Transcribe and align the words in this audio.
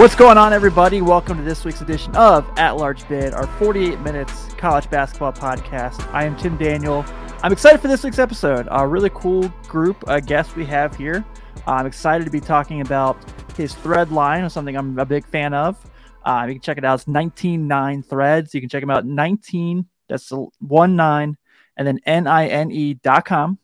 What's 0.00 0.14
going 0.14 0.38
on, 0.38 0.54
everybody? 0.54 1.02
Welcome 1.02 1.36
to 1.36 1.44
this 1.44 1.62
week's 1.62 1.82
edition 1.82 2.16
of 2.16 2.50
At 2.56 2.78
Large 2.78 3.06
Bid, 3.06 3.34
our 3.34 3.46
48 3.58 4.00
minutes 4.00 4.46
college 4.54 4.88
basketball 4.88 5.34
podcast. 5.34 6.10
I 6.14 6.24
am 6.24 6.34
Tim 6.38 6.56
Daniel. 6.56 7.04
I'm 7.42 7.52
excited 7.52 7.82
for 7.82 7.88
this 7.88 8.02
week's 8.02 8.18
episode. 8.18 8.66
A 8.70 8.86
really 8.86 9.10
cool 9.10 9.50
group 9.68 10.02
of 10.08 10.24
guests 10.24 10.56
we 10.56 10.64
have 10.64 10.96
here. 10.96 11.22
I'm 11.66 11.84
excited 11.84 12.24
to 12.24 12.30
be 12.30 12.40
talking 12.40 12.80
about 12.80 13.18
his 13.58 13.74
thread 13.74 14.10
line, 14.10 14.48
something 14.48 14.74
I'm 14.74 14.98
a 14.98 15.04
big 15.04 15.26
fan 15.26 15.52
of. 15.52 15.76
Uh, 16.24 16.46
you 16.48 16.54
can 16.54 16.62
check 16.62 16.78
it 16.78 16.84
out. 16.86 17.00
It's 17.00 17.04
19nine 17.04 18.02
threads. 18.02 18.54
You 18.54 18.62
can 18.62 18.70
check 18.70 18.80
them 18.80 18.88
out 18.88 19.04
19, 19.04 19.84
that's 20.08 20.32
1 20.60 20.96
9, 20.96 21.36
and 21.76 21.86
then 21.86 22.00
N-I-N-E 22.06 22.94
dot 22.94 23.26
com. 23.26 23.58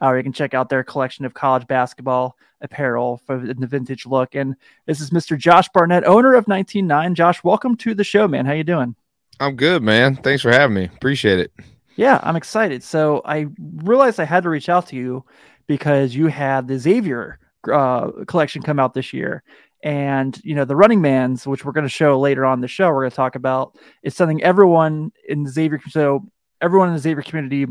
Or 0.00 0.16
you 0.16 0.22
can 0.22 0.32
check 0.32 0.54
out 0.54 0.68
their 0.68 0.84
collection 0.84 1.24
of 1.24 1.34
college 1.34 1.66
basketball 1.66 2.36
apparel 2.60 3.20
for 3.26 3.38
the 3.38 3.66
vintage 3.66 4.06
look. 4.06 4.34
And 4.34 4.54
this 4.86 5.00
is 5.00 5.10
Mr. 5.10 5.36
Josh 5.36 5.68
Barnett, 5.74 6.06
owner 6.06 6.34
of 6.34 6.46
19nine. 6.46 7.14
Josh, 7.14 7.42
welcome 7.42 7.76
to 7.78 7.94
the 7.94 8.04
show, 8.04 8.28
man. 8.28 8.46
How 8.46 8.52
you 8.52 8.64
doing? 8.64 8.94
I'm 9.40 9.56
good, 9.56 9.82
man. 9.82 10.16
Thanks 10.16 10.42
for 10.42 10.52
having 10.52 10.74
me. 10.74 10.84
Appreciate 10.84 11.38
it. 11.38 11.52
Yeah, 11.96 12.20
I'm 12.22 12.36
excited. 12.36 12.82
So 12.82 13.22
I 13.24 13.46
realized 13.58 14.20
I 14.20 14.24
had 14.24 14.44
to 14.44 14.48
reach 14.48 14.68
out 14.68 14.86
to 14.88 14.96
you 14.96 15.24
because 15.66 16.14
you 16.14 16.28
had 16.28 16.68
the 16.68 16.78
Xavier 16.78 17.38
uh, 17.72 18.10
collection 18.26 18.62
come 18.62 18.78
out 18.78 18.94
this 18.94 19.12
year. 19.12 19.42
And 19.84 20.38
you 20.42 20.56
know 20.56 20.64
the 20.64 20.74
Running 20.74 21.00
Man's, 21.00 21.46
which 21.46 21.64
we're 21.64 21.72
going 21.72 21.84
to 21.84 21.88
show 21.88 22.18
later 22.18 22.44
on 22.44 22.60
the 22.60 22.66
show, 22.66 22.88
we're 22.88 23.02
going 23.02 23.10
to 23.10 23.16
talk 23.16 23.36
about, 23.36 23.78
is 24.02 24.16
something 24.16 24.42
everyone 24.42 25.12
in 25.28 25.44
the 25.44 25.50
Xavier. 25.50 25.80
So 25.88 26.26
everyone 26.60 26.88
in 26.88 26.94
the 26.94 27.00
Xavier 27.00 27.22
community 27.22 27.66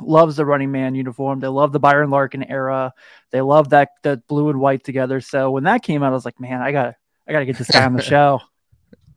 loves 0.00 0.36
the 0.36 0.44
running 0.44 0.72
man 0.72 0.94
uniform. 0.94 1.40
They 1.40 1.48
love 1.48 1.72
the 1.72 1.80
Byron 1.80 2.10
Larkin 2.10 2.42
era. 2.44 2.92
They 3.30 3.40
love 3.40 3.70
that 3.70 3.90
that 4.02 4.26
blue 4.26 4.50
and 4.50 4.60
white 4.60 4.84
together. 4.84 5.20
So 5.20 5.50
when 5.50 5.64
that 5.64 5.82
came 5.82 6.02
out, 6.02 6.12
I 6.12 6.14
was 6.14 6.24
like, 6.24 6.40
man, 6.40 6.60
I 6.60 6.72
gotta 6.72 6.96
I 7.28 7.32
gotta 7.32 7.46
get 7.46 7.56
this 7.58 7.70
guy 7.70 7.84
on 7.84 7.94
the 7.94 8.02
show. 8.14 8.40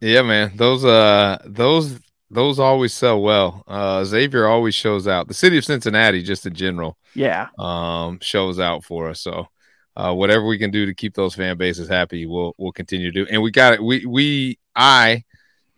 Yeah, 0.02 0.22
man. 0.22 0.52
Those 0.56 0.86
uh 0.86 1.40
those 1.46 2.00
those 2.30 2.60
always 2.60 2.94
sell 2.94 3.22
well. 3.22 3.64
Uh 3.68 4.04
Xavier 4.04 4.48
always 4.48 4.76
shows 4.76 5.08
out. 5.08 5.28
The 5.28 5.34
city 5.34 5.58
of 5.58 5.66
Cincinnati, 5.66 6.22
just 6.24 6.46
in 6.46 6.54
general, 6.54 6.98
yeah, 7.16 7.48
um, 7.58 8.20
shows 8.22 8.60
out 8.60 8.84
for 8.84 9.10
us. 9.10 9.22
So 9.22 9.48
uh 9.96 10.14
whatever 10.14 10.46
we 10.46 10.58
can 10.58 10.70
do 10.72 10.86
to 10.86 10.94
keep 10.94 11.16
those 11.16 11.36
fan 11.36 11.58
bases 11.58 11.90
happy, 11.90 12.26
we'll 12.26 12.54
we'll 12.58 12.72
continue 12.72 13.12
to 13.12 13.24
do. 13.24 13.28
And 13.32 13.42
we 13.42 13.52
got 13.52 13.74
it. 13.74 13.84
We 13.84 14.06
we 14.06 14.60
I 14.76 15.24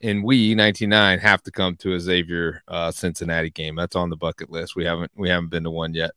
and 0.01 0.23
we 0.23 0.55
99 0.55 1.19
have 1.19 1.43
to 1.43 1.51
come 1.51 1.75
to 1.77 1.93
a 1.93 1.99
Xavier 1.99 2.63
uh, 2.67 2.91
Cincinnati 2.91 3.49
game. 3.49 3.75
That's 3.75 3.95
on 3.95 4.09
the 4.09 4.17
bucket 4.17 4.49
list. 4.49 4.75
We 4.75 4.85
haven't 4.85 5.11
we 5.15 5.29
haven't 5.29 5.49
been 5.49 5.63
to 5.63 5.71
one 5.71 5.93
yet. 5.93 6.11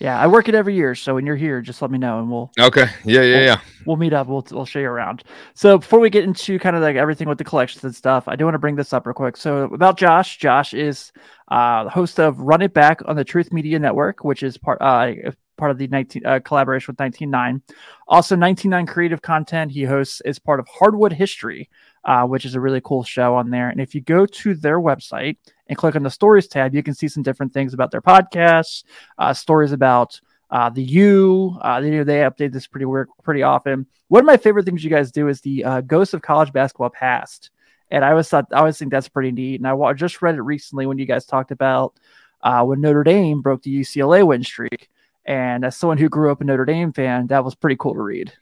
Yeah, 0.00 0.16
I 0.16 0.28
work 0.28 0.48
it 0.48 0.54
every 0.54 0.76
year, 0.76 0.94
so 0.94 1.16
when 1.16 1.26
you're 1.26 1.34
here, 1.34 1.60
just 1.60 1.82
let 1.82 1.90
me 1.90 1.98
know 1.98 2.20
and 2.20 2.30
we'll. 2.30 2.52
Okay. 2.58 2.86
Yeah, 3.04 3.22
yeah, 3.22 3.36
we'll, 3.36 3.44
yeah. 3.44 3.60
We'll 3.84 3.96
meet 3.96 4.12
up. 4.12 4.28
We'll 4.28 4.46
we'll 4.52 4.64
show 4.64 4.78
you 4.78 4.86
around. 4.86 5.24
So 5.54 5.78
before 5.78 5.98
we 5.98 6.08
get 6.08 6.22
into 6.22 6.58
kind 6.60 6.76
of 6.76 6.82
like 6.82 6.94
everything 6.94 7.28
with 7.28 7.38
the 7.38 7.44
collections 7.44 7.82
and 7.82 7.94
stuff, 7.94 8.28
I 8.28 8.36
do 8.36 8.44
want 8.44 8.54
to 8.54 8.60
bring 8.60 8.76
this 8.76 8.92
up 8.92 9.06
real 9.06 9.14
quick. 9.14 9.36
So 9.36 9.64
about 9.64 9.98
Josh, 9.98 10.38
Josh 10.38 10.72
is 10.72 11.10
uh, 11.48 11.84
the 11.84 11.90
host 11.90 12.20
of 12.20 12.38
Run 12.38 12.62
It 12.62 12.72
Back 12.72 13.00
on 13.06 13.16
the 13.16 13.24
Truth 13.24 13.52
Media 13.52 13.78
Network, 13.78 14.22
which 14.22 14.44
is 14.44 14.56
part 14.56 14.78
uh, 14.80 15.32
part 15.56 15.72
of 15.72 15.78
the 15.78 15.88
19 15.88 16.24
uh, 16.24 16.40
collaboration 16.44 16.92
with 16.92 16.98
19nine. 16.98 17.60
Also, 18.06 18.36
19nine 18.36 18.86
Creative 18.86 19.20
Content. 19.20 19.72
He 19.72 19.82
hosts 19.82 20.22
is 20.24 20.38
part 20.38 20.60
of 20.60 20.68
Hardwood 20.68 21.12
History, 21.12 21.68
uh, 22.08 22.24
which 22.24 22.46
is 22.46 22.54
a 22.54 22.60
really 22.60 22.80
cool 22.82 23.04
show 23.04 23.34
on 23.34 23.50
there. 23.50 23.68
And 23.68 23.82
if 23.82 23.94
you 23.94 24.00
go 24.00 24.24
to 24.24 24.54
their 24.54 24.80
website 24.80 25.36
and 25.66 25.76
click 25.76 25.94
on 25.94 26.02
the 26.02 26.10
stories 26.10 26.48
tab, 26.48 26.74
you 26.74 26.82
can 26.82 26.94
see 26.94 27.06
some 27.06 27.22
different 27.22 27.52
things 27.52 27.74
about 27.74 27.90
their 27.90 28.00
podcasts, 28.00 28.82
uh, 29.18 29.34
stories 29.34 29.72
about 29.72 30.18
uh, 30.50 30.70
the 30.70 30.82
U. 30.82 31.58
Uh, 31.60 31.82
they, 31.82 31.90
they 32.02 32.20
update 32.20 32.50
this 32.50 32.66
pretty 32.66 32.86
weird, 32.86 33.10
pretty 33.22 33.42
often. 33.42 33.86
One 34.08 34.20
of 34.20 34.26
my 34.26 34.38
favorite 34.38 34.64
things 34.64 34.82
you 34.82 34.88
guys 34.88 35.12
do 35.12 35.28
is 35.28 35.42
the 35.42 35.62
uh, 35.62 35.80
Ghosts 35.82 36.14
of 36.14 36.22
College 36.22 36.50
Basketball 36.50 36.88
Past. 36.88 37.50
And 37.90 38.02
I 38.02 38.12
always 38.12 38.28
thought, 38.30 38.46
I 38.52 38.60
always 38.60 38.78
think 38.78 38.90
that's 38.90 39.10
pretty 39.10 39.30
neat. 39.30 39.60
And 39.60 39.68
I 39.68 39.92
just 39.92 40.22
read 40.22 40.36
it 40.36 40.42
recently 40.42 40.86
when 40.86 40.96
you 40.96 41.04
guys 41.04 41.26
talked 41.26 41.50
about 41.50 41.92
uh, 42.40 42.64
when 42.64 42.80
Notre 42.80 43.04
Dame 43.04 43.42
broke 43.42 43.62
the 43.62 43.80
UCLA 43.80 44.26
win 44.26 44.42
streak. 44.42 44.88
And 45.26 45.62
as 45.62 45.76
someone 45.76 45.98
who 45.98 46.08
grew 46.08 46.32
up 46.32 46.40
a 46.40 46.44
Notre 46.44 46.64
Dame 46.64 46.94
fan, 46.94 47.26
that 47.26 47.44
was 47.44 47.54
pretty 47.54 47.76
cool 47.78 47.92
to 47.92 48.00
read. 48.00 48.32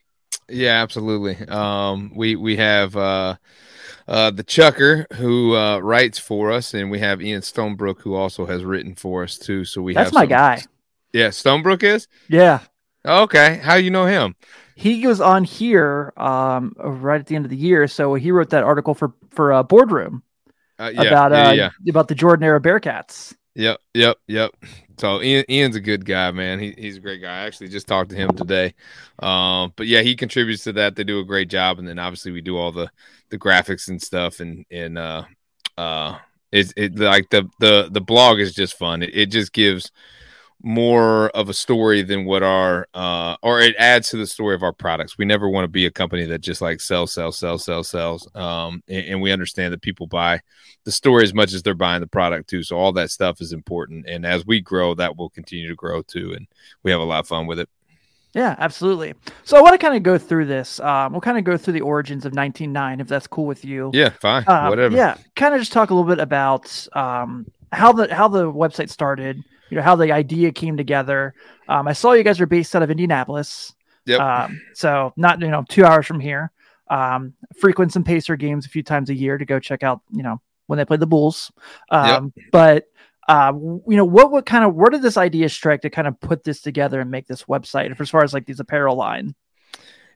Yeah, 0.49 0.83
absolutely. 0.83 1.47
Um, 1.49 2.13
we 2.15 2.37
we 2.37 2.57
have 2.57 2.97
uh, 2.97 3.37
uh, 4.07 4.31
the 4.31 4.45
Chucker 4.45 5.07
who 5.15 5.57
uh, 5.57 5.79
writes 5.79 6.19
for 6.19 6.53
us, 6.53 6.75
and 6.75 6.91
we 6.91 7.01
have 7.01 7.21
Ian 7.21 7.43
Stonebrook 7.43 8.01
who 8.01 8.15
also 8.15 8.47
has 8.47 8.65
written 8.65 8.95
for 8.95 9.25
us 9.25 9.39
too. 9.39 9.65
So 9.65 9.83
we 9.83 9.95
that's 9.95 10.09
have 10.09 10.15
my 10.15 10.23
some... 10.23 10.29
guy. 10.29 10.63
Yeah, 11.13 11.29
Stonebrook 11.29 11.83
is. 11.83 12.09
Yeah. 12.29 12.61
Okay, 13.05 13.61
how 13.63 13.75
you 13.75 13.91
know 13.91 14.07
him? 14.07 14.35
He 14.75 15.07
was 15.07 15.21
on 15.21 15.45
here 15.45 16.13
um, 16.17 16.75
right 16.79 17.21
at 17.21 17.27
the 17.27 17.37
end 17.37 17.47
of 17.47 17.51
the 17.51 17.57
year, 17.57 17.87
so 17.89 18.15
he 18.15 18.31
wrote 18.31 18.51
that 18.51 18.65
article 18.65 18.95
for 18.95 19.15
for 19.31 19.53
uh, 19.53 19.63
Boardroom 19.63 20.23
uh, 20.79 20.91
yeah, 20.93 21.03
about 21.03 21.33
yeah, 21.33 21.49
uh, 21.49 21.53
yeah. 21.53 21.71
about 21.89 22.09
the 22.09 22.15
Jordan 22.15 22.45
era 22.45 22.61
Bearcats. 22.61 23.35
Yep, 23.55 23.81
yep, 23.95 24.19
yep. 24.27 24.51
So 24.99 25.21
Ian, 25.21 25.45
Ian's 25.51 25.77
a 25.77 25.81
good 25.81 26.05
guy, 26.05 26.31
man. 26.31 26.59
He, 26.59 26.75
he's 26.77 26.97
a 26.97 27.01
great 27.01 27.21
guy. 27.21 27.43
I 27.43 27.47
actually 27.47 27.69
just 27.69 27.87
talked 27.87 28.11
to 28.11 28.17
him 28.17 28.31
today. 28.31 28.75
Um, 29.19 29.73
but 29.77 29.87
yeah, 29.87 30.01
he 30.01 30.17
contributes 30.17 30.65
to 30.65 30.73
that. 30.75 30.97
They 30.97 31.05
do 31.05 31.21
a 31.21 31.25
great 31.25 31.49
job, 31.49 31.79
and 31.79 31.87
then 31.87 31.99
obviously 31.99 32.33
we 32.33 32.41
do 32.41 32.57
all 32.57 32.73
the 32.73 32.91
the 33.29 33.39
graphics 33.39 33.89
and 33.89 34.01
stuff, 34.01 34.41
and 34.41 34.65
and 34.71 34.97
uh, 34.97 35.25
uh, 35.77 36.19
it's 36.51 36.73
it 36.77 36.99
like 36.99 37.29
the 37.31 37.49
the 37.61 37.89
the 37.91 38.01
blog 38.01 38.41
is 38.41 38.55
just 38.55 38.79
fun. 38.79 39.03
It, 39.03 39.11
it 39.15 39.27
just 39.27 39.53
gives 39.53 39.91
more 40.63 41.29
of 41.31 41.49
a 41.49 41.55
story 41.55 42.03
than 42.03 42.25
what 42.25 42.43
our 42.43 42.89
uh 42.95 43.37
or 43.43 43.61
it 43.61 43.75
adds 43.79 44.09
to 44.11 44.17
the 44.17 44.27
story 44.27 44.55
of 44.55 44.63
our 44.63 44.73
products. 44.73 45.19
We 45.19 45.25
never 45.25 45.49
want 45.49 45.65
to 45.65 45.69
be 45.69 45.87
a 45.87 45.91
company 45.91 46.25
that 46.27 46.41
just 46.41 46.61
like 46.61 46.81
sells, 46.81 47.13
sells, 47.13 47.39
sells, 47.39 47.65
sells, 47.65 47.89
sells. 47.89 48.29
Um 48.35 48.83
and, 48.89 49.07
and, 49.07 49.23
we 49.23 49.33
understand 49.33 49.73
that 49.73 49.83
people 49.83 50.07
buy 50.07 50.41
the 50.85 50.93
story 50.93 51.25
as 51.25 51.35
much 51.35 51.53
as 51.53 51.63
they're 51.63 51.75
buying 51.75 52.01
the 52.01 52.07
product 52.07 52.49
too. 52.49 52.63
So 52.63 52.77
all 52.77 52.93
that 52.93 53.11
stuff 53.11 53.41
is 53.41 53.53
important. 53.53 54.07
And 54.09 54.25
as 54.25 54.47
we 54.47 54.61
grow, 54.61 54.95
that 54.95 55.17
will 55.17 55.31
continue 55.31 55.69
to 55.69 55.75
grow 55.75 56.03
too. 56.03 56.33
And 56.33 56.47
we 56.83 56.91
have 56.91 57.01
a 57.01 57.05
lot 57.05 57.21
of 57.21 57.29
fun 57.29 57.47
with 57.47 57.61
it. 57.61 57.69
Yeah, 58.37 58.55
absolutely. 58.59 59.15
So 59.45 59.57
I 59.57 59.63
want 59.63 59.73
to 59.73 59.79
kind 59.79 59.97
of 59.97 60.03
go 60.03 60.19
through 60.19 60.45
this. 60.45 60.79
Um, 60.81 61.13
we'll 61.13 61.23
kind 61.23 61.39
of 61.39 61.45
go 61.45 61.57
through 61.57 61.73
the 61.73 61.81
origins 61.81 62.27
of 62.27 62.35
19nine, 62.35 63.01
if 63.01 63.09
that's 63.09 63.27
cool 63.27 63.47
with 63.47 63.65
you. 63.65 63.91
Yeah, 63.95 64.11
fine. 64.11 64.45
Um, 64.47 64.69
Whatever. 64.69 64.95
Yeah, 64.95 65.17
kind 65.37 65.55
of 65.55 65.61
just 65.61 65.73
talk 65.73 65.89
a 65.89 65.95
little 65.95 66.07
bit 66.07 66.21
about 66.21 66.87
um, 66.93 67.47
how 67.73 67.93
the 67.93 68.15
how 68.15 68.29
the 68.29 68.53
website 68.53 68.91
started, 68.91 69.43
you 69.71 69.77
know 69.77 69.83
how 69.83 69.97
the 69.97 70.13
idea 70.13 70.53
came 70.53 70.77
together. 70.77 71.35
Um, 71.69 71.89
I 71.89 71.93
saw 71.93 72.13
you 72.13 72.23
guys 72.23 72.41
are 72.41 72.47
based 72.47 72.75
out 72.77 72.83
of 72.83 72.91
Indianapolis. 72.91 73.75
Yep. 74.07 74.21
Um, 74.21 74.61
so 74.75 75.13
not 75.17 75.41
you 75.41 75.49
know 75.49 75.65
two 75.69 75.85
hours 75.85 76.07
from 76.07 76.21
here. 76.21 76.53
Um, 76.89 77.35
frequent 77.59 77.93
some 77.93 78.05
Pacer 78.05 78.37
games 78.37 78.65
a 78.67 78.69
few 78.69 78.83
times 78.83 79.11
a 79.11 79.15
year 79.15 79.39
to 79.39 79.45
go 79.45 79.59
check 79.59 79.83
out 79.83 80.01
you 80.13 80.23
know 80.23 80.41
when 80.67 80.79
they 80.79 80.85
play 80.85 80.97
the 80.97 81.07
Bulls. 81.07 81.51
Um, 81.91 82.33
yep. 82.37 82.45
But 82.53 82.85
uh, 83.29 83.53
you 83.55 83.97
know 83.97 84.05
what 84.05 84.31
what 84.31 84.47
kind 84.47 84.65
of 84.65 84.75
where 84.75 84.91
did 84.91 85.03
this 85.03 85.17
idea 85.17 85.49
strike 85.49 85.83
to 85.83 85.91
kind 85.91 86.07
of 86.07 86.21
put 86.21 86.45
this 86.45 86.61
together 86.61 87.01
and 87.01 87.11
make 87.11 87.27
this 87.27 87.45
website 87.45 87.95
for 87.97 88.03
as 88.05 88.11
far 88.11 88.23
as 88.23 88.33
like 88.33 88.47
these 88.47 88.61
apparel 88.61 88.97
line? 88.97 89.35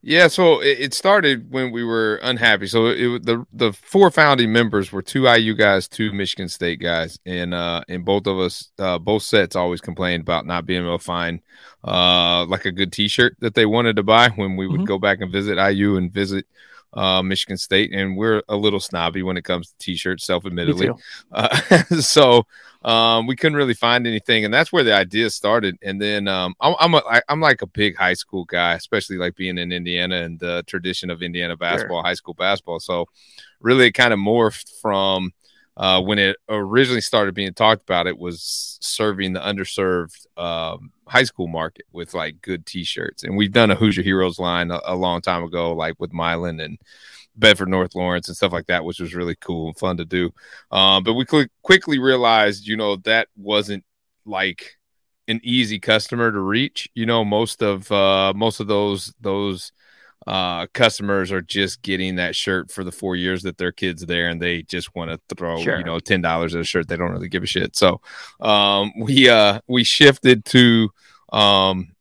Yeah, 0.02 0.28
so 0.28 0.62
it 0.62 0.94
started 0.94 1.52
when 1.52 1.72
we 1.72 1.84
were 1.84 2.16
unhappy. 2.22 2.66
So 2.68 2.86
it, 2.86 3.26
the 3.26 3.44
the 3.52 3.72
four 3.74 4.10
founding 4.10 4.50
members 4.50 4.90
were 4.90 5.02
two 5.02 5.26
IU 5.26 5.54
guys, 5.54 5.88
two 5.88 6.10
Michigan 6.12 6.48
State 6.48 6.80
guys, 6.80 7.18
and 7.26 7.52
uh, 7.52 7.82
and 7.86 8.02
both 8.02 8.26
of 8.26 8.38
us, 8.38 8.72
uh, 8.78 8.98
both 8.98 9.22
sets, 9.22 9.56
always 9.56 9.82
complained 9.82 10.22
about 10.22 10.46
not 10.46 10.64
being 10.64 10.84
able 10.84 10.96
to 10.96 11.04
find 11.04 11.40
uh, 11.84 12.46
like 12.46 12.64
a 12.64 12.72
good 12.72 12.92
T-shirt 12.92 13.36
that 13.40 13.54
they 13.54 13.66
wanted 13.66 13.96
to 13.96 14.02
buy 14.02 14.30
when 14.30 14.56
we 14.56 14.66
would 14.66 14.78
mm-hmm. 14.78 14.84
go 14.84 14.98
back 14.98 15.20
and 15.20 15.30
visit 15.30 15.58
IU 15.58 15.96
and 15.96 16.10
visit 16.10 16.46
uh, 16.92 17.22
Michigan 17.22 17.56
State, 17.56 17.92
and 17.92 18.16
we're 18.16 18.42
a 18.48 18.56
little 18.56 18.80
snobby 18.80 19.22
when 19.22 19.36
it 19.36 19.44
comes 19.44 19.68
to 19.68 19.78
T-shirts, 19.78 20.24
self-admittedly. 20.24 20.90
Uh, 21.30 21.58
so 22.00 22.44
um, 22.82 23.26
we 23.26 23.36
couldn't 23.36 23.56
really 23.56 23.74
find 23.74 24.06
anything, 24.06 24.44
and 24.44 24.52
that's 24.52 24.72
where 24.72 24.84
the 24.84 24.94
idea 24.94 25.30
started. 25.30 25.76
And 25.82 26.00
then 26.00 26.28
um, 26.28 26.54
I'm 26.60 26.74
I'm, 26.80 26.94
a, 26.94 27.22
I'm 27.28 27.40
like 27.40 27.62
a 27.62 27.66
big 27.66 27.96
high 27.96 28.14
school 28.14 28.44
guy, 28.44 28.74
especially 28.74 29.18
like 29.18 29.36
being 29.36 29.58
in 29.58 29.72
Indiana 29.72 30.16
and 30.22 30.38
the 30.38 30.64
tradition 30.66 31.10
of 31.10 31.22
Indiana 31.22 31.56
basketball, 31.56 31.98
sure. 31.98 32.06
high 32.06 32.14
school 32.14 32.34
basketball. 32.34 32.80
So 32.80 33.06
really, 33.60 33.86
it 33.86 33.92
kind 33.92 34.12
of 34.12 34.18
morphed 34.18 34.80
from 34.80 35.32
uh, 35.76 36.00
when 36.00 36.18
it 36.18 36.36
originally 36.48 37.00
started 37.00 37.34
being 37.34 37.54
talked 37.54 37.82
about. 37.82 38.06
It 38.06 38.18
was 38.18 38.78
serving 38.80 39.32
the 39.32 39.40
underserved 39.40 40.26
um, 40.36 40.92
high 41.06 41.24
school 41.24 41.48
market 41.48 41.86
with 41.92 42.14
like 42.14 42.40
good 42.42 42.66
T-shirts, 42.66 43.24
and 43.24 43.36
we've 43.36 43.52
done 43.52 43.70
a 43.70 43.76
Hoosier 43.76 44.02
Heroes 44.02 44.38
line 44.38 44.70
a, 44.70 44.80
a 44.84 44.94
long 44.94 45.20
time 45.20 45.42
ago, 45.42 45.72
like 45.72 45.94
with 45.98 46.12
Milan 46.12 46.60
and 46.60 46.78
Bedford 47.36 47.68
North 47.68 47.94
Lawrence 47.94 48.28
and 48.28 48.36
stuff 48.36 48.52
like 48.52 48.66
that, 48.66 48.84
which 48.84 49.00
was 49.00 49.14
really 49.14 49.36
cool 49.36 49.68
and 49.68 49.78
fun 49.78 49.96
to 49.96 50.04
do. 50.04 50.30
Um, 50.70 51.02
but 51.02 51.14
we 51.14 51.24
cl- 51.24 51.46
quickly 51.62 51.98
realized, 51.98 52.66
you 52.66 52.76
know, 52.76 52.96
that 52.96 53.28
wasn't 53.36 53.84
like 54.24 54.76
an 55.28 55.40
easy 55.42 55.78
customer 55.78 56.30
to 56.30 56.40
reach. 56.40 56.88
You 56.94 57.06
know, 57.06 57.24
most 57.24 57.62
of 57.62 57.90
uh, 57.90 58.32
most 58.34 58.60
of 58.60 58.66
those 58.66 59.14
those 59.20 59.72
uh, 60.26 60.66
customers 60.68 61.32
are 61.32 61.40
just 61.40 61.82
getting 61.82 62.16
that 62.16 62.36
shirt 62.36 62.70
for 62.70 62.84
the 62.84 62.92
four 62.92 63.16
years 63.16 63.42
that 63.42 63.56
their 63.56 63.72
kids 63.72 64.04
there, 64.04 64.28
and 64.28 64.40
they 64.40 64.62
just 64.62 64.94
want 64.94 65.10
to 65.10 65.34
throw 65.34 65.62
sure. 65.62 65.78
you 65.78 65.84
know 65.84 65.98
ten 65.98 66.20
dollars 66.20 66.54
at 66.54 66.60
a 66.60 66.64
shirt. 66.64 66.88
They 66.88 66.96
don't 66.96 67.12
really 67.12 67.28
give 67.28 67.42
a 67.42 67.46
shit. 67.46 67.76
So 67.76 68.00
um, 68.40 68.92
we 68.98 69.28
uh, 69.28 69.60
we 69.66 69.84
shifted 69.84 70.44
to 70.46 70.90
um, 71.32 71.92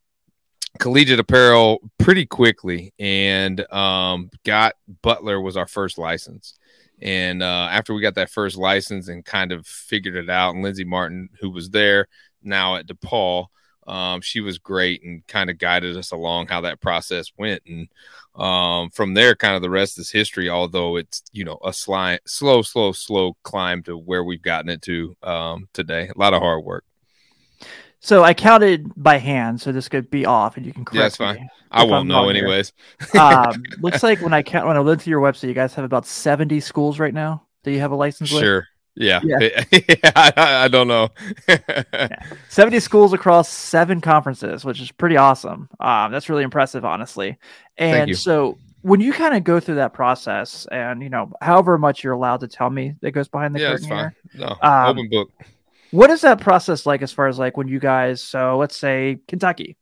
collegiate 0.80 1.20
apparel 1.20 1.80
pretty 1.98 2.26
quickly 2.26 2.94
and 3.00 3.62
um, 3.72 4.30
got 4.46 4.74
Butler 5.02 5.40
was 5.40 5.58
our 5.58 5.68
first 5.68 5.98
license. 5.98 6.56
And 7.02 7.42
uh, 7.42 7.70
after 7.72 7.94
we 7.94 8.02
got 8.02 8.16
that 8.16 8.30
first 8.30 8.58
license 8.58 9.08
and 9.08 9.24
kind 9.24 9.52
of 9.52 9.66
figured 9.66 10.16
it 10.16 10.30
out, 10.30 10.54
and 10.54 10.64
Lindsay 10.64 10.84
Martin, 10.84 11.30
who 11.40 11.50
was 11.50 11.70
there 11.70 12.08
now 12.44 12.76
at 12.76 12.88
DePaul, 12.88 13.48
um, 13.88 14.22
she 14.22 14.42
was 14.42 14.58
great 14.58 15.04
and 15.04 15.26
kind 15.28 15.50
of 15.50 15.58
guided 15.58 15.98
us 15.98 16.12
along 16.12 16.48
how 16.48 16.62
that 16.62 16.80
process 16.80 17.32
went. 17.38 17.64
And 17.66 17.88
um, 18.36 18.90
from 18.92 19.14
there, 19.14 19.36
kind 19.36 19.56
of 19.56 19.62
the 19.62 19.70
rest 19.70 20.00
is 20.00 20.12
history. 20.12 20.50
Although 20.50 20.98
it's 20.98 21.24
you 21.32 21.44
know 21.44 21.58
a 21.64 21.70
sli- 21.70 22.20
slow, 22.26 22.62
slow, 22.62 22.92
slow 22.92 23.36
climb 23.44 23.84
to 23.84 23.98
where 23.98 24.24
we've 24.24 24.42
gotten 24.42 24.70
it 24.70 24.82
to 24.84 25.16
um, 25.24 25.68
today. 25.74 26.10
A 26.14 26.18
lot 26.18 26.34
of 26.34 26.42
hard 26.42 26.64
work. 26.64 26.86
So 28.02 28.24
I 28.24 28.34
counted 28.34 28.92
by 28.96 29.18
hand, 29.18 29.60
so 29.60 29.72
this 29.74 29.90
could 29.90 30.10
be 30.10 30.26
off, 30.26 30.56
and 30.56 30.66
you 30.66 30.72
can 30.72 30.86
correct 30.86 30.96
yeah, 30.96 31.02
that's 31.02 31.18
fine. 31.18 31.50
I 31.70 31.84
won't 31.84 32.08
know 32.08 32.30
anyways. 32.30 32.72
um, 33.20 33.64
looks 33.80 34.04
like 34.04 34.22
when 34.22 34.34
I 34.34 34.42
count 34.42 34.68
when 34.68 34.78
I 34.78 34.80
looked 34.80 35.04
through 35.04 35.12
your 35.12 35.22
website, 35.22 35.50
you 35.50 35.54
guys 35.54 35.74
have 35.74 35.86
about 35.86 36.06
seventy 36.06 36.60
schools 36.60 37.00
right 37.00 37.14
now. 37.14 37.46
Do 37.64 37.72
you 37.72 37.80
have 37.80 37.92
a 37.92 37.96
license? 37.96 38.30
Sure. 38.30 38.60
With? 38.60 38.66
Yeah. 39.00 39.22
Yeah. 39.72 40.12
I, 40.16 40.32
I, 40.36 40.68
don't 40.68 40.88
know. 40.88 41.10
yeah. 41.48 42.24
70 42.50 42.80
schools 42.80 43.14
across 43.14 43.50
seven 43.50 44.02
conferences, 44.02 44.66
which 44.66 44.82
is 44.82 44.92
pretty 44.92 45.18
awesome. 45.18 45.70
Um, 45.80 46.12
that's 46.12 46.30
really 46.30 46.44
impressive, 46.44 46.84
honestly. 46.86 47.38
And 47.78 48.16
so 48.18 48.58
when 48.82 49.00
you 49.00 49.14
kind 49.14 49.36
of 49.36 49.44
go 49.44 49.60
through 49.60 49.76
that 49.76 49.94
process 49.94 50.68
and, 50.72 51.02
you 51.02 51.10
know, 51.10 51.32
however 51.42 51.78
much 51.78 52.04
you're 52.04 52.14
allowed 52.14 52.42
to 52.42 52.48
tell 52.48 52.70
me 52.70 52.96
that 53.02 53.12
goes 53.12 53.28
behind 53.28 53.56
the 53.56 53.60
yeah, 53.62 53.72
curtain 53.72 53.88
here, 53.88 54.16
No, 54.36 54.56
um, 54.62 54.90
open 54.90 55.10
book. 55.10 55.32
What 55.92 56.10
is 56.10 56.22
that 56.22 56.40
process 56.40 56.86
like 56.86 57.02
as 57.02 57.12
far 57.12 57.28
as 57.28 57.40
like 57.40 57.58
when 57.58 57.68
you 57.68 57.80
guys, 57.80 58.22
so 58.22 58.58
let's 58.58 58.78
say 58.78 59.20
Kentucky, 59.28 59.78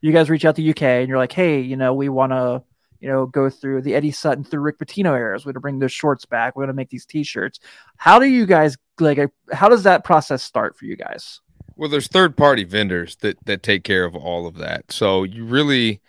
you 0.00 0.12
guys 0.12 0.30
reach 0.30 0.44
out 0.44 0.56
to 0.56 0.70
UK 0.70 0.82
and 0.82 1.08
you're 1.08 1.18
like, 1.18 1.32
hey, 1.32 1.60
you 1.60 1.76
know, 1.76 1.94
we 1.94 2.08
want 2.08 2.32
to, 2.32 2.62
you 3.00 3.08
know, 3.08 3.26
go 3.26 3.48
through 3.48 3.82
the 3.82 3.94
Eddie 3.94 4.10
Sutton 4.10 4.44
through 4.44 4.60
Rick 4.60 4.78
Pitino 4.78 5.16
eras. 5.16 5.44
We're 5.44 5.52
going 5.52 5.54
to 5.54 5.60
bring 5.60 5.78
those 5.78 5.92
shorts 5.92 6.24
back. 6.24 6.56
We're 6.56 6.62
going 6.62 6.74
to 6.74 6.74
make 6.74 6.90
these 6.90 7.06
t-shirts. 7.06 7.60
How 7.96 8.18
do 8.18 8.26
you 8.26 8.46
guys 8.46 8.76
like, 8.98 9.18
how 9.52 9.68
does 9.68 9.84
that 9.84 10.04
process 10.04 10.42
start 10.42 10.76
for 10.76 10.84
you 10.84 10.96
guys? 10.96 11.40
Well, 11.76 11.88
there's 11.88 12.08
third 12.08 12.36
party 12.36 12.64
vendors 12.64 13.16
that, 13.16 13.38
that 13.44 13.62
take 13.62 13.84
care 13.84 14.04
of 14.04 14.16
all 14.16 14.46
of 14.46 14.56
that. 14.56 14.90
So 14.90 15.22
you 15.22 15.44
really, 15.44 16.00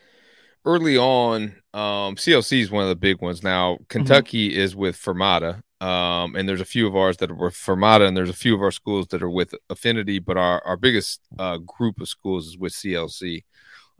early 0.65 0.97
on, 0.97 1.55
um, 1.73 2.15
CLC 2.15 2.61
is 2.61 2.71
one 2.71 2.83
of 2.83 2.89
the 2.89 2.95
big 2.95 3.21
ones. 3.21 3.43
Now, 3.43 3.73
mm-hmm. 3.73 3.83
Kentucky 3.89 4.49
mm-hmm. 4.49 4.59
is 4.59 4.75
with 4.75 4.95
Fermata, 4.95 5.61
um, 5.79 6.35
and 6.35 6.49
there's 6.49 6.61
a 6.61 6.65
few 6.65 6.87
of 6.87 6.95
ours 6.95 7.17
that 7.17 7.29
are 7.29 7.35
with 7.35 7.53
Fermata, 7.53 8.07
and 8.07 8.17
there's 8.17 8.29
a 8.29 8.33
few 8.33 8.55
of 8.55 8.61
our 8.61 8.71
schools 8.71 9.07
that 9.09 9.21
are 9.21 9.29
with 9.29 9.53
Affinity, 9.69 10.17
but 10.17 10.37
our, 10.37 10.61
our 10.65 10.75
biggest 10.75 11.21
uh, 11.37 11.57
group 11.57 12.01
of 12.01 12.09
schools 12.09 12.47
is 12.47 12.57
with 12.57 12.73
CLC. 12.73 13.43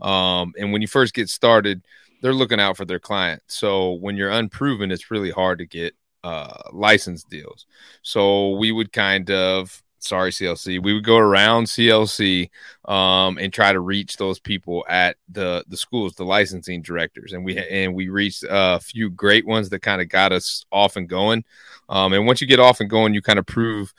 Um, 0.02 0.54
and 0.58 0.72
when 0.72 0.82
you 0.82 0.88
first 0.88 1.14
get 1.14 1.30
started, 1.30 1.84
they're 2.22 2.34
looking 2.34 2.60
out 2.60 2.78
for 2.78 2.86
their 2.86 3.00
client. 3.00 3.42
So 3.48 3.94
when 3.94 4.16
you're 4.16 4.32
unproven, 4.32 4.92
it's 4.92 5.12
really 5.12 5.32
hard 5.32 5.60
to 5.60 5.66
get 5.66 5.96
uh, 6.24 6.62
license 6.72 7.24
deals. 7.24 7.66
So 8.02 8.52
we 8.52 8.72
would 8.72 8.92
kind 8.92 9.30
of 9.32 9.82
sorry 10.00 10.32
CLC, 10.32 10.82
we 10.82 10.94
would 10.94 11.04
go 11.04 11.18
around 11.18 11.66
CLC 11.66 12.50
um, 12.86 13.38
and 13.38 13.54
try 13.54 13.72
to 13.72 13.80
reach 13.80 14.18
those 14.18 14.40
people 14.40 14.86
at 14.90 15.18
the 15.30 15.64
the 15.68 15.78
schools, 15.78 16.16
the 16.16 16.26
licensing 16.26 16.82
directors, 16.82 17.34
and 17.34 17.46
we 17.46 17.58
and 17.58 17.94
we 17.94 18.10
reached 18.10 18.44
a 18.50 18.80
few 18.80 19.10
great 19.10 19.46
ones 19.46 19.70
that 19.70 19.82
kind 19.82 20.02
of 20.02 20.10
got 20.10 20.32
us 20.32 20.66
off 20.72 20.96
and 20.96 21.08
going. 21.08 21.44
Um, 21.90 22.14
and 22.14 22.26
once 22.26 22.42
you 22.42 22.48
get 22.48 22.60
off 22.60 22.80
and 22.80 22.90
going, 22.90 23.14
you 23.14 23.22
kind 23.22 23.40
of 23.40 23.46
prove 23.46 23.94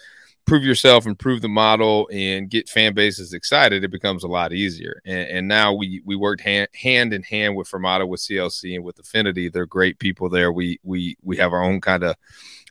prove 0.46 0.64
yourself, 0.64 1.06
improve 1.06 1.42
the 1.42 1.48
model, 1.48 2.08
and 2.12 2.50
get 2.50 2.68
fan 2.68 2.94
bases 2.94 3.32
excited, 3.32 3.84
it 3.84 3.90
becomes 3.90 4.24
a 4.24 4.28
lot 4.28 4.52
easier. 4.52 5.00
And, 5.04 5.28
and 5.28 5.48
now 5.48 5.72
we 5.72 6.02
we 6.04 6.16
worked 6.16 6.42
hand, 6.42 6.68
hand 6.74 7.12
in 7.12 7.22
hand 7.22 7.56
with 7.56 7.70
Fermata, 7.70 8.06
with 8.06 8.20
CLC, 8.20 8.74
and 8.74 8.84
with 8.84 8.98
Affinity. 8.98 9.48
They're 9.48 9.66
great 9.66 9.98
people 9.98 10.28
there. 10.28 10.52
We 10.52 10.80
we 10.82 11.16
we 11.22 11.36
have 11.36 11.52
our 11.52 11.62
own 11.62 11.80
kind 11.80 12.02
of 12.02 12.16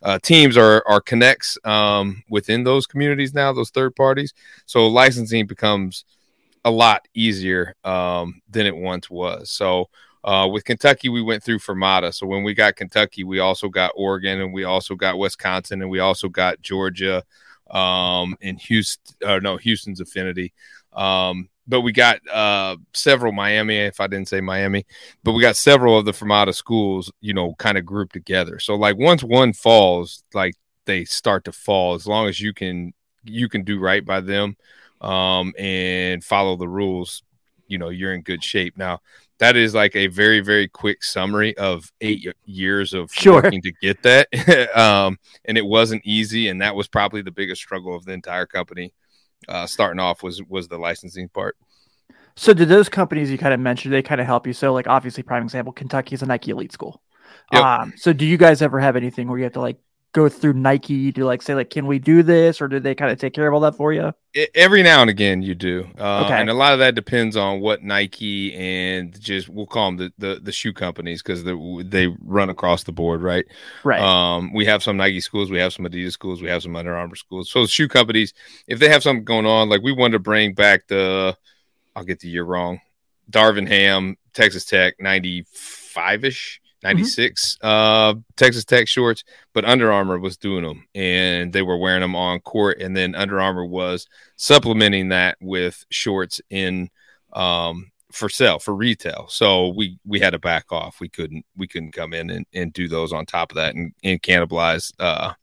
uh, 0.02 0.18
teams 0.22 0.56
or 0.56 0.86
our 0.88 1.00
connects 1.00 1.58
um, 1.64 2.22
within 2.28 2.64
those 2.64 2.86
communities 2.86 3.34
now, 3.34 3.52
those 3.52 3.70
third 3.70 3.94
parties. 3.96 4.34
So 4.66 4.86
licensing 4.86 5.46
becomes 5.46 6.04
a 6.64 6.70
lot 6.70 7.06
easier 7.14 7.74
um, 7.84 8.40
than 8.48 8.66
it 8.66 8.76
once 8.76 9.08
was. 9.10 9.50
So 9.50 9.88
uh, 10.22 10.48
with 10.50 10.64
Kentucky, 10.64 11.08
we 11.08 11.22
went 11.22 11.42
through 11.42 11.58
Fermata. 11.58 12.12
So 12.12 12.26
when 12.26 12.42
we 12.42 12.54
got 12.54 12.76
Kentucky, 12.76 13.24
we 13.24 13.38
also 13.38 13.68
got 13.68 13.92
Oregon 13.94 14.40
and 14.40 14.52
we 14.52 14.64
also 14.64 14.94
got 14.94 15.18
Wisconsin 15.18 15.80
and 15.80 15.90
we 15.90 16.00
also 16.00 16.28
got 16.28 16.60
Georgia 16.60 17.24
um, 17.70 18.36
in 18.40 18.56
Houston, 18.56 19.16
or 19.28 19.40
no, 19.40 19.56
Houston's 19.56 20.00
Affinity. 20.00 20.52
Um, 20.92 21.48
but 21.66 21.82
we 21.82 21.92
got 21.92 22.20
uh, 22.28 22.76
several 22.94 23.32
Miami, 23.32 23.76
if 23.76 24.00
I 24.00 24.08
didn't 24.08 24.28
say 24.28 24.40
Miami, 24.40 24.86
but 25.22 25.32
we 25.32 25.40
got 25.40 25.56
several 25.56 25.96
of 25.96 26.04
the 26.04 26.12
Fermata 26.12 26.54
schools, 26.54 27.12
you 27.20 27.32
know, 27.32 27.54
kind 27.54 27.78
of 27.78 27.86
grouped 27.86 28.12
together. 28.12 28.58
So 28.58 28.74
like 28.74 28.96
once 28.96 29.22
one 29.22 29.52
falls, 29.52 30.24
like 30.34 30.54
they 30.86 31.04
start 31.04 31.44
to 31.44 31.52
fall 31.52 31.94
as 31.94 32.06
long 32.06 32.28
as 32.28 32.40
you 32.40 32.52
can 32.52 32.92
you 33.22 33.48
can 33.48 33.62
do 33.62 33.78
right 33.78 34.04
by 34.04 34.20
them 34.20 34.56
um, 35.00 35.52
and 35.58 36.24
follow 36.24 36.56
the 36.56 36.68
rules, 36.68 37.22
you 37.68 37.78
know, 37.78 37.90
you're 37.90 38.14
in 38.14 38.22
good 38.22 38.42
shape. 38.42 38.76
Now 38.76 39.00
that 39.40 39.56
is 39.56 39.74
like 39.74 39.96
a 39.96 40.06
very 40.06 40.40
very 40.40 40.68
quick 40.68 41.02
summary 41.02 41.56
of 41.58 41.90
eight 42.00 42.24
years 42.44 42.94
of 42.94 43.10
sure. 43.12 43.42
working 43.42 43.60
to 43.60 43.72
get 43.82 44.00
that 44.02 44.28
um, 44.78 45.18
and 45.46 45.58
it 45.58 45.66
wasn't 45.66 46.00
easy 46.04 46.48
and 46.48 46.60
that 46.62 46.74
was 46.74 46.86
probably 46.86 47.22
the 47.22 47.30
biggest 47.30 47.60
struggle 47.60 47.96
of 47.96 48.04
the 48.04 48.12
entire 48.12 48.46
company 48.46 48.92
uh, 49.48 49.66
starting 49.66 49.98
off 49.98 50.22
was 50.22 50.42
was 50.44 50.68
the 50.68 50.78
licensing 50.78 51.28
part 51.28 51.56
so 52.36 52.52
did 52.52 52.68
those 52.68 52.88
companies 52.88 53.30
you 53.30 53.38
kind 53.38 53.54
of 53.54 53.60
mentioned 53.60 53.92
they 53.92 54.02
kind 54.02 54.20
of 54.20 54.26
help 54.26 54.46
you 54.46 54.52
so 54.52 54.72
like 54.72 54.86
obviously 54.86 55.22
prime 55.22 55.42
example 55.42 55.72
kentucky 55.72 56.14
is 56.14 56.22
a 56.22 56.26
nike 56.26 56.50
elite 56.50 56.72
school 56.72 57.02
yep. 57.52 57.62
um, 57.62 57.92
so 57.96 58.12
do 58.12 58.24
you 58.24 58.36
guys 58.36 58.62
ever 58.62 58.78
have 58.78 58.94
anything 58.94 59.28
where 59.28 59.38
you 59.38 59.44
have 59.44 59.54
to 59.54 59.60
like 59.60 59.78
go 60.12 60.28
through 60.28 60.54
Nike 60.54 61.12
to 61.12 61.24
like 61.24 61.42
say 61.42 61.54
like, 61.54 61.70
can 61.70 61.86
we 61.86 61.98
do 61.98 62.22
this, 62.22 62.60
or 62.60 62.68
do 62.68 62.80
they 62.80 62.94
kind 62.94 63.12
of 63.12 63.18
take 63.18 63.32
care 63.32 63.46
of 63.46 63.54
all 63.54 63.60
that 63.60 63.76
for 63.76 63.92
you? 63.92 64.12
Every 64.54 64.82
now 64.82 65.00
and 65.00 65.10
again, 65.10 65.42
you 65.42 65.54
do, 65.54 65.88
uh, 65.98 66.24
okay. 66.24 66.40
and 66.40 66.48
a 66.50 66.54
lot 66.54 66.72
of 66.72 66.78
that 66.80 66.94
depends 66.94 67.36
on 67.36 67.60
what 67.60 67.82
Nike 67.82 68.54
and 68.54 69.18
just 69.20 69.48
we'll 69.48 69.66
call 69.66 69.90
them 69.90 69.96
the 69.96 70.12
the, 70.18 70.40
the 70.40 70.52
shoe 70.52 70.72
companies 70.72 71.22
because 71.22 71.44
they 71.44 72.06
run 72.20 72.50
across 72.50 72.84
the 72.84 72.92
board, 72.92 73.22
right? 73.22 73.44
Right. 73.84 74.00
Um, 74.00 74.52
we 74.52 74.64
have 74.66 74.82
some 74.82 74.96
Nike 74.96 75.20
schools, 75.20 75.50
we 75.50 75.58
have 75.58 75.72
some 75.72 75.84
Adidas 75.84 76.12
schools, 76.12 76.42
we 76.42 76.48
have 76.48 76.62
some 76.62 76.76
Under 76.76 76.96
Armour 76.96 77.16
schools. 77.16 77.50
So 77.50 77.66
shoe 77.66 77.88
companies, 77.88 78.34
if 78.66 78.78
they 78.78 78.88
have 78.88 79.02
something 79.02 79.24
going 79.24 79.46
on, 79.46 79.68
like 79.68 79.82
we 79.82 79.92
wanted 79.92 80.12
to 80.12 80.18
bring 80.20 80.54
back 80.54 80.86
the, 80.88 81.36
I'll 81.96 82.04
get 82.04 82.20
the 82.20 82.28
year 82.28 82.44
wrong, 82.44 82.80
Darvin 83.30 83.68
Ham, 83.68 84.16
Texas 84.32 84.64
Tech, 84.64 84.94
ninety 85.00 85.44
five 85.52 86.24
ish 86.24 86.60
96 86.82 87.56
mm-hmm. 87.56 87.66
uh 87.66 88.20
Texas 88.36 88.64
Tech 88.64 88.88
shorts, 88.88 89.24
but 89.52 89.64
Under 89.64 89.92
Armour 89.92 90.18
was 90.18 90.36
doing 90.36 90.64
them 90.64 90.86
and 90.94 91.52
they 91.52 91.62
were 91.62 91.76
wearing 91.76 92.00
them 92.00 92.16
on 92.16 92.40
court 92.40 92.80
and 92.80 92.96
then 92.96 93.14
Under 93.14 93.40
Armour 93.40 93.64
was 93.64 94.06
supplementing 94.36 95.10
that 95.10 95.36
with 95.40 95.84
shorts 95.90 96.40
in 96.50 96.90
um 97.32 97.90
for 98.12 98.28
sale 98.28 98.58
for 98.58 98.74
retail. 98.74 99.26
So 99.28 99.68
we 99.68 99.98
we 100.04 100.20
had 100.20 100.30
to 100.30 100.38
back 100.38 100.72
off. 100.72 101.00
We 101.00 101.08
couldn't 101.08 101.44
we 101.56 101.68
couldn't 101.68 101.92
come 101.92 102.12
in 102.12 102.30
and, 102.30 102.46
and 102.52 102.72
do 102.72 102.88
those 102.88 103.12
on 103.12 103.26
top 103.26 103.52
of 103.52 103.56
that 103.56 103.74
and, 103.74 103.92
and 104.02 104.22
cannibalize 104.22 104.92
uh 104.98 105.34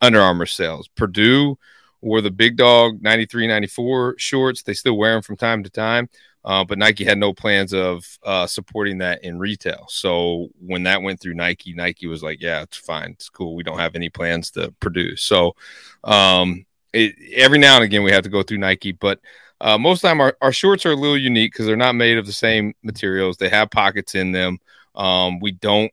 Under 0.00 0.20
Armour 0.20 0.46
sales. 0.46 0.88
Purdue 0.88 1.58
wore 2.02 2.20
the 2.20 2.30
big 2.30 2.56
dog 2.56 3.02
93 3.02 3.46
94 3.46 4.16
shorts. 4.18 4.62
They 4.62 4.74
still 4.74 4.96
wear 4.96 5.14
them 5.14 5.22
from 5.22 5.36
time 5.36 5.62
to 5.64 5.70
time. 5.70 6.08
Uh, 6.46 6.64
but 6.64 6.78
Nike 6.78 7.04
had 7.04 7.18
no 7.18 7.32
plans 7.32 7.74
of 7.74 8.06
uh, 8.22 8.46
supporting 8.46 8.98
that 8.98 9.24
in 9.24 9.38
retail. 9.38 9.86
So 9.88 10.48
when 10.64 10.84
that 10.84 11.02
went 11.02 11.20
through 11.20 11.34
Nike, 11.34 11.74
Nike 11.74 12.06
was 12.06 12.22
like, 12.22 12.40
"Yeah, 12.40 12.62
it's 12.62 12.76
fine, 12.76 13.10
it's 13.10 13.28
cool. 13.28 13.56
We 13.56 13.64
don't 13.64 13.80
have 13.80 13.96
any 13.96 14.08
plans 14.08 14.52
to 14.52 14.72
produce." 14.78 15.22
So 15.22 15.56
um, 16.04 16.64
it, 16.92 17.16
every 17.34 17.58
now 17.58 17.74
and 17.74 17.84
again, 17.84 18.04
we 18.04 18.12
have 18.12 18.22
to 18.22 18.30
go 18.30 18.44
through 18.44 18.58
Nike, 18.58 18.92
but 18.92 19.18
uh, 19.60 19.76
most 19.76 19.98
of 19.98 20.02
the 20.02 20.08
time, 20.08 20.20
our, 20.20 20.36
our 20.40 20.52
shorts 20.52 20.86
are 20.86 20.92
a 20.92 20.96
little 20.96 21.18
unique 21.18 21.52
because 21.52 21.66
they're 21.66 21.76
not 21.76 21.94
made 21.94 22.18
of 22.18 22.26
the 22.26 22.32
same 22.32 22.74
materials. 22.82 23.36
They 23.36 23.48
have 23.48 23.70
pockets 23.70 24.14
in 24.14 24.30
them. 24.30 24.58
Um, 24.94 25.40
we 25.40 25.52
don't 25.52 25.92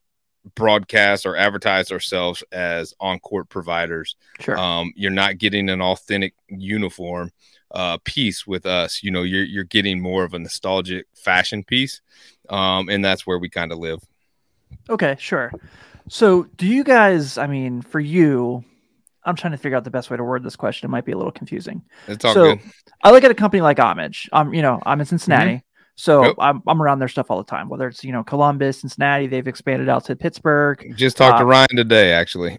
broadcast 0.56 1.26
or 1.26 1.36
advertise 1.36 1.92
ourselves 1.92 2.44
as 2.52 2.94
on 3.00 3.20
court 3.20 3.50
providers. 3.50 4.16
Sure. 4.40 4.58
Um, 4.58 4.94
you're 4.96 5.12
not 5.12 5.38
getting 5.38 5.70
an 5.70 5.82
authentic 5.82 6.34
uniform 6.48 7.32
uh, 7.72 7.98
piece 8.04 8.46
with 8.46 8.66
us. 8.66 9.04
You 9.04 9.12
know, 9.12 9.24
you're 9.24 9.44
you're 9.44 9.64
getting 9.64 10.02
more 10.02 10.24
of 10.24 10.34
a 10.34 10.40
nostalgic 10.40 11.08
fashion 11.16 11.64
piece, 11.64 12.02
um, 12.50 12.90
and 12.90 13.04
that's 13.04 13.26
where 13.26 13.40
we 13.40 13.50
kind 13.50 13.72
of 13.72 13.80
live. 13.80 14.00
Okay, 14.90 15.16
sure. 15.20 15.52
So, 16.10 16.44
do 16.58 16.68
you 16.68 16.84
guys? 16.84 17.38
I 17.38 17.48
mean, 17.48 17.82
for 17.82 18.00
you, 18.00 18.64
I'm 19.24 19.36
trying 19.36 19.52
to 19.52 19.58
figure 19.58 19.78
out 19.78 19.84
the 19.84 19.92
best 19.92 20.10
way 20.10 20.18
to 20.18 20.24
word 20.24 20.44
this 20.44 20.56
question. 20.56 20.88
It 20.88 20.92
might 20.92 21.06
be 21.06 21.14
a 21.14 21.18
little 21.18 21.32
confusing. 21.32 21.82
It's 22.08 22.26
all 22.26 22.34
so, 22.34 22.56
good. 22.56 22.60
I 23.02 23.12
look 23.12 23.24
at 23.24 23.32
a 23.32 23.36
company 23.36 23.62
like 23.62 23.80
Homage. 23.80 24.30
Um, 24.32 24.54
you 24.54 24.62
know, 24.62 24.82
I'm 24.86 25.00
in 25.00 25.06
Cincinnati. 25.06 25.52
Mm-hmm. 25.52 25.73
So. 25.96 26.34
I'm, 26.40 26.62
I'm 26.68 26.82
around 26.82 27.00
their 27.00 27.08
stuff 27.08 27.30
all 27.30 27.38
the 27.38 27.44
time, 27.44 27.70
whether 27.70 27.88
it's, 27.88 28.04
you 28.04 28.12
know, 28.12 28.24
Columbus, 28.24 28.82
Cincinnati, 28.82 29.28
they've 29.28 29.48
expanded 29.48 29.90
out 29.90 30.06
to 30.06 30.16
Pittsburgh. 30.16 30.94
Just 30.96 31.18
talked 31.18 31.38
to 31.38 31.44
um, 31.44 31.50
Ryan 31.50 31.76
today, 31.76 32.12
actually. 32.12 32.58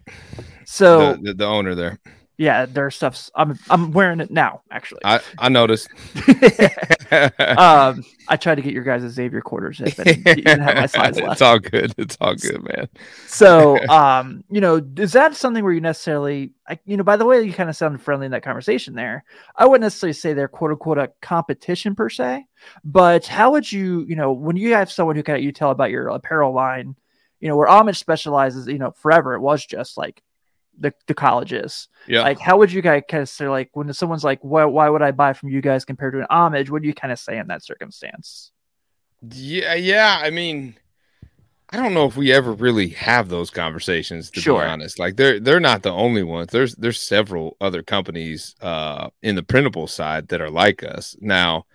So 0.65 1.13
the, 1.13 1.21
the, 1.21 1.33
the 1.35 1.45
owner 1.45 1.75
there. 1.75 1.99
Yeah, 2.37 2.65
their 2.65 2.91
stuff's. 2.91 3.31
I'm 3.35 3.57
I'm 3.69 3.91
wearing 3.91 4.19
it 4.19 4.29
now. 4.29 4.61
Actually, 4.69 5.01
I 5.05 5.21
I 5.37 5.49
noticed. 5.49 5.87
um, 7.11 8.03
I 8.27 8.37
tried 8.37 8.55
to 8.55 8.61
get 8.61 8.73
your 8.73 8.83
guys' 8.83 9.03
a 9.03 9.09
Xavier 9.09 9.41
quarters 9.41 9.79
in, 9.79 9.91
but 9.95 10.07
you 10.07 10.23
didn't 10.23 10.61
have 10.61 10.75
my 10.75 10.85
size 10.85 11.15
left. 11.19 11.33
It's 11.33 11.41
all 11.41 11.59
good. 11.59 11.93
It's 11.97 12.17
all 12.19 12.35
good, 12.35 12.63
man. 12.63 12.89
So, 13.27 13.77
um, 13.87 14.43
you 14.49 14.61
know, 14.61 14.81
is 14.97 15.13
that 15.13 15.35
something 15.35 15.63
where 15.63 15.73
you 15.73 15.81
necessarily, 15.81 16.51
I, 16.67 16.79
you 16.85 16.97
know, 16.97 17.03
by 17.03 17.17
the 17.17 17.25
way, 17.25 17.41
you 17.43 17.53
kind 17.53 17.69
of 17.69 17.75
sounded 17.75 18.01
friendly 18.01 18.25
in 18.25 18.31
that 18.31 18.43
conversation 18.43 18.95
there. 18.95 19.23
I 19.55 19.65
wouldn't 19.65 19.83
necessarily 19.83 20.13
say 20.13 20.33
they're 20.33 20.47
quote 20.47 20.71
unquote 20.71 20.97
a 20.97 21.11
competition 21.21 21.95
per 21.95 22.09
se, 22.09 22.45
but 22.83 23.27
how 23.27 23.51
would 23.51 23.71
you, 23.71 24.05
you 24.07 24.15
know, 24.15 24.31
when 24.33 24.57
you 24.57 24.73
have 24.73 24.91
someone 24.91 25.15
who 25.15 25.23
kind 25.23 25.37
of 25.37 25.43
you 25.43 25.51
tell 25.51 25.71
about 25.71 25.91
your 25.91 26.07
apparel 26.07 26.53
line, 26.53 26.95
you 27.39 27.47
know, 27.47 27.57
where 27.57 27.67
Homage 27.67 27.99
specializes, 27.99 28.67
you 28.67 28.79
know, 28.79 28.91
forever 28.91 29.35
it 29.35 29.41
was 29.41 29.65
just 29.65 29.97
like 29.97 30.21
the, 30.79 30.93
the 31.07 31.13
colleges. 31.13 31.87
Yeah. 32.07 32.21
Like, 32.21 32.39
how 32.39 32.57
would 32.57 32.71
you 32.71 32.81
guys 32.81 33.03
kind 33.09 33.23
of 33.23 33.29
say, 33.29 33.47
like, 33.47 33.69
when 33.73 33.91
someone's 33.93 34.23
like, 34.23 34.39
why, 34.41 34.65
why 34.65 34.89
would 34.89 35.01
I 35.01 35.11
buy 35.11 35.33
from 35.33 35.49
you 35.49 35.61
guys 35.61 35.85
compared 35.85 36.13
to 36.13 36.19
an 36.19 36.27
homage? 36.29 36.69
What 36.69 36.81
do 36.81 36.87
you 36.87 36.93
kind 36.93 37.11
of 37.11 37.19
say 37.19 37.37
in 37.37 37.47
that 37.47 37.63
circumstance? 37.63 38.51
Yeah, 39.31 39.73
yeah. 39.75 40.19
I 40.21 40.29
mean, 40.29 40.75
I 41.69 41.77
don't 41.77 41.93
know 41.93 42.05
if 42.05 42.15
we 42.15 42.31
ever 42.31 42.53
really 42.53 42.89
have 42.89 43.29
those 43.29 43.49
conversations 43.49 44.29
to 44.31 44.39
Sure. 44.39 44.61
be 44.61 44.67
honest. 44.67 44.99
Like 44.99 45.15
they're 45.15 45.39
they're 45.39 45.59
not 45.59 45.81
the 45.81 45.91
only 45.91 46.23
ones. 46.23 46.51
There's 46.51 46.75
there's 46.75 47.01
several 47.01 47.57
other 47.59 47.81
companies 47.81 48.55
uh 48.61 49.09
in 49.23 49.35
the 49.35 49.43
printable 49.43 49.87
side 49.87 50.27
that 50.27 50.41
are 50.41 50.51
like 50.51 50.83
us. 50.83 51.15
Now, 51.19 51.65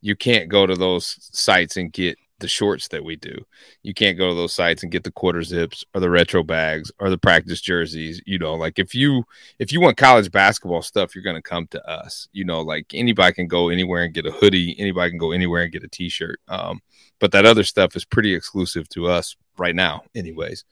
you 0.00 0.16
can't 0.16 0.48
go 0.48 0.66
to 0.66 0.74
those 0.74 1.18
sites 1.36 1.76
and 1.76 1.92
get 1.92 2.18
the 2.38 2.48
shorts 2.48 2.88
that 2.88 3.04
we 3.04 3.16
do. 3.16 3.44
You 3.82 3.94
can't 3.94 4.18
go 4.18 4.28
to 4.28 4.34
those 4.34 4.52
sites 4.52 4.82
and 4.82 4.92
get 4.92 5.04
the 5.04 5.10
quarter 5.10 5.42
zips 5.42 5.84
or 5.94 6.00
the 6.00 6.10
retro 6.10 6.42
bags 6.42 6.92
or 6.98 7.08
the 7.08 7.18
practice 7.18 7.60
jerseys. 7.60 8.20
You 8.26 8.38
know, 8.38 8.54
like 8.54 8.78
if 8.78 8.94
you 8.94 9.24
if 9.58 9.72
you 9.72 9.80
want 9.80 9.96
college 9.96 10.30
basketball 10.30 10.82
stuff, 10.82 11.14
you're 11.14 11.24
gonna 11.24 11.42
come 11.42 11.66
to 11.68 11.88
us. 11.88 12.28
You 12.32 12.44
know, 12.44 12.60
like 12.60 12.92
anybody 12.92 13.32
can 13.32 13.46
go 13.46 13.68
anywhere 13.68 14.02
and 14.02 14.14
get 14.14 14.26
a 14.26 14.32
hoodie, 14.32 14.76
anybody 14.78 15.10
can 15.10 15.18
go 15.18 15.32
anywhere 15.32 15.62
and 15.62 15.72
get 15.72 15.84
a 15.84 15.88
t-shirt. 15.88 16.40
Um, 16.48 16.80
but 17.18 17.32
that 17.32 17.46
other 17.46 17.64
stuff 17.64 17.96
is 17.96 18.04
pretty 18.04 18.34
exclusive 18.34 18.88
to 18.90 19.06
us 19.06 19.36
right 19.56 19.74
now, 19.74 20.02
anyways. 20.14 20.64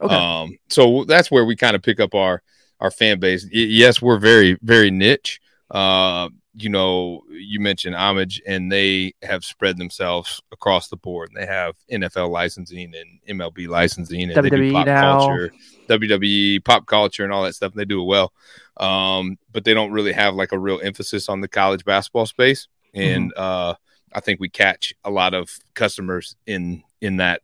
Okay. 0.00 0.14
Um, 0.14 0.58
so 0.68 1.04
that's 1.04 1.30
where 1.30 1.44
we 1.44 1.54
kind 1.54 1.76
of 1.76 1.82
pick 1.82 2.00
up 2.00 2.14
our 2.14 2.42
our 2.80 2.90
fan 2.90 3.20
base. 3.20 3.44
Y- 3.44 3.60
yes, 3.60 4.02
we're 4.02 4.18
very 4.18 4.58
very 4.62 4.90
niche. 4.90 5.40
Uh, 5.70 6.28
you 6.54 6.68
know, 6.68 7.22
you 7.30 7.60
mentioned 7.60 7.94
homage, 7.94 8.42
and 8.46 8.70
they 8.70 9.14
have 9.22 9.44
spread 9.44 9.78
themselves 9.78 10.40
across 10.52 10.88
the 10.88 10.96
board. 10.96 11.30
And 11.30 11.42
they 11.42 11.46
have 11.46 11.76
NFL 11.90 12.30
licensing 12.30 12.92
and 12.94 13.40
MLB 13.40 13.68
licensing, 13.68 14.30
and 14.30 14.44
they 14.44 14.50
do 14.50 14.72
pop 14.72 14.86
now. 14.86 15.18
culture, 15.18 15.52
WWE 15.88 16.64
pop 16.64 16.86
culture, 16.86 17.24
and 17.24 17.32
all 17.32 17.42
that 17.44 17.54
stuff. 17.54 17.72
And 17.72 17.80
they 17.80 17.86
do 17.86 18.02
it 18.02 18.06
well, 18.06 18.32
um, 18.76 19.38
but 19.52 19.64
they 19.64 19.72
don't 19.72 19.92
really 19.92 20.12
have 20.12 20.34
like 20.34 20.52
a 20.52 20.58
real 20.58 20.80
emphasis 20.82 21.28
on 21.28 21.40
the 21.40 21.48
college 21.48 21.84
basketball 21.84 22.26
space. 22.26 22.68
And 22.94 23.32
uh, 23.36 23.74
I 24.12 24.20
think 24.20 24.38
we 24.38 24.50
catch 24.50 24.92
a 25.04 25.10
lot 25.10 25.32
of 25.32 25.50
customers 25.74 26.36
in 26.46 26.82
in 27.00 27.16
that 27.16 27.40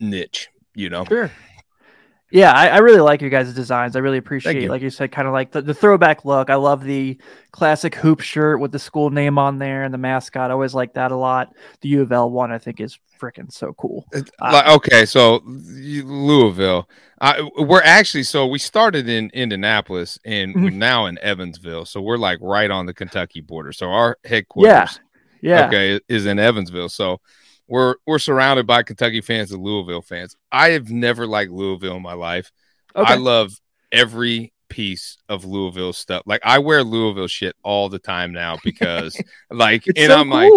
niche. 0.00 0.48
You 0.74 0.90
know, 0.90 1.04
Sure. 1.06 1.30
Yeah, 2.30 2.52
I, 2.52 2.68
I 2.68 2.78
really 2.78 3.00
like 3.00 3.20
your 3.22 3.30
guys' 3.30 3.54
designs. 3.54 3.96
I 3.96 4.00
really 4.00 4.18
appreciate, 4.18 4.60
you. 4.62 4.68
like 4.68 4.82
you 4.82 4.90
said, 4.90 5.10
kind 5.10 5.26
of 5.26 5.32
like 5.32 5.50
the, 5.50 5.62
the 5.62 5.72
throwback 5.72 6.24
look. 6.26 6.50
I 6.50 6.56
love 6.56 6.84
the 6.84 7.16
classic 7.52 7.94
hoop 7.94 8.20
shirt 8.20 8.60
with 8.60 8.70
the 8.70 8.78
school 8.78 9.08
name 9.08 9.38
on 9.38 9.58
there 9.58 9.84
and 9.84 9.94
the 9.94 9.98
mascot. 9.98 10.50
I 10.50 10.52
always 10.52 10.74
like 10.74 10.92
that 10.94 11.10
a 11.10 11.16
lot. 11.16 11.54
The 11.80 11.88
U 11.90 12.02
of 12.02 12.12
L 12.12 12.30
one, 12.30 12.52
I 12.52 12.58
think, 12.58 12.80
is 12.80 12.98
freaking 13.18 13.50
so 13.50 13.72
cool. 13.72 14.06
Uh, 14.38 14.74
okay 14.76 15.04
so 15.04 15.42
louisville 15.44 16.88
I, 17.20 17.50
we're 17.58 17.82
actually 17.82 18.22
so 18.22 18.46
we 18.46 18.60
started 18.60 19.08
in 19.08 19.30
indianapolis 19.34 20.20
and 20.24 20.54
we're 20.54 20.70
Mm-hmm. 20.70 20.78
now 20.78 21.06
in 21.06 21.18
evansville 21.20 21.84
so 21.84 22.00
we're 22.00 22.16
like 22.16 22.38
right 22.40 22.70
on 22.70 22.86
the 22.86 22.94
kentucky 22.94 23.40
border 23.40 23.72
so 23.72 23.88
our 23.90 24.18
headquarters 24.24 25.00
yeah, 25.40 25.58
Yeah. 25.58 25.66
okay 25.66 26.00
is 26.08 26.26
in 26.26 26.38
evansville 26.38 26.88
so 26.88 27.20
we're 27.68 27.96
we're 28.06 28.18
surrounded 28.18 28.66
by 28.66 28.82
kentucky 28.82 29.20
fans 29.20 29.52
and 29.52 29.62
louisville 29.62 30.02
fans. 30.02 30.36
I 30.50 30.70
have 30.70 30.90
never 30.90 31.26
liked 31.26 31.52
louisville 31.52 31.96
in 31.96 32.02
my 32.02 32.14
life. 32.14 32.50
Okay. 32.96 33.12
i 33.12 33.16
love 33.16 33.60
every 33.92 34.52
piece 34.68 35.18
of 35.28 35.44
louisville 35.44 35.92
stuff. 35.92 36.22
Like 36.26 36.40
i 36.44 36.58
wear 36.58 36.82
louisville 36.82 37.28
shit 37.28 37.54
all 37.62 37.88
the 37.88 37.98
time 37.98 38.32
now 38.32 38.58
because 38.64 39.20
like 39.50 39.86
it's 39.86 40.00
and 40.00 40.10
so 40.10 40.18
i'm 40.18 40.30
like 40.30 40.52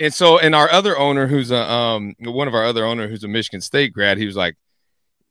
and 0.00 0.14
so, 0.14 0.38
and 0.38 0.54
our 0.54 0.70
other 0.70 0.96
owner, 0.96 1.26
who's 1.26 1.50
a 1.50 1.70
um 1.70 2.14
one 2.20 2.48
of 2.48 2.54
our 2.54 2.64
other 2.64 2.84
owner, 2.84 3.08
who's 3.08 3.24
a 3.24 3.28
Michigan 3.28 3.60
State 3.60 3.92
grad, 3.92 4.18
he 4.18 4.26
was 4.26 4.36
like, 4.36 4.56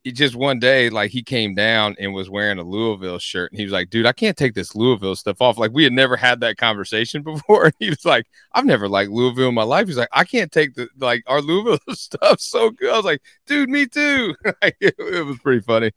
he 0.08 0.12
just 0.14 0.36
one 0.36 0.60
day, 0.60 0.90
like 0.90 1.12
he 1.12 1.24
came 1.24 1.56
down 1.56 1.96
and 2.00 2.14
was 2.14 2.30
wearing 2.30 2.60
a 2.60 2.64
Louisville 2.64 3.20
shirt, 3.20 3.52
and 3.52 3.60
he 3.60 3.66
was 3.66 3.74
like, 3.74 3.90
"Dude, 3.90 4.06
I 4.06 4.14
can't 4.14 4.38
take 4.38 4.54
this 4.54 4.76
Louisville 4.76 5.16
stuff 5.16 5.42
off." 5.42 5.58
Like 5.58 5.72
we 5.74 5.84
had 5.84 5.94
never 5.94 6.16
had 6.18 6.40
that 6.42 6.58
conversation 6.58 7.24
before. 7.24 7.66
And 7.66 7.74
he 7.80 7.90
was 7.90 8.06
like, 8.06 8.26
"I've 8.54 8.66
never 8.66 8.90
liked 8.90 9.12
Louisville 9.12 9.50
in 9.50 9.56
my 9.56 9.64
life." 9.64 9.88
He's 9.88 9.98
like, 9.98 10.10
"I 10.14 10.24
can't 10.26 10.52
take 10.52 10.76
the 10.76 10.90
like 11.00 11.24
our 11.28 11.42
Louisville 11.42 11.80
stuff 11.96 12.40
so 12.42 12.72
good." 12.72 12.92
I 12.92 12.98
was 12.98 13.06
like, 13.06 13.22
"Dude, 13.48 13.70
me 13.70 13.88
too." 13.88 14.36
like, 14.62 14.78
it, 14.82 14.96
it 15.00 15.26
was 15.26 15.40
pretty 15.40 15.62
funny. 15.62 15.92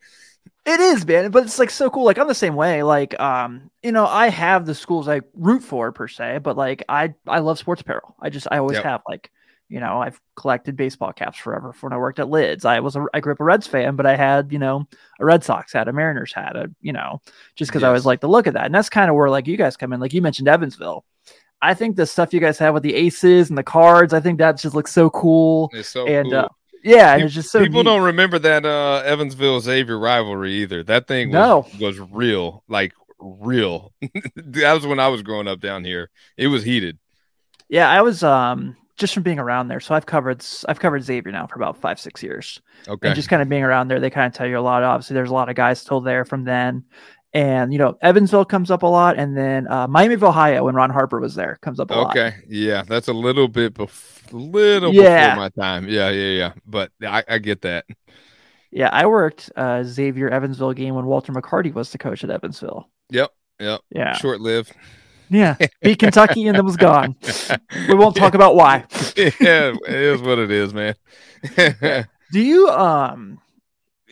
It 0.66 0.78
is, 0.80 1.06
man, 1.06 1.30
but 1.30 1.44
it's 1.44 1.58
like 1.58 1.70
so 1.70 1.90
cool. 1.90 2.04
Like 2.04 2.18
I'm 2.18 2.28
the 2.28 2.34
same 2.34 2.54
way. 2.54 2.82
Like, 2.82 3.18
um, 3.18 3.70
you 3.82 3.92
know, 3.92 4.06
I 4.06 4.28
have 4.28 4.66
the 4.66 4.74
schools 4.74 5.08
I 5.08 5.22
root 5.34 5.62
for 5.62 5.90
per 5.92 6.06
se, 6.06 6.38
but 6.38 6.56
like 6.56 6.84
I 6.88 7.14
I 7.26 7.38
love 7.40 7.58
sports 7.58 7.80
apparel. 7.80 8.14
I 8.20 8.30
just 8.30 8.46
I 8.50 8.58
always 8.58 8.78
Yep. 8.78 8.80
have 8.80 9.00
like, 9.08 9.30
you 9.70 9.80
know, 9.80 10.02
I've 10.02 10.20
collected 10.36 10.76
baseball 10.76 11.12
caps 11.12 11.38
forever. 11.38 11.74
When 11.80 11.92
I 11.92 11.96
worked 11.96 12.18
at 12.18 12.28
Lids, 12.28 12.64
I 12.64 12.80
was 12.80 12.96
a, 12.96 13.06
I 13.14 13.20
grew 13.20 13.32
up 13.32 13.40
a 13.40 13.44
Reds 13.44 13.66
fan, 13.66 13.96
but 13.96 14.04
I 14.04 14.16
had 14.16 14.52
you 14.52 14.58
know 14.58 14.86
a 15.20 15.24
Red 15.24 15.42
Sox 15.44 15.72
hat, 15.72 15.88
a 15.88 15.92
Mariners 15.92 16.32
hat, 16.34 16.56
a 16.56 16.70
you 16.82 16.92
know, 16.92 17.20
just 17.56 17.70
because 17.70 17.82
I 17.82 17.86
always 17.86 18.00
Yes. 18.00 18.06
like 18.06 18.20
the 18.20 18.28
look 18.28 18.46
of 18.46 18.54
that. 18.54 18.66
And 18.66 18.74
that's 18.74 18.90
kind 18.90 19.08
of 19.08 19.16
where 19.16 19.30
like 19.30 19.46
you 19.46 19.56
guys 19.56 19.76
come 19.76 19.92
in. 19.92 20.00
Like 20.00 20.12
you 20.12 20.20
mentioned 20.20 20.48
Evansville. 20.48 21.04
I 21.62 21.74
think 21.74 21.96
the 21.96 22.06
stuff 22.06 22.32
you 22.34 22.40
guys 22.40 22.58
have 22.58 22.74
with 22.74 22.82
the 22.82 22.94
aces 22.94 23.48
and 23.50 23.56
the 23.58 23.62
cards, 23.62 24.12
I 24.14 24.20
think 24.20 24.38
that 24.38 24.58
just 24.58 24.74
looks 24.74 24.92
so 24.92 25.08
cool. 25.10 25.70
It's 25.72 25.88
so 25.90 26.06
and 26.06 26.30
cool. 26.30 26.38
uh, 26.40 26.48
yeah, 26.82 27.14
and 27.14 27.22
it's 27.24 27.34
just 27.34 27.52
so 27.52 27.60
people 27.60 27.84
neat. 27.84 27.90
don't 27.90 28.02
remember 28.02 28.38
that 28.38 28.64
uh 28.64 29.02
Evansville 29.04 29.60
Xavier 29.60 29.98
rivalry 29.98 30.54
either. 30.62 30.82
That 30.82 31.06
thing 31.06 31.28
was, 31.28 31.34
No. 31.34 31.66
was 31.78 32.00
real, 32.00 32.64
like 32.66 32.92
real. 33.20 33.92
that 34.36 34.72
was 34.72 34.86
when 34.86 34.98
I 34.98 35.08
was 35.08 35.22
growing 35.22 35.46
up 35.46 35.60
down 35.60 35.84
here. 35.84 36.08
It 36.38 36.46
was 36.48 36.64
heated. 36.64 36.98
Yeah, 37.68 37.88
I 37.90 38.00
was 38.00 38.22
um 38.24 38.76
just 39.00 39.12
from 39.14 39.24
being 39.24 39.40
around 39.40 39.66
there. 39.66 39.80
So 39.80 39.94
I've 39.96 40.06
covered 40.06 40.44
I've 40.68 40.78
covered 40.78 41.02
Xavier 41.02 41.32
now 41.32 41.48
for 41.48 41.56
about 41.56 41.76
five 41.78 41.98
six 41.98 42.22
years, 42.22 42.60
Okay. 42.86 43.08
and 43.08 43.16
just 43.16 43.28
kind 43.28 43.42
of 43.42 43.48
being 43.48 43.64
around 43.64 43.88
there, 43.88 43.98
they 43.98 44.10
kind 44.10 44.26
of 44.28 44.32
tell 44.32 44.46
you 44.46 44.58
a 44.58 44.60
lot. 44.60 44.82
Obviously, 44.84 45.14
there's 45.14 45.30
a 45.30 45.34
lot 45.34 45.48
of 45.48 45.56
guys 45.56 45.80
still 45.80 46.00
there 46.00 46.24
from 46.24 46.44
then, 46.44 46.84
and 47.34 47.72
you 47.72 47.78
know 47.80 47.98
Evansville 48.02 48.44
comes 48.44 48.70
up 48.70 48.84
a 48.84 48.86
lot, 48.86 49.18
and 49.18 49.36
then 49.36 49.66
uh, 49.66 49.88
Miami, 49.88 50.14
of 50.14 50.22
Ohio, 50.22 50.64
when 50.64 50.74
Ron 50.76 50.90
Harper 50.90 51.18
was 51.18 51.34
there, 51.34 51.58
comes 51.62 51.80
up 51.80 51.90
a 51.90 51.94
lot. 51.94 52.10
okay. 52.10 52.36
Yeah, 52.48 52.82
that's 52.86 53.08
a 53.08 53.12
little 53.12 53.48
bit 53.48 53.74
bef- 53.74 54.32
little 54.32 54.94
Yeah. 54.94 55.30
before 55.34 55.42
my 55.42 55.48
time. 55.62 55.88
Yeah, 55.88 56.10
yeah, 56.10 56.30
yeah. 56.38 56.52
But 56.64 56.92
I, 57.02 57.24
I 57.28 57.38
get 57.38 57.62
that. 57.62 57.86
Yeah, 58.72 58.88
I 58.92 59.06
worked 59.06 59.50
uh, 59.56 59.82
Xavier 59.82 60.28
Evansville 60.28 60.72
game 60.74 60.94
when 60.94 61.06
Walter 61.06 61.32
McCarty 61.32 61.74
was 61.74 61.90
the 61.90 61.98
coach 61.98 62.22
at 62.22 62.30
Evansville. 62.30 62.88
Yep. 63.10 63.30
Yep. 63.58 63.80
Yeah, 63.90 64.12
Short 64.16 64.40
lived. 64.40 64.72
Yeah, 65.30 65.56
beat 65.80 65.98
Kentucky 65.98 66.46
and 66.48 66.56
then 66.56 66.64
was 66.64 66.76
gone. 66.76 67.16
We 67.88 67.94
won't 67.94 68.16
talk 68.16 68.34
about 68.34 68.56
why. 68.56 68.84
yeah, 69.16 69.72
it 69.86 69.88
is 69.88 70.20
what 70.20 70.38
it 70.38 70.50
is, 70.50 70.74
man. 70.74 70.94
Do 72.32 72.40
you 72.40 72.68
um 72.68 73.40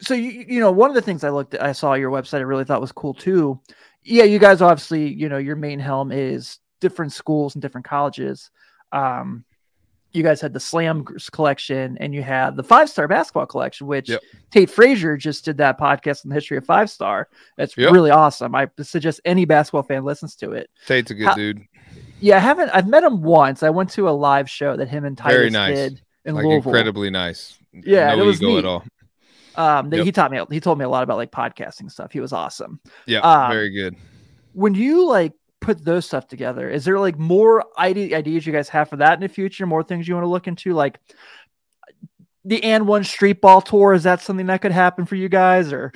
so 0.00 0.14
you 0.14 0.44
you 0.48 0.60
know 0.60 0.70
one 0.70 0.90
of 0.90 0.94
the 0.94 1.02
things 1.02 1.24
I 1.24 1.30
looked 1.30 1.54
at 1.54 1.62
I 1.62 1.72
saw 1.72 1.94
your 1.94 2.10
website 2.10 2.38
I 2.38 2.42
really 2.42 2.64
thought 2.64 2.80
was 2.80 2.92
cool 2.92 3.14
too. 3.14 3.60
Yeah, 4.04 4.24
you 4.24 4.38
guys 4.38 4.62
obviously, 4.62 5.12
you 5.12 5.28
know, 5.28 5.38
your 5.38 5.56
main 5.56 5.80
helm 5.80 6.12
is 6.12 6.58
different 6.80 7.12
schools 7.12 7.54
and 7.54 7.62
different 7.62 7.86
colleges. 7.86 8.50
Um 8.92 9.44
you 10.12 10.22
guys 10.22 10.40
had 10.40 10.52
the 10.52 10.60
Slam 10.60 11.04
collection 11.32 11.96
and 12.00 12.14
you 12.14 12.22
had 12.22 12.56
the 12.56 12.62
five 12.62 12.88
star 12.88 13.06
basketball 13.08 13.46
collection, 13.46 13.86
which 13.86 14.08
Yep. 14.08 14.20
Tate 14.50 14.70
Frazier 14.70 15.16
just 15.16 15.44
did 15.44 15.58
that 15.58 15.78
podcast 15.78 16.24
on 16.24 16.30
the 16.30 16.34
history 16.34 16.56
of 16.56 16.64
five 16.64 16.88
star. 16.90 17.28
That's 17.56 17.76
Yep. 17.76 17.92
really 17.92 18.10
awesome. 18.10 18.54
I 18.54 18.68
suggest 18.82 19.20
any 19.24 19.44
basketball 19.44 19.82
fan 19.82 20.04
listens 20.04 20.34
to 20.36 20.52
it. 20.52 20.70
Tate's 20.86 21.10
a 21.10 21.14
good 21.14 21.26
How- 21.28 21.34
dude. 21.34 21.62
Yeah, 22.20 22.36
I 22.36 22.40
haven't 22.40 22.70
I've 22.70 22.88
met 22.88 23.04
him 23.04 23.22
once. 23.22 23.62
I 23.62 23.70
went 23.70 23.90
to 23.90 24.08
a 24.08 24.10
live 24.10 24.48
show 24.50 24.76
that 24.76 24.88
him 24.88 25.04
and 25.04 25.16
Titus 25.16 25.52
nice. 25.52 25.74
did 25.76 26.00
in 26.24 26.34
Like 26.34 26.44
Louisville. 26.44 26.70
incredibly 26.72 27.10
nice. 27.10 27.58
Yeah, 27.72 28.14
no 28.14 28.22
it 28.22 28.26
was 28.26 28.36
ego 28.42 28.48
neat. 28.52 28.58
at 28.58 28.64
all. 28.64 28.84
Um, 29.56 29.92
Yep. 29.92 30.04
he 30.04 30.12
taught 30.12 30.30
me. 30.30 30.40
He 30.50 30.58
told 30.60 30.78
me 30.78 30.84
a 30.84 30.88
lot 30.88 31.02
about 31.02 31.16
like 31.18 31.30
podcasting 31.30 31.90
stuff. 31.90 32.12
He 32.12 32.20
was 32.20 32.32
awesome. 32.32 32.80
Yeah, 33.06 33.20
Um, 33.20 33.50
very 33.52 33.70
good. 33.70 33.94
When 34.52 34.74
you 34.74 35.06
like 35.06 35.32
put 35.60 35.84
those 35.84 36.06
stuff 36.06 36.28
together, 36.28 36.68
is 36.68 36.84
there 36.84 36.98
like 36.98 37.18
more 37.18 37.64
ide- 37.76 38.12
ideas 38.12 38.46
you 38.46 38.52
guys 38.52 38.68
have 38.68 38.88
for 38.88 38.96
that 38.96 39.14
in 39.14 39.20
the 39.20 39.28
future? 39.28 39.66
More 39.66 39.82
things 39.82 40.06
you 40.06 40.14
want 40.14 40.24
to 40.24 40.28
look 40.28 40.46
into? 40.46 40.72
Like, 40.72 40.98
the 42.44 42.60
AND1 42.62 43.04
street 43.04 43.40
ball 43.40 43.60
tour 43.60 43.92
is 43.92 44.04
that 44.04 44.22
something 44.22 44.46
that 44.46 44.62
could 44.62 44.72
happen 44.72 45.04
for 45.04 45.16
you 45.16 45.28
guys 45.28 45.70
or 45.72 45.92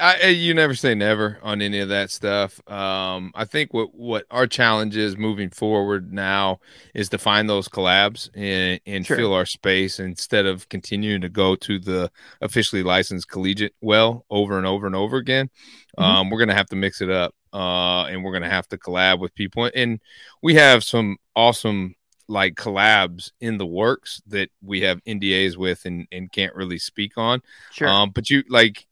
I, 0.00 0.26
you 0.26 0.54
never 0.54 0.74
say 0.74 0.94
never 0.94 1.38
on 1.42 1.60
any 1.60 1.80
of 1.80 1.88
that 1.88 2.10
stuff. 2.10 2.60
Um, 2.70 3.32
I 3.34 3.44
think 3.44 3.74
what 3.74 3.94
what 3.94 4.26
our 4.30 4.46
challenge 4.46 4.96
is 4.96 5.16
moving 5.16 5.50
forward 5.50 6.12
now 6.12 6.60
is 6.94 7.08
to 7.08 7.18
find 7.18 7.48
those 7.48 7.68
collabs 7.68 8.30
and, 8.34 8.80
and 8.86 9.04
sure. 9.04 9.16
fill 9.16 9.34
our 9.34 9.46
space 9.46 9.98
instead 9.98 10.46
of 10.46 10.68
continuing 10.68 11.20
to 11.22 11.28
go 11.28 11.56
to 11.56 11.78
the 11.78 12.10
officially 12.40 12.82
licensed 12.82 13.28
collegiate 13.28 13.74
well 13.80 14.24
over 14.30 14.56
and 14.56 14.66
over 14.66 14.86
and 14.86 14.94
over 14.94 15.16
again. 15.16 15.50
Mm-hmm. 15.98 16.02
Um, 16.02 16.30
we're 16.30 16.38
gonna 16.38 16.54
have 16.54 16.68
to 16.68 16.76
mix 16.76 17.00
it 17.00 17.10
up, 17.10 17.34
uh, 17.52 18.04
and 18.04 18.24
we're 18.24 18.32
gonna 18.32 18.50
have 18.50 18.68
to 18.68 18.78
collab 18.78 19.18
with 19.18 19.34
people. 19.34 19.70
And 19.74 20.00
we 20.42 20.54
have 20.54 20.84
some 20.84 21.16
awesome 21.34 21.94
like 22.28 22.54
collabs 22.54 23.30
in 23.40 23.58
the 23.58 23.66
works 23.66 24.22
that 24.26 24.50
we 24.62 24.80
have 24.82 25.02
NDAs 25.04 25.56
with 25.56 25.84
and, 25.84 26.06
and 26.10 26.32
can't 26.32 26.54
really 26.54 26.78
speak 26.78 27.18
on. 27.18 27.42
Sure. 27.70 27.88
Um, 27.88 28.10
but 28.10 28.30
you 28.30 28.42
like 28.48 28.86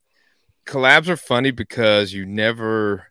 collabs 0.66 1.08
are 1.08 1.16
funny 1.16 1.50
because 1.50 2.12
you 2.12 2.26
never 2.26 3.06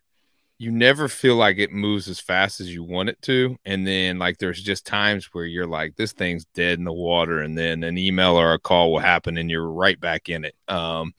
you 0.58 0.70
never 0.70 1.08
feel 1.08 1.36
like 1.36 1.56
it 1.56 1.72
moves 1.72 2.06
as 2.06 2.20
fast 2.20 2.60
as 2.60 2.72
you 2.72 2.84
want 2.84 3.08
it 3.08 3.20
to 3.22 3.56
and 3.64 3.86
then 3.86 4.18
like 4.18 4.36
there's 4.36 4.62
just 4.62 4.86
times 4.86 5.30
where 5.32 5.46
you're 5.46 5.66
like 5.66 5.96
this 5.96 6.12
thing's 6.12 6.44
dead 6.54 6.78
in 6.78 6.84
the 6.84 6.92
water 6.92 7.40
and 7.40 7.56
then 7.56 7.82
an 7.82 7.96
email 7.96 8.38
or 8.38 8.52
a 8.52 8.58
call 8.58 8.92
will 8.92 8.98
happen 8.98 9.38
and 9.38 9.50
you're 9.50 9.70
right 9.70 9.98
back 10.00 10.28
in 10.28 10.44
it 10.44 10.54
um 10.68 11.14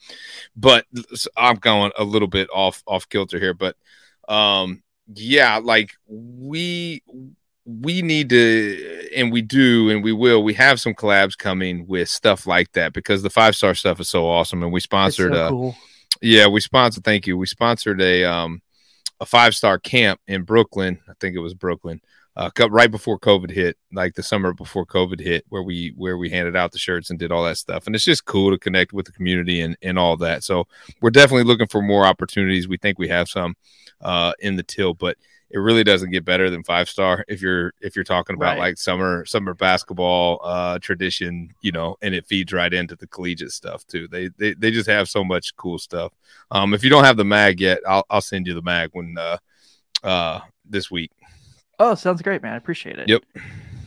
but 0.55 0.85
i'm 1.38 1.55
going 1.55 1.91
a 1.97 2.03
little 2.03 2.27
bit 2.27 2.47
off 2.53 2.83
off 2.85 3.09
kilter 3.09 3.39
here 3.39 3.55
but 3.55 3.75
um 4.31 4.81
yeah 5.13 5.57
like 5.57 5.91
we 6.07 7.03
we 7.65 8.01
need 8.01 8.29
to 8.29 9.09
and 9.15 9.31
we 9.31 9.41
do 9.41 9.89
and 9.89 10.03
we 10.03 10.11
will 10.11 10.43
we 10.43 10.53
have 10.53 10.79
some 10.79 10.93
collabs 10.93 11.38
coming 11.38 11.85
with 11.88 12.09
stuff 12.09 12.47
like 12.47 12.71
that 12.71 12.93
because 12.93 13.21
the 13.21 13.29
five 13.29 13.55
star 13.55 13.75
stuff 13.75 14.00
is 14.00 14.09
so 14.09 14.27
awesome 14.27 14.63
and 14.63 14.71
we 14.71 14.79
sponsored 14.79 15.33
so 15.33 15.45
uh, 15.45 15.50
cool. 15.50 15.75
Yeah, 16.21 16.47
we 16.47 16.59
sponsored. 16.59 17.03
Thank 17.03 17.27
you. 17.27 17.38
We 17.38 17.47
sponsored 17.47 18.01
a 18.01 18.25
um 18.25 18.61
a 19.19 19.25
five 19.25 19.55
star 19.55 19.79
camp 19.79 20.19
in 20.27 20.43
Brooklyn. 20.43 21.00
I 21.09 21.13
think 21.19 21.35
it 21.35 21.39
was 21.39 21.53
Brooklyn. 21.53 22.01
Uh, 22.35 22.50
right 22.69 22.89
before 22.89 23.19
COVID 23.19 23.51
hit, 23.51 23.77
like 23.91 24.15
the 24.15 24.23
summer 24.23 24.53
before 24.53 24.85
COVID 24.85 25.19
hit, 25.19 25.43
where 25.50 25.63
we 25.63 25.93
where 25.97 26.17
we 26.17 26.29
handed 26.29 26.55
out 26.55 26.71
the 26.71 26.77
shirts 26.77 27.09
and 27.09 27.19
did 27.19 27.31
all 27.31 27.43
that 27.43 27.57
stuff, 27.57 27.88
and 27.88 27.95
it's 27.95 28.05
just 28.05 28.23
cool 28.23 28.51
to 28.51 28.57
connect 28.57 28.93
with 28.93 29.05
the 29.05 29.11
community 29.11 29.59
and 29.59 29.75
and 29.81 30.00
all 30.00 30.15
that. 30.17 30.43
So 30.43 30.65
we're 31.01 31.09
definitely 31.09 31.43
looking 31.43 31.67
for 31.67 31.81
more 31.81 32.05
opportunities. 32.05 32.69
We 32.69 32.77
think 32.77 32.97
we 32.97 33.09
have 33.09 33.27
some 33.27 33.55
uh, 34.00 34.31
in 34.39 34.55
the 34.55 34.63
till, 34.63 34.93
but 34.93 35.17
it 35.53 35.59
really 35.59 35.83
doesn't 35.83 36.11
get 36.11 36.25
better 36.25 36.50
than 36.50 36.63
five 36.63 36.89
star 36.89 37.25
if 37.27 37.41
you're 37.41 37.73
if 37.81 37.95
you're 37.95 38.03
talking 38.03 38.35
about 38.35 38.57
right. 38.57 38.59
like 38.59 38.77
summer 38.77 39.25
summer 39.25 39.53
basketball 39.53 40.39
uh 40.43 40.79
tradition 40.79 41.50
you 41.61 41.71
know 41.71 41.95
and 42.01 42.15
it 42.15 42.25
feeds 42.25 42.53
right 42.53 42.73
into 42.73 42.95
the 42.95 43.07
collegiate 43.07 43.51
stuff 43.51 43.85
too 43.88 44.07
they 44.07 44.29
they, 44.38 44.53
they 44.53 44.71
just 44.71 44.89
have 44.89 45.09
so 45.09 45.23
much 45.23 45.55
cool 45.55 45.77
stuff 45.77 46.13
um 46.51 46.73
if 46.73 46.83
you 46.83 46.89
don't 46.89 47.03
have 47.03 47.17
the 47.17 47.25
mag 47.25 47.59
yet 47.59 47.79
i'll, 47.88 48.05
I'll 48.09 48.21
send 48.21 48.47
you 48.47 48.53
the 48.53 48.61
mag 48.61 48.89
when 48.93 49.15
uh 49.17 49.38
uh 50.03 50.39
this 50.65 50.89
week 50.89 51.11
oh 51.81 51.95
sounds 51.95 52.21
great 52.21 52.41
man 52.41 52.53
i 52.53 52.57
appreciate 52.57 53.00
it 53.00 53.09
yep 53.09 53.23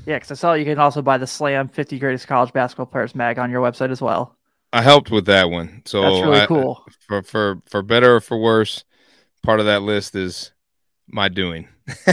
yeah 0.06 0.16
because 0.16 0.30
i 0.30 0.34
saw 0.34 0.52
you 0.54 0.64
can 0.64 0.78
also 0.78 1.02
buy 1.02 1.18
the 1.18 1.26
slam 1.26 1.68
50 1.68 1.98
greatest 1.98 2.26
college 2.26 2.52
basketball 2.52 2.86
players 2.86 3.14
mag 3.14 3.38
on 3.38 3.50
your 3.50 3.62
website 3.62 3.90
as 3.90 4.00
well 4.00 4.36
i 4.72 4.82
helped 4.82 5.10
with 5.10 5.26
that 5.26 5.50
one 5.50 5.82
so 5.84 6.02
that's 6.02 6.26
really 6.26 6.40
I, 6.40 6.46
cool 6.46 6.84
for 7.00 7.22
for 7.22 7.62
for 7.66 7.82
better 7.82 8.16
or 8.16 8.20
for 8.20 8.38
worse 8.38 8.84
part 9.44 9.60
of 9.60 9.66
that 9.66 9.82
list 9.82 10.16
is 10.16 10.50
my 11.06 11.28
doing. 11.28 11.68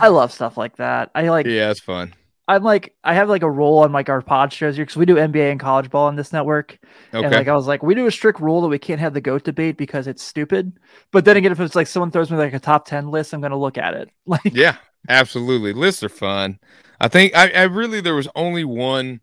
I 0.00 0.08
love 0.08 0.32
stuff 0.32 0.56
like 0.56 0.76
that. 0.76 1.10
I 1.14 1.28
like. 1.28 1.46
Yeah, 1.46 1.70
it's 1.70 1.80
fun. 1.80 2.14
I'm 2.46 2.62
like, 2.62 2.94
I 3.02 3.14
have 3.14 3.28
like 3.28 3.42
a 3.42 3.50
rule 3.50 3.78
on 3.78 3.92
like 3.92 4.10
our 4.10 4.20
pod 4.20 4.52
shows 4.52 4.76
here 4.76 4.84
because 4.84 4.96
we 4.96 5.06
do 5.06 5.16
NBA 5.16 5.50
and 5.50 5.58
college 5.58 5.88
ball 5.88 6.08
on 6.08 6.16
this 6.16 6.32
network. 6.32 6.78
Okay. 7.14 7.24
And 7.24 7.34
like, 7.34 7.48
I 7.48 7.54
was 7.54 7.66
like, 7.66 7.82
we 7.82 7.94
do 7.94 8.06
a 8.06 8.10
strict 8.10 8.38
rule 8.38 8.60
that 8.60 8.68
we 8.68 8.78
can't 8.78 9.00
have 9.00 9.14
the 9.14 9.20
goat 9.22 9.44
debate 9.44 9.78
because 9.78 10.06
it's 10.06 10.22
stupid. 10.22 10.78
But 11.10 11.24
then 11.24 11.38
again, 11.38 11.52
if 11.52 11.60
it's 11.60 11.74
like 11.74 11.86
someone 11.86 12.10
throws 12.10 12.30
me 12.30 12.36
like 12.36 12.52
a 12.52 12.58
top 12.58 12.86
10 12.86 13.10
list, 13.10 13.32
I'm 13.32 13.40
going 13.40 13.52
to 13.52 13.56
look 13.56 13.78
at 13.78 13.94
it. 13.94 14.10
Like, 14.26 14.54
yeah, 14.54 14.76
absolutely. 15.08 15.74
Lists 15.74 16.02
are 16.02 16.08
fun. 16.08 16.58
I 16.98 17.08
think 17.08 17.36
I, 17.36 17.50
I 17.50 17.62
really, 17.64 18.00
there 18.00 18.14
was 18.14 18.28
only 18.34 18.64
one, 18.64 19.20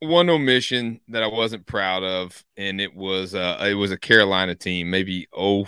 one 0.00 0.30
omission 0.30 1.00
that 1.08 1.22
I 1.22 1.26
wasn't 1.26 1.66
proud 1.66 2.02
of. 2.02 2.42
And 2.56 2.80
it 2.80 2.94
was, 2.94 3.34
uh, 3.34 3.58
it 3.68 3.74
was 3.74 3.90
a 3.90 3.98
Carolina 3.98 4.54
team, 4.54 4.90
maybe 4.90 5.28
oh 5.32 5.66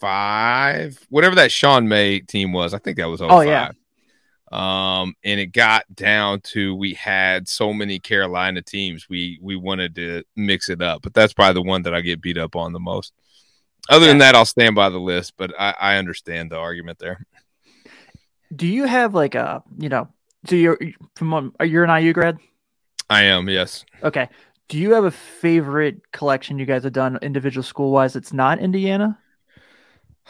five, 0.00 1.04
whatever 1.10 1.34
that 1.36 1.52
Sean 1.52 1.88
May 1.88 2.20
team 2.20 2.52
was. 2.52 2.72
I 2.72 2.78
think 2.78 2.96
that 2.96 3.08
was 3.08 3.20
oh, 3.20 3.28
oh 3.28 3.40
yeah. 3.40 3.72
Um, 4.52 5.14
and 5.24 5.40
it 5.40 5.46
got 5.46 5.84
down 5.94 6.40
to 6.42 6.74
we 6.74 6.92
had 6.92 7.48
so 7.48 7.72
many 7.72 7.98
Carolina 7.98 8.60
teams, 8.60 9.08
we 9.08 9.38
we 9.40 9.56
wanted 9.56 9.94
to 9.94 10.24
mix 10.36 10.68
it 10.68 10.82
up, 10.82 11.02
but 11.02 11.14
that's 11.14 11.32
probably 11.32 11.54
the 11.54 11.68
one 11.68 11.82
that 11.82 11.94
I 11.94 12.02
get 12.02 12.20
beat 12.20 12.36
up 12.36 12.54
on 12.54 12.72
the 12.72 12.80
most. 12.80 13.14
Other 13.88 14.04
yeah. 14.04 14.10
than 14.10 14.18
that, 14.18 14.34
I'll 14.34 14.44
stand 14.44 14.74
by 14.74 14.90
the 14.90 15.00
list, 15.00 15.34
but 15.38 15.52
I, 15.58 15.74
I 15.80 15.96
understand 15.96 16.50
the 16.50 16.58
argument 16.58 16.98
there. 16.98 17.26
Do 18.54 18.66
you 18.66 18.84
have 18.84 19.14
like 19.14 19.34
a 19.34 19.62
you 19.78 19.88
know? 19.88 20.08
So 20.46 20.56
you're 20.56 20.78
from 21.16 21.54
Are 21.58 21.66
you're 21.66 21.84
an 21.84 22.02
IU 22.02 22.12
grad? 22.12 22.36
I 23.08 23.22
am, 23.24 23.48
yes. 23.48 23.84
Okay. 24.02 24.28
Do 24.68 24.78
you 24.78 24.92
have 24.92 25.04
a 25.04 25.10
favorite 25.10 26.12
collection 26.12 26.58
you 26.58 26.66
guys 26.66 26.84
have 26.84 26.92
done 26.92 27.18
individual 27.22 27.62
school 27.62 27.90
wise? 27.90 28.16
It's 28.16 28.32
not 28.32 28.58
Indiana. 28.58 29.18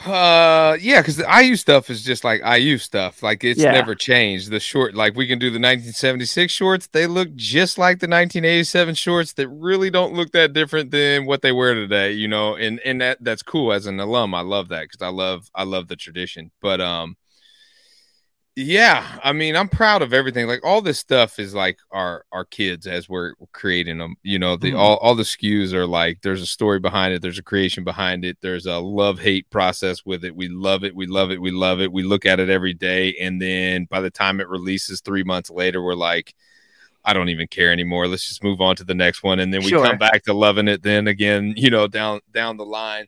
Uh, 0.05 0.77
yeah, 0.81 1.01
because 1.01 1.17
the 1.17 1.43
IU 1.43 1.55
stuff 1.55 1.91
is 1.91 2.03
just 2.03 2.25
like 2.25 2.43
IU 2.45 2.79
stuff. 2.79 3.23
Like 3.23 3.45
it's 3.45 3.61
yeah. 3.61 3.73
never 3.73 3.95
changed. 3.95 4.51
The 4.51 4.59
short, 4.59 4.95
like 4.95 5.15
we 5.15 5.27
can 5.27 5.39
do 5.39 5.47
the 5.47 5.61
1976 5.61 6.53
shorts. 6.53 6.89
They 6.89 7.07
look 7.07 7.35
just 7.35 7.79
like 7.79 8.01
the 8.01 8.09
1987 8.09 8.95
shorts. 8.95 9.35
That 9.35 9.49
really 9.49 9.91
don't 9.91 10.15
look 10.15 10.33
that 10.33 10.55
different 10.55 10.91
than 10.91 11.27
what 11.27 11.43
they 11.43 11.53
wear 11.53 11.75
today. 11.75 12.13
You 12.13 12.27
know, 12.27 12.57
and 12.57 12.81
and 12.81 13.01
that 13.01 13.19
that's 13.21 13.43
cool. 13.43 13.73
As 13.73 13.87
an 13.87 14.01
alum, 14.01 14.35
I 14.35 14.41
love 14.41 14.69
that 14.69 14.85
because 14.85 15.03
I 15.03 15.11
love 15.11 15.51
I 15.55 15.65
love 15.65 15.89
the 15.89 15.97
tradition. 15.97 16.51
But 16.61 16.81
um, 16.81 17.17
yeah, 18.55 19.19
I 19.25 19.33
mean, 19.33 19.57
I'm 19.57 19.69
proud 19.69 20.03
of 20.03 20.13
everything. 20.13 20.47
Like 20.47 20.63
all 20.63 20.83
this 20.83 20.99
stuff 20.99 21.39
is 21.39 21.55
like 21.55 21.79
our 21.91 22.27
our 22.33 22.45
kids 22.45 22.87
as 22.87 23.09
we're 23.09 23.33
creating 23.53 23.97
them. 23.97 24.17
You 24.23 24.39
know, 24.39 24.57
the 24.57 24.69
mm-hmm. 24.69 24.79
all 24.79 24.97
all 24.99 25.15
the 25.15 25.23
SKUs 25.23 25.73
are 25.73 25.87
like 25.87 26.21
there's 26.21 26.43
a 26.43 26.47
story 26.47 26.79
behind 26.79 27.15
it, 27.15 27.23
there's 27.23 27.39
a 27.39 27.43
creation 27.43 27.83
behind 27.83 28.27
it, 28.27 28.37
there's 28.43 28.67
a 28.67 28.79
love 28.79 29.19
hate 29.19 29.49
process 29.49 30.05
with 30.05 30.23
it. 30.23 30.37
We 30.37 30.49
love 30.49 30.85
it, 30.85 30.95
we 30.95 31.07
love 31.07 31.31
it, 31.31 31.41
we 31.41 31.51
love 31.51 31.81
it. 31.81 31.91
We 31.91 32.03
look 32.03 32.27
at 32.27 32.41
it 32.41 32.51
every 32.51 32.75
day, 32.75 33.17
and 33.19 33.41
then 33.41 33.87
by 33.87 34.03
the 34.03 34.11
time 34.11 34.39
it 34.39 34.49
releases 34.49 35.01
three 35.01 35.25
months 35.25 35.49
later, 35.49 35.83
we're 35.83 35.95
like, 35.95 36.35
I 37.07 37.15
don't 37.15 37.31
even 37.31 37.47
care 37.47 37.73
anymore. 37.73 38.07
Let's 38.07 38.29
just 38.29 38.45
move 38.45 38.61
on 38.61 38.77
to 38.77 38.85
the 38.85 38.95
next 38.95 39.23
one, 39.23 39.41
and 39.41 39.53
then 39.53 39.63
we 39.63 39.71
sure. 39.71 39.83
come 39.83 39.97
back 39.97 40.25
to 40.25 40.35
loving 40.35 40.69
it. 40.69 40.83
Then 40.83 41.09
again, 41.09 41.55
you 41.57 41.71
know, 41.71 41.87
down 41.89 42.21
down 42.31 42.59
the 42.59 42.67
line. 42.67 43.07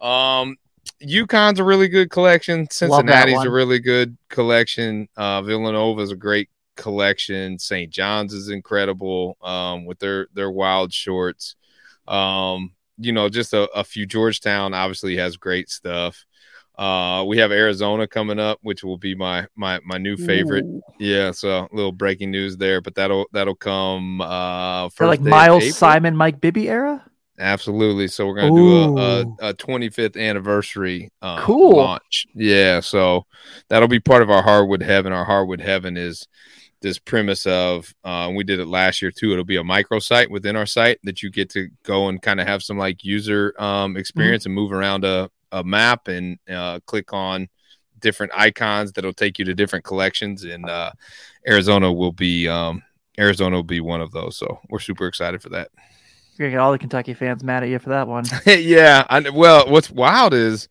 Um, 0.00 0.56
UConn's 1.02 1.58
a 1.58 1.64
really 1.64 1.88
good 1.88 2.10
collection. 2.10 2.68
Cincinnati's 2.70 3.42
a 3.42 3.50
really 3.50 3.78
good 3.78 4.16
collection. 4.28 5.08
Uh, 5.16 5.42
Villanova's 5.42 6.12
a 6.12 6.16
great 6.16 6.48
collection. 6.76 7.58
St. 7.58 7.90
John's 7.90 8.32
is 8.32 8.48
incredible 8.48 9.36
um, 9.42 9.84
with 9.84 9.98
their 9.98 10.28
their 10.34 10.50
wild 10.50 10.92
shorts. 10.92 11.56
Um, 12.06 12.72
you 12.98 13.12
know, 13.12 13.28
just 13.28 13.52
a, 13.52 13.68
a, 13.72 13.82
few. 13.82 14.06
Georgetown 14.06 14.74
obviously 14.74 15.16
has 15.16 15.36
great 15.36 15.70
stuff. 15.70 16.24
Uh, 16.76 17.24
we 17.26 17.38
have 17.38 17.52
Arizona 17.52 18.06
coming 18.06 18.38
up, 18.38 18.58
which 18.62 18.82
will 18.82 18.98
be 18.98 19.14
my 19.14 19.46
my 19.54 19.80
my 19.84 19.98
new 19.98 20.16
favorite. 20.16 20.64
Ooh. 20.64 20.82
Yeah, 20.98 21.30
so 21.30 21.50
a 21.50 21.68
little 21.72 21.92
breaking 21.92 22.30
news 22.30 22.56
there, 22.56 22.80
but 22.80 22.94
that'll 22.94 23.26
that'll 23.32 23.54
come 23.54 24.20
uh 24.20 24.88
for 24.90 25.06
like 25.06 25.20
Miles 25.20 25.76
Simon, 25.76 26.16
Mike 26.16 26.40
Bibby 26.40 26.68
era. 26.68 27.04
Absolutely. 27.38 28.06
So 28.08 28.26
we're 28.26 28.36
gonna 28.36 28.54
do 28.54 28.76
a, 28.76 28.94
a, 28.94 29.50
a, 29.50 29.54
25th 29.54 30.16
anniversary 30.16 31.10
um, 31.20 31.40
cool 31.40 31.76
launch. 31.76 32.26
Yeah. 32.34 32.80
So 32.80 33.26
that'll 33.68 33.88
be 33.88 34.00
part 34.00 34.22
of 34.22 34.30
our 34.30 34.42
hardwood 34.42 34.82
heaven. 34.82 35.12
Our 35.12 35.24
hardwood 35.24 35.60
heaven 35.60 35.96
is 35.96 36.28
this 36.80 36.98
premise 36.98 37.46
of 37.46 37.92
uh, 38.04 38.30
we 38.34 38.44
did 38.44 38.60
it 38.60 38.66
last 38.66 39.02
year 39.02 39.10
too. 39.10 39.32
It'll 39.32 39.42
be 39.42 39.56
a 39.56 39.64
micro 39.64 39.98
site 39.98 40.30
within 40.30 40.54
our 40.54 40.66
site 40.66 41.00
that 41.02 41.22
you 41.22 41.30
get 41.30 41.50
to 41.50 41.68
go 41.82 42.08
and 42.08 42.22
kind 42.22 42.40
of 42.40 42.46
have 42.46 42.62
some 42.62 42.78
like 42.78 43.02
user 43.02 43.54
um, 43.58 43.90
mm-hmm. 43.90 43.98
experience 43.98 44.44
mm-hmm. 44.44 44.50
and 44.50 44.54
move 44.54 44.72
around 44.72 45.04
a, 45.04 45.28
a 45.50 45.64
map 45.64 46.08
and 46.08 46.38
uh, 46.48 46.78
click 46.86 47.12
on 47.12 47.48
different 48.00 48.32
icons 48.36 48.92
that'll 48.92 49.14
take 49.14 49.38
you 49.38 49.44
to 49.46 49.54
different 49.54 49.84
collections. 49.84 50.44
And 50.44 50.68
uh, 50.68 50.92
Arizona 51.48 51.92
will 51.92 52.12
be 52.12 52.46
um, 52.46 52.82
Arizona 53.18 53.56
will 53.56 53.62
be 53.62 53.80
one 53.80 54.00
of 54.00 54.12
those. 54.12 54.36
So 54.36 54.60
we're 54.68 54.78
super 54.78 55.06
excited 55.06 55.42
for 55.42 55.48
that. 55.48 55.70
You're 56.36 56.48
gonna 56.48 56.56
get 56.56 56.60
all 56.60 56.72
the 56.72 56.78
Kentucky 56.78 57.14
fans 57.14 57.44
mad 57.44 57.62
at 57.62 57.68
you 57.68 57.78
for 57.78 57.90
that 57.90 58.08
one. 58.08 58.24
yeah. 58.46 59.06
I, 59.08 59.28
well, 59.30 59.70
what's 59.70 59.90
wild 59.90 60.34
is 60.34 60.68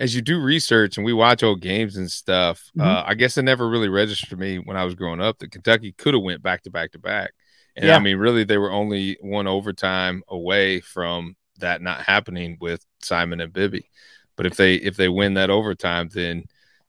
as 0.00 0.14
you 0.14 0.22
do 0.22 0.40
research 0.40 0.96
and 0.96 1.04
we 1.04 1.12
watch 1.12 1.42
old 1.42 1.60
games 1.60 1.96
and 1.96 2.10
stuff, 2.10 2.70
mm-hmm. 2.76 2.88
uh, 2.88 3.04
I 3.06 3.14
guess 3.14 3.36
it 3.36 3.42
never 3.42 3.68
really 3.68 3.88
registered 3.88 4.30
to 4.30 4.36
me 4.36 4.58
when 4.58 4.76
I 4.76 4.84
was 4.84 4.94
growing 4.94 5.20
up 5.20 5.38
that 5.38 5.52
Kentucky 5.52 5.92
could 5.92 6.14
have 6.14 6.22
went 6.22 6.42
back 6.42 6.62
to 6.62 6.70
back 6.70 6.92
to 6.92 6.98
back. 6.98 7.32
And 7.76 7.86
yeah. 7.86 7.96
I 7.96 7.98
mean, 7.98 8.16
really, 8.16 8.44
they 8.44 8.58
were 8.58 8.72
only 8.72 9.18
one 9.20 9.46
overtime 9.46 10.22
away 10.28 10.80
from 10.80 11.36
that 11.58 11.82
not 11.82 12.00
happening 12.00 12.56
with 12.60 12.84
Simon 13.02 13.40
and 13.40 13.52
Bibby. 13.52 13.90
But 14.36 14.46
if 14.46 14.56
they 14.56 14.76
if 14.76 14.96
they 14.96 15.08
win 15.08 15.34
that 15.34 15.50
overtime, 15.50 16.08
then 16.12 16.44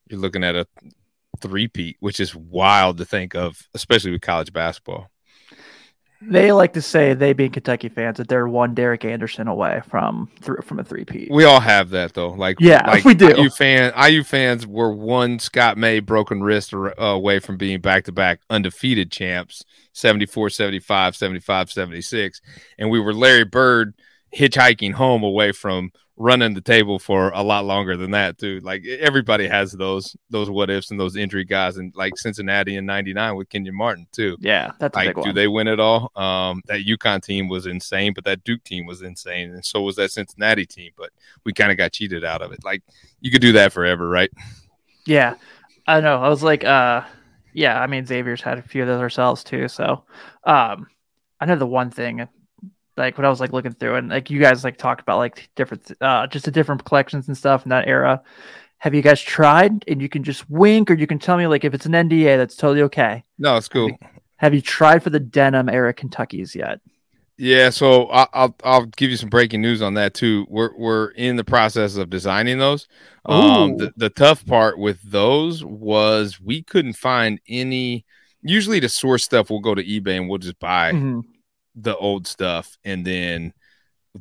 you're 0.07 0.19
looking 0.19 0.43
at 0.43 0.55
a 0.55 0.65
three-peat, 1.41 1.97
which 1.99 2.19
is 2.19 2.33
wild 2.33 2.97
to 2.97 3.05
think 3.05 3.35
of, 3.35 3.67
especially 3.73 4.11
with 4.11 4.21
college 4.21 4.53
basketball. 4.53 5.10
They 6.21 6.51
like 6.51 6.73
to 6.73 6.81
say 6.81 7.13
they 7.13 7.33
being 7.33 7.51
Kentucky 7.51 7.89
fans 7.89 8.17
that 8.17 8.27
they're 8.27 8.47
one 8.47 8.73
Derek 8.75 9.05
Anderson 9.05 9.47
away 9.47 9.81
from 9.87 10.29
th- 10.41 10.59
from 10.63 10.79
a 10.79 10.83
three-peat. 10.83 11.29
We 11.31 11.45
all 11.45 11.59
have 11.59 11.89
that 11.89 12.13
though. 12.13 12.29
Like 12.29 12.57
yeah, 12.59 12.85
like 12.87 13.03
we 13.03 13.13
do. 13.13 13.29
IU 13.35 13.49
fan 13.49 13.91
IU 13.97 14.23
fans 14.23 14.67
were 14.67 14.93
one 14.93 15.39
Scott 15.39 15.77
May 15.77 15.99
broken 15.99 16.43
wrist 16.43 16.73
uh, 16.73 16.93
away 16.99 17.39
from 17.39 17.57
being 17.57 17.81
back 17.81 18.05
to 18.05 18.11
back 18.11 18.41
undefeated 18.49 19.11
champs 19.11 19.65
74 19.93 20.49
75 20.49 21.15
75 21.15 21.71
76 21.71 22.41
and 22.77 22.89
we 22.89 22.99
were 22.99 23.13
Larry 23.13 23.45
Bird 23.45 23.95
hitchhiking 24.35 24.93
home 24.93 25.23
away 25.23 25.51
from 25.51 25.91
running 26.21 26.53
the 26.53 26.61
table 26.61 26.99
for 26.99 27.31
a 27.31 27.41
lot 27.41 27.65
longer 27.65 27.97
than 27.97 28.11
that 28.11 28.37
too. 28.37 28.59
Like 28.61 28.85
everybody 28.85 29.47
has 29.47 29.71
those 29.71 30.15
those 30.29 30.49
what 30.49 30.69
ifs 30.69 30.91
and 30.91 30.99
those 30.99 31.15
injury 31.15 31.43
guys, 31.43 31.77
and 31.77 31.93
like 31.95 32.17
Cincinnati 32.17 32.75
in 32.75 32.85
'99 32.85 33.35
with 33.35 33.49
Kenyon 33.49 33.75
Martin 33.75 34.07
too. 34.11 34.37
Yeah, 34.39 34.71
that's 34.79 34.95
like 34.95 35.19
do 35.23 35.33
they 35.33 35.47
win 35.47 35.67
it 35.67 35.79
all? 35.79 36.11
Um, 36.15 36.61
that 36.67 36.85
UConn 36.85 37.23
team 37.23 37.49
was 37.49 37.65
insane, 37.65 38.13
but 38.13 38.23
that 38.25 38.43
Duke 38.43 38.63
team 38.63 38.85
was 38.85 39.01
insane, 39.01 39.51
and 39.51 39.65
so 39.65 39.81
was 39.81 39.95
that 39.95 40.11
Cincinnati 40.11 40.65
team. 40.65 40.91
But 40.95 41.09
we 41.43 41.53
kind 41.53 41.71
of 41.71 41.77
got 41.77 41.91
cheated 41.91 42.23
out 42.23 42.41
of 42.41 42.51
it. 42.51 42.63
Like 42.63 42.83
you 43.19 43.31
could 43.31 43.41
do 43.41 43.53
that 43.53 43.73
forever, 43.73 44.07
right? 44.07 44.31
Yeah, 45.07 45.35
I 45.87 46.01
know. 46.01 46.21
I 46.21 46.29
was 46.29 46.43
like, 46.43 46.63
uh, 46.63 47.01
yeah. 47.53 47.81
I 47.81 47.87
mean, 47.87 48.05
Xavier's 48.05 48.41
had 48.41 48.59
a 48.59 48.63
few 48.63 48.83
of 48.83 48.87
those 48.87 49.01
ourselves 49.01 49.43
too. 49.43 49.67
So, 49.67 50.03
um, 50.43 50.87
I 51.39 51.45
know 51.45 51.55
the 51.55 51.65
one 51.65 51.89
thing 51.89 52.27
like 52.97 53.17
when 53.17 53.25
I 53.25 53.29
was 53.29 53.39
like 53.39 53.53
looking 53.53 53.73
through 53.73 53.95
and 53.95 54.09
like 54.09 54.29
you 54.29 54.39
guys 54.39 54.63
like 54.63 54.77
talked 54.77 55.01
about 55.01 55.17
like 55.17 55.49
different 55.55 55.91
uh 56.01 56.27
just 56.27 56.45
the 56.45 56.51
different 56.51 56.83
collections 56.85 57.27
and 57.27 57.37
stuff 57.37 57.65
in 57.65 57.69
that 57.69 57.87
era. 57.87 58.21
Have 58.79 58.95
you 58.95 59.01
guys 59.01 59.21
tried 59.21 59.83
and 59.87 60.01
you 60.01 60.09
can 60.09 60.23
just 60.23 60.49
wink 60.49 60.89
or 60.89 60.95
you 60.95 61.07
can 61.07 61.19
tell 61.19 61.37
me 61.37 61.47
like 61.47 61.63
if 61.63 61.73
it's 61.73 61.85
an 61.85 61.93
NDA 61.93 62.37
that's 62.37 62.55
totally 62.55 62.81
okay. 62.83 63.23
No, 63.37 63.55
it's 63.57 63.67
cool. 63.67 63.91
Have 64.37 64.55
you, 64.55 64.61
tried 64.61 65.03
for 65.03 65.11
the 65.11 65.19
denim 65.19 65.69
era 65.69 65.93
Kentuckies 65.93 66.55
yet? 66.55 66.79
Yeah, 67.37 67.69
so 67.69 68.05
I'll, 68.07 68.29
I'll, 68.33 68.55
I'll 68.63 68.85
give 68.87 69.11
you 69.11 69.17
some 69.17 69.29
breaking 69.29 69.61
news 69.61 69.83
on 69.83 69.93
that 69.95 70.15
too. 70.15 70.47
We're 70.49 70.75
we're 70.75 71.09
in 71.11 71.35
the 71.35 71.43
process 71.43 71.95
of 71.95 72.09
designing 72.09 72.57
those. 72.57 72.87
Um, 73.25 73.77
the, 73.77 73.93
the 73.97 74.09
tough 74.09 74.43
part 74.45 74.79
with 74.79 74.99
those 75.03 75.63
was 75.63 76.41
we 76.41 76.63
couldn't 76.63 76.93
find 76.93 77.39
any. 77.47 78.05
Usually, 78.43 78.79
to 78.79 78.89
source 78.89 79.23
stuff, 79.23 79.51
we'll 79.51 79.59
go 79.59 79.75
to 79.75 79.83
eBay 79.83 80.17
and 80.17 80.27
we'll 80.27 80.39
just 80.39 80.59
buy 80.59 80.91
mm-hmm 80.91 81.21
the 81.75 81.95
old 81.97 82.27
stuff 82.27 82.77
and 82.83 83.05
then 83.05 83.53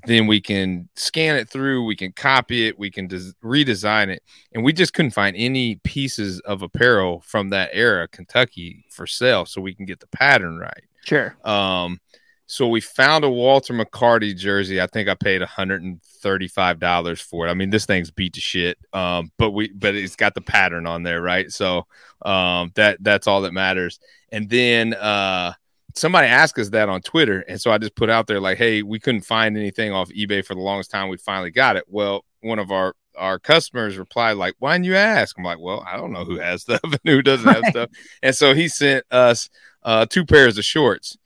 then 0.07 0.27
we 0.27 0.41
can 0.41 0.89
scan 0.95 1.37
it 1.37 1.49
through 1.49 1.85
we 1.85 1.97
can 1.97 2.13
copy 2.13 2.69
it 2.69 2.79
we 2.79 2.91
can 2.91 3.09
des- 3.09 3.33
redesign 3.43 4.09
it. 4.09 4.23
And 4.53 4.63
we 4.63 4.73
just 4.73 4.95
couldn't 4.95 5.11
find 5.13 5.37
any 5.37 5.77
pieces 5.83 6.41
of 6.41 6.63
apparel 6.63 7.23
from 7.27 7.51
that 7.51 7.71
era 7.73 8.07
kentucky 8.09 8.85
for 8.91 9.07
sale 9.07 9.47
so 9.47 9.61
we 9.61 9.75
can 9.75 9.87
get 9.87 10.01
the 10.01 10.07
pattern 10.09 10.59
right. 10.59 10.85
Sure. 11.05 11.37
Um 11.45 11.99
so 12.47 12.67
we 12.67 12.81
found 12.81 13.25
a 13.25 13.31
walter 13.31 13.73
mccarty 13.75 14.37
jersey. 14.37 14.81
I 14.81 14.87
think 14.87 15.09
i 15.09 15.15
paid 15.15 15.43
$135 15.43 17.23
for 17.23 17.47
it. 17.47 17.51
I 17.51 17.55
mean 17.55 17.71
this 17.71 17.87
thing's 17.87 18.13
beat 18.13 18.35
to 18.35 18.41
shit 18.41 18.79
um 18.93 19.33
but 19.39 19.51
we 19.51 19.73
but 19.73 19.97
it's 19.97 20.17
got 20.17 20.35
the 20.35 20.41
pattern 20.41 20.87
on 20.87 21.03
there 21.03 21.21
right? 21.21 21.51
So 21.51 21.87
um 22.23 22.71
that 22.77 22.99
that's 23.03 23.27
all 23.27 23.41
that 23.43 23.53
matters. 23.53 23.99
And 24.31 24.49
then 24.49 24.95
uh 24.95 25.55
somebody 25.95 26.27
asked 26.27 26.59
us 26.59 26.71
that 26.71 26.89
on 26.89 27.03
Twitter, 27.03 27.45
and 27.49 27.61
so 27.61 27.71
I 27.71 27.79
just 27.79 27.95
put 27.95 28.11
out 28.11 28.27
there 28.27 28.41
like, 28.41 28.59
"Hey, 28.59 28.83
we 28.83 28.99
couldn't 28.99 29.23
find 29.23 29.57
anything 29.57 29.93
off 29.93 30.11
eBay 30.11 30.45
for 30.45 30.55
the 30.55 30.61
longest 30.61 30.91
time. 30.91 31.09
We 31.09 31.17
finally 31.17 31.51
got 31.51 31.77
it." 31.77 31.85
Well, 31.89 32.25
one 32.41 32.59
of 32.59 32.71
our 32.71 32.95
our 33.17 33.39
customers 33.39 33.99
replied 33.99 34.33
like, 34.33 34.55
"Why 34.59 34.75
didn't 34.75 34.87
you 34.87 34.97
ask?" 34.97 35.37
I'm 35.39 35.45
like, 35.45 35.61
"Well, 35.61 35.85
I 35.87 35.97
don't 35.97 36.13
know 36.13 36.25
who 36.25 36.39
has 36.39 36.63
stuff 36.63 36.81
and 36.85 36.99
who 37.05 37.23
doesn't 37.23 37.49
have 37.49 37.65
stuff," 37.71 37.91
and 38.23 38.35
so 38.35 38.55
he 38.55 38.69
sent 38.69 39.05
us 39.11 39.49
uh, 39.83 40.07
two 40.07 40.25
pairs 40.27 40.59
of 40.59 40.65
shorts 40.65 41.17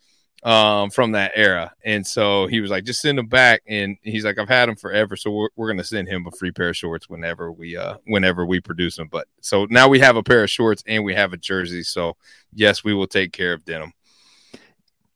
um, 0.44 0.90
from 0.90 1.12
that 1.12 1.32
era, 1.34 1.72
and 1.84 2.06
so 2.06 2.46
he 2.46 2.60
was 2.60 2.70
like, 2.70 2.84
"Just 2.84 3.00
send 3.00 3.18
them 3.18 3.26
back," 3.28 3.62
and 3.66 3.96
he's 4.02 4.24
like, 4.24 4.38
"I've 4.38 4.48
had 4.48 4.68
them 4.68 4.76
forever, 4.76 5.16
so 5.16 5.30
we're, 5.30 5.48
we're 5.56 5.68
gonna 5.68 5.84
send 5.84 6.08
him 6.08 6.26
a 6.26 6.30
free 6.30 6.52
pair 6.52 6.70
of 6.70 6.76
shorts 6.76 7.08
whenever 7.08 7.52
we 7.52 7.76
uh 7.76 7.96
whenever 8.06 8.46
we 8.46 8.60
produce 8.60 8.96
them." 8.96 9.08
But 9.10 9.26
so 9.40 9.66
now 9.70 9.88
we 9.88 10.00
have 10.00 10.16
a 10.16 10.22
pair 10.22 10.44
of 10.44 10.50
shorts 10.50 10.82
and 10.86 11.04
we 11.04 11.14
have 11.14 11.32
a 11.32 11.38
jersey, 11.38 11.82
so 11.82 12.16
yes, 12.52 12.84
we 12.84 12.94
will 12.94 13.06
take 13.06 13.32
care 13.32 13.52
of 13.52 13.64
denim 13.64 13.92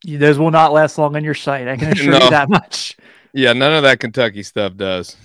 those 0.05 0.39
will 0.39 0.51
not 0.51 0.73
last 0.73 0.99
long 0.99 1.17
on 1.17 1.25
your 1.25 1.35
site. 1.35 1.69
I 1.69 1.77
can 1.77 1.89
assure 1.93 2.13
no. 2.13 2.25
you 2.25 2.31
that 2.31 2.49
much. 2.49 2.97
Yeah, 3.33 3.53
none 3.53 3.73
of 3.73 3.83
that 3.83 4.01
Kentucky 4.01 4.43
stuff 4.43 4.77
does. 4.77 5.17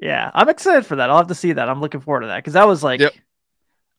Yeah, 0.00 0.30
I'm 0.34 0.48
excited 0.48 0.86
for 0.86 0.96
that. 0.96 1.10
I'll 1.10 1.18
have 1.18 1.28
to 1.28 1.34
see 1.34 1.52
that. 1.52 1.68
I'm 1.68 1.80
looking 1.80 2.00
forward 2.00 2.22
to 2.22 2.26
that 2.28 2.38
because 2.38 2.54
that 2.54 2.66
was 2.66 2.82
like, 2.82 3.00
yep. 3.00 3.12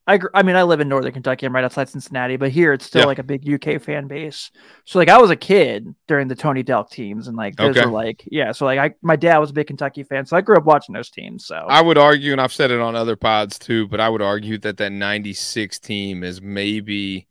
I 0.08 0.20
I 0.34 0.42
mean, 0.42 0.56
I 0.56 0.64
live 0.64 0.80
in 0.80 0.90
Northern 0.90 1.12
Kentucky. 1.12 1.46
I'm 1.46 1.54
right 1.54 1.64
outside 1.64 1.90
Cincinnati, 1.90 2.36
but 2.36 2.52
here 2.52 2.74
it's 2.74 2.86
still 2.86 3.02
yep. 3.02 3.08
like 3.08 3.20
a 3.20 3.24
big 3.24 3.48
UK 3.48 3.80
fan 3.80 4.08
base. 4.08 4.50
So 4.84 4.98
like, 4.98 5.10
I 5.10 5.20
was 5.20 5.30
a 5.30 5.36
kid 5.36 5.94
during 6.08 6.28
the 6.28 6.36
Tony 6.36 6.64
Delk 6.64 6.90
teams, 6.90 7.28
and 7.28 7.38
like 7.38 7.56
those 7.56 7.78
okay. 7.78 7.86
were 7.86 7.92
like, 7.92 8.28
yeah. 8.32 8.52
So 8.52 8.66
like, 8.66 8.80
I 8.80 8.96
my 9.04 9.16
dad 9.16 9.38
was 9.38 9.52
a 9.52 9.54
big 9.54 9.68
Kentucky 9.68 10.04
fan, 10.04 10.26
so 10.26 10.36
I 10.36 10.42
grew 10.42 10.58
up 10.58 10.66
watching 10.66 10.94
those 10.94 11.12
teams. 11.12 11.46
So 11.46 11.56
I 11.56 11.82
would 11.82 12.00
argue, 12.00 12.32
and 12.32 12.42
I've 12.42 12.54
said 12.54 12.72
it 12.72 12.80
on 12.80 12.96
other 12.96 13.16
pods 13.16 13.60
too, 13.60 13.88
but 13.88 14.00
I 14.00 14.10
would 14.10 14.24
argue 14.24 14.58
that 14.60 14.78
that 14.78 14.92
'96 14.92 15.80
team 15.80 16.24
is 16.24 16.42
maybe 16.42 17.28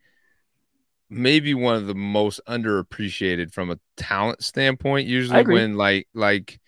maybe 1.11 1.53
one 1.53 1.75
of 1.75 1.85
the 1.85 1.93
most 1.93 2.39
underappreciated 2.47 3.51
from 3.51 3.69
a 3.69 3.79
talent 3.97 4.43
standpoint. 4.43 5.07
Usually, 5.07 5.43
when 5.43 5.75
like 5.75 6.07
like 6.13 6.59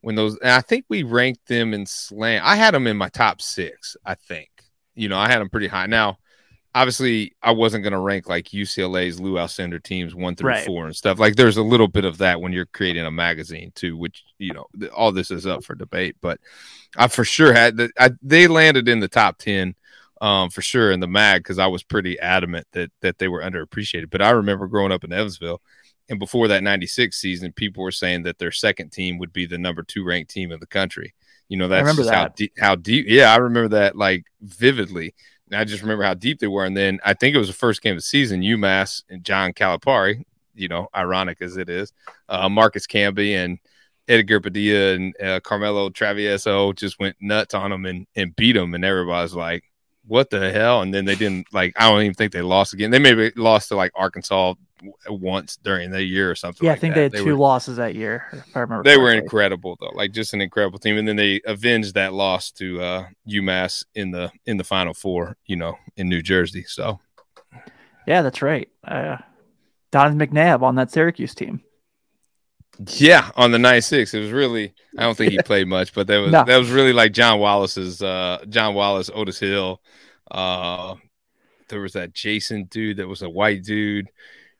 when 0.00 0.14
those, 0.14 0.38
I 0.42 0.62
think 0.62 0.86
we 0.88 1.02
ranked 1.02 1.46
them 1.46 1.74
in 1.74 1.84
slam. 1.84 2.40
I 2.44 2.56
had 2.56 2.72
them 2.72 2.86
in 2.86 2.96
my 2.96 3.08
top 3.10 3.42
six. 3.42 3.96
I 4.06 4.14
think 4.14 4.48
you 4.94 5.08
know 5.08 5.18
I 5.18 5.28
had 5.28 5.40
them 5.40 5.50
pretty 5.50 5.66
high. 5.66 5.86
Now, 5.86 6.18
obviously, 6.74 7.34
I 7.42 7.50
wasn't 7.50 7.82
going 7.82 7.92
to 7.92 7.98
rank 7.98 8.28
like 8.28 8.46
UCLA's 8.46 9.20
Lou 9.20 9.34
Alcindor 9.34 9.82
teams 9.82 10.14
one 10.14 10.36
through 10.36 10.50
right. 10.50 10.66
four 10.66 10.86
and 10.86 10.96
stuff. 10.96 11.18
Like, 11.18 11.36
there's 11.36 11.56
a 11.56 11.62
little 11.62 11.88
bit 11.88 12.04
of 12.04 12.18
that 12.18 12.40
when 12.40 12.52
you're 12.52 12.66
creating 12.66 13.04
a 13.04 13.10
magazine 13.10 13.72
too, 13.74 13.96
which 13.96 14.24
you 14.38 14.54
know 14.54 14.66
all 14.94 15.12
this 15.12 15.30
is 15.30 15.46
up 15.46 15.64
for 15.64 15.74
debate. 15.74 16.16
But 16.20 16.40
I 16.96 17.08
for 17.08 17.24
sure 17.24 17.52
had 17.52 17.76
that. 17.76 18.16
They 18.22 18.46
landed 18.46 18.88
in 18.88 19.00
the 19.00 19.08
top 19.08 19.38
ten 19.38 19.74
um, 20.20 20.50
for 20.50 20.62
sure 20.62 20.90
in 20.90 21.00
the 21.00 21.06
mag 21.06 21.42
because 21.42 21.58
I 21.58 21.66
was 21.66 21.82
pretty 21.82 22.18
adamant 22.18 22.66
that 22.72 22.90
that 23.00 23.18
they 23.18 23.28
were 23.28 23.42
underappreciated. 23.42 24.10
But 24.10 24.22
I 24.22 24.30
remember 24.30 24.66
growing 24.66 24.92
up 24.92 25.04
in 25.04 25.12
Evansville, 25.12 25.60
and 26.08 26.18
before 26.18 26.48
that 26.48 26.62
'96 26.62 27.16
season, 27.16 27.52
people 27.52 27.82
were 27.82 27.90
saying 27.90 28.24
that 28.24 28.38
their 28.38 28.52
second 28.52 28.90
team 28.90 29.18
would 29.18 29.32
be 29.32 29.46
the 29.46 29.58
number 29.58 29.82
two 29.82 30.04
ranked 30.04 30.30
team 30.30 30.52
in 30.52 30.60
the 30.60 30.66
country. 30.66 31.14
You 31.48 31.56
know, 31.56 31.68
that's 31.68 31.96
just 31.96 32.08
that. 32.08 32.14
how 32.14 32.28
deep. 32.28 32.52
How 32.58 32.74
deep? 32.76 33.06
Yeah, 33.08 33.32
I 33.32 33.36
remember 33.36 33.68
that 33.70 33.96
like 33.96 34.24
vividly. 34.40 35.14
And 35.50 35.58
I 35.58 35.64
just 35.64 35.82
remember 35.82 36.04
how 36.04 36.14
deep 36.14 36.38
they 36.38 36.46
were. 36.46 36.64
And 36.64 36.76
then 36.76 37.00
I 37.04 37.12
think 37.12 37.34
it 37.34 37.38
was 37.38 37.48
the 37.48 37.54
first 37.54 37.82
game 37.82 37.92
of 37.92 37.98
the 37.98 38.02
season. 38.02 38.42
UMass 38.42 39.02
and 39.10 39.24
John 39.24 39.52
Calipari. 39.52 40.24
You 40.54 40.68
know, 40.68 40.88
ironic 40.94 41.40
as 41.40 41.56
it 41.56 41.70
is, 41.70 41.92
uh, 42.28 42.48
Marcus 42.48 42.86
Camby 42.86 43.32
and 43.32 43.58
Edgar 44.08 44.40
Padilla 44.40 44.94
and 44.94 45.14
uh, 45.22 45.40
Carmelo 45.40 45.88
Travieso 45.88 46.74
just 46.74 46.98
went 46.98 47.16
nuts 47.20 47.54
on 47.54 47.70
them 47.70 47.86
and, 47.86 48.06
and 48.14 48.36
beat 48.36 48.52
them. 48.52 48.74
And 48.74 48.84
everybody's 48.84 49.32
like, 49.32 49.64
what 50.10 50.28
the 50.28 50.50
hell? 50.50 50.82
And 50.82 50.92
then 50.92 51.04
they 51.04 51.14
didn't 51.14 51.46
like. 51.52 51.72
I 51.76 51.88
don't 51.88 52.02
even 52.02 52.14
think 52.14 52.32
they 52.32 52.42
lost 52.42 52.74
again. 52.74 52.90
They 52.90 52.98
maybe 52.98 53.30
lost 53.36 53.68
to 53.68 53.76
like 53.76 53.92
Arkansas 53.94 54.54
once 55.08 55.56
during 55.56 55.92
the 55.92 56.02
year 56.02 56.28
or 56.28 56.34
something. 56.34 56.66
Yeah, 56.66 56.72
like 56.72 56.78
I 56.78 56.80
think 56.80 56.94
that. 56.94 56.98
they 56.98 57.02
had 57.04 57.12
they 57.12 57.18
two 57.18 57.26
were, 57.26 57.34
losses 57.34 57.76
that 57.76 57.94
year. 57.94 58.26
If 58.32 58.56
I 58.56 58.60
remember, 58.60 58.82
they 58.82 58.96
correctly. 58.96 59.02
were 59.04 59.12
incredible 59.22 59.76
though, 59.80 59.92
like 59.94 60.10
just 60.10 60.34
an 60.34 60.40
incredible 60.40 60.80
team. 60.80 60.98
And 60.98 61.06
then 61.06 61.14
they 61.14 61.40
avenged 61.46 61.94
that 61.94 62.12
loss 62.12 62.50
to 62.52 62.82
uh, 62.82 63.06
UMass 63.28 63.84
in 63.94 64.10
the 64.10 64.32
in 64.46 64.56
the 64.56 64.64
Final 64.64 64.94
Four. 64.94 65.36
You 65.46 65.54
know, 65.54 65.78
in 65.96 66.08
New 66.08 66.22
Jersey. 66.22 66.64
So, 66.66 66.98
yeah, 68.04 68.22
that's 68.22 68.42
right. 68.42 68.68
Uh, 68.82 69.18
Don 69.92 70.18
McNabb 70.18 70.62
on 70.62 70.74
that 70.74 70.90
Syracuse 70.90 71.36
team. 71.36 71.62
Yeah, 72.96 73.30
on 73.36 73.50
the 73.50 73.58
nine 73.58 73.82
six, 73.82 74.14
it 74.14 74.20
was 74.20 74.30
really. 74.30 74.74
I 74.96 75.02
don't 75.02 75.16
think 75.16 75.32
he 75.32 75.38
played 75.44 75.68
much, 75.68 75.92
but 75.92 76.06
that 76.06 76.18
was 76.18 76.32
no. 76.32 76.44
that 76.44 76.56
was 76.56 76.70
really 76.70 76.92
like 76.92 77.12
John 77.12 77.38
Wallace's. 77.38 78.02
Uh, 78.02 78.44
John 78.48 78.74
Wallace, 78.74 79.10
Otis 79.12 79.38
Hill. 79.38 79.80
Uh, 80.30 80.94
there 81.68 81.80
was 81.80 81.92
that 81.92 82.14
Jason 82.14 82.64
dude 82.64 82.96
that 82.96 83.08
was 83.08 83.22
a 83.22 83.28
white 83.28 83.64
dude, 83.64 84.08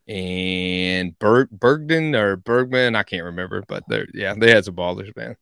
and 0.07 1.19
Berg 1.19 1.49
Bergden 1.51 2.15
or 2.15 2.37
Bergman. 2.37 2.95
I 2.95 3.05
can't 3.05 3.25
remember, 3.25 3.65
but 3.67 3.85
they 3.89 4.07
yeah, 4.13 4.35
they 4.37 4.51
had 4.51 4.65
some 4.65 4.77
ballers, 4.77 5.15
man. 5.17 5.37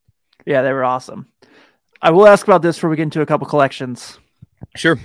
Yeah, 0.47 0.63
they 0.63 0.73
were 0.73 0.85
awesome. 0.85 1.27
I 2.01 2.11
will 2.11 2.29
ask 2.29 2.47
about 2.47 2.63
this 2.63 2.77
before 2.77 2.91
we 2.91 2.97
get 2.97 3.03
into 3.03 3.23
a 3.23 3.27
couple 3.27 3.47
collections. 3.47 4.19
Sure. 4.77 4.99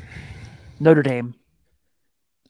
Notre 0.79 1.01
Dame. 1.01 1.33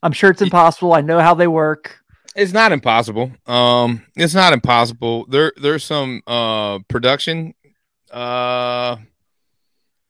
I'm 0.02 0.12
sure 0.12 0.30
it's 0.30 0.42
impossible. 0.42 0.92
I 0.92 1.00
know 1.00 1.18
how 1.18 1.34
they 1.34 1.46
work. 1.46 2.03
It's 2.36 2.52
not 2.52 2.72
impossible. 2.72 3.32
Um, 3.46 4.04
it's 4.16 4.34
not 4.34 4.52
impossible. 4.52 5.26
There, 5.28 5.52
there's 5.56 5.84
some 5.84 6.22
uh 6.26 6.80
production, 6.88 7.54
uh, 8.10 8.96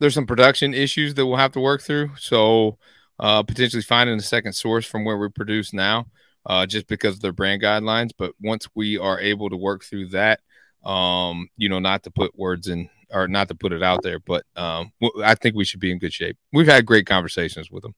there's 0.00 0.14
some 0.14 0.26
production 0.26 0.74
issues 0.74 1.14
that 1.14 1.26
we'll 1.26 1.36
have 1.36 1.52
to 1.52 1.60
work 1.60 1.82
through. 1.82 2.10
So, 2.18 2.78
uh, 3.18 3.42
potentially 3.42 3.82
finding 3.82 4.18
a 4.18 4.22
second 4.22 4.54
source 4.54 4.86
from 4.86 5.04
where 5.04 5.16
we 5.16 5.28
produce 5.28 5.72
now, 5.72 6.06
uh, 6.46 6.66
just 6.66 6.86
because 6.86 7.16
of 7.16 7.20
their 7.20 7.32
brand 7.32 7.62
guidelines. 7.62 8.10
But 8.16 8.32
once 8.40 8.68
we 8.74 8.98
are 8.98 9.20
able 9.20 9.50
to 9.50 9.56
work 9.56 9.84
through 9.84 10.08
that, 10.08 10.40
um, 10.84 11.48
you 11.56 11.68
know, 11.68 11.78
not 11.78 12.02
to 12.04 12.10
put 12.10 12.38
words 12.38 12.68
in 12.68 12.88
or 13.10 13.28
not 13.28 13.48
to 13.48 13.54
put 13.54 13.72
it 13.72 13.82
out 13.82 14.02
there, 14.02 14.18
but 14.18 14.44
um, 14.56 14.92
I 15.22 15.34
think 15.34 15.54
we 15.54 15.64
should 15.64 15.80
be 15.80 15.92
in 15.92 15.98
good 15.98 16.12
shape. 16.12 16.36
We've 16.52 16.66
had 16.66 16.84
great 16.84 17.06
conversations 17.06 17.70
with 17.70 17.82
them. 17.82 17.94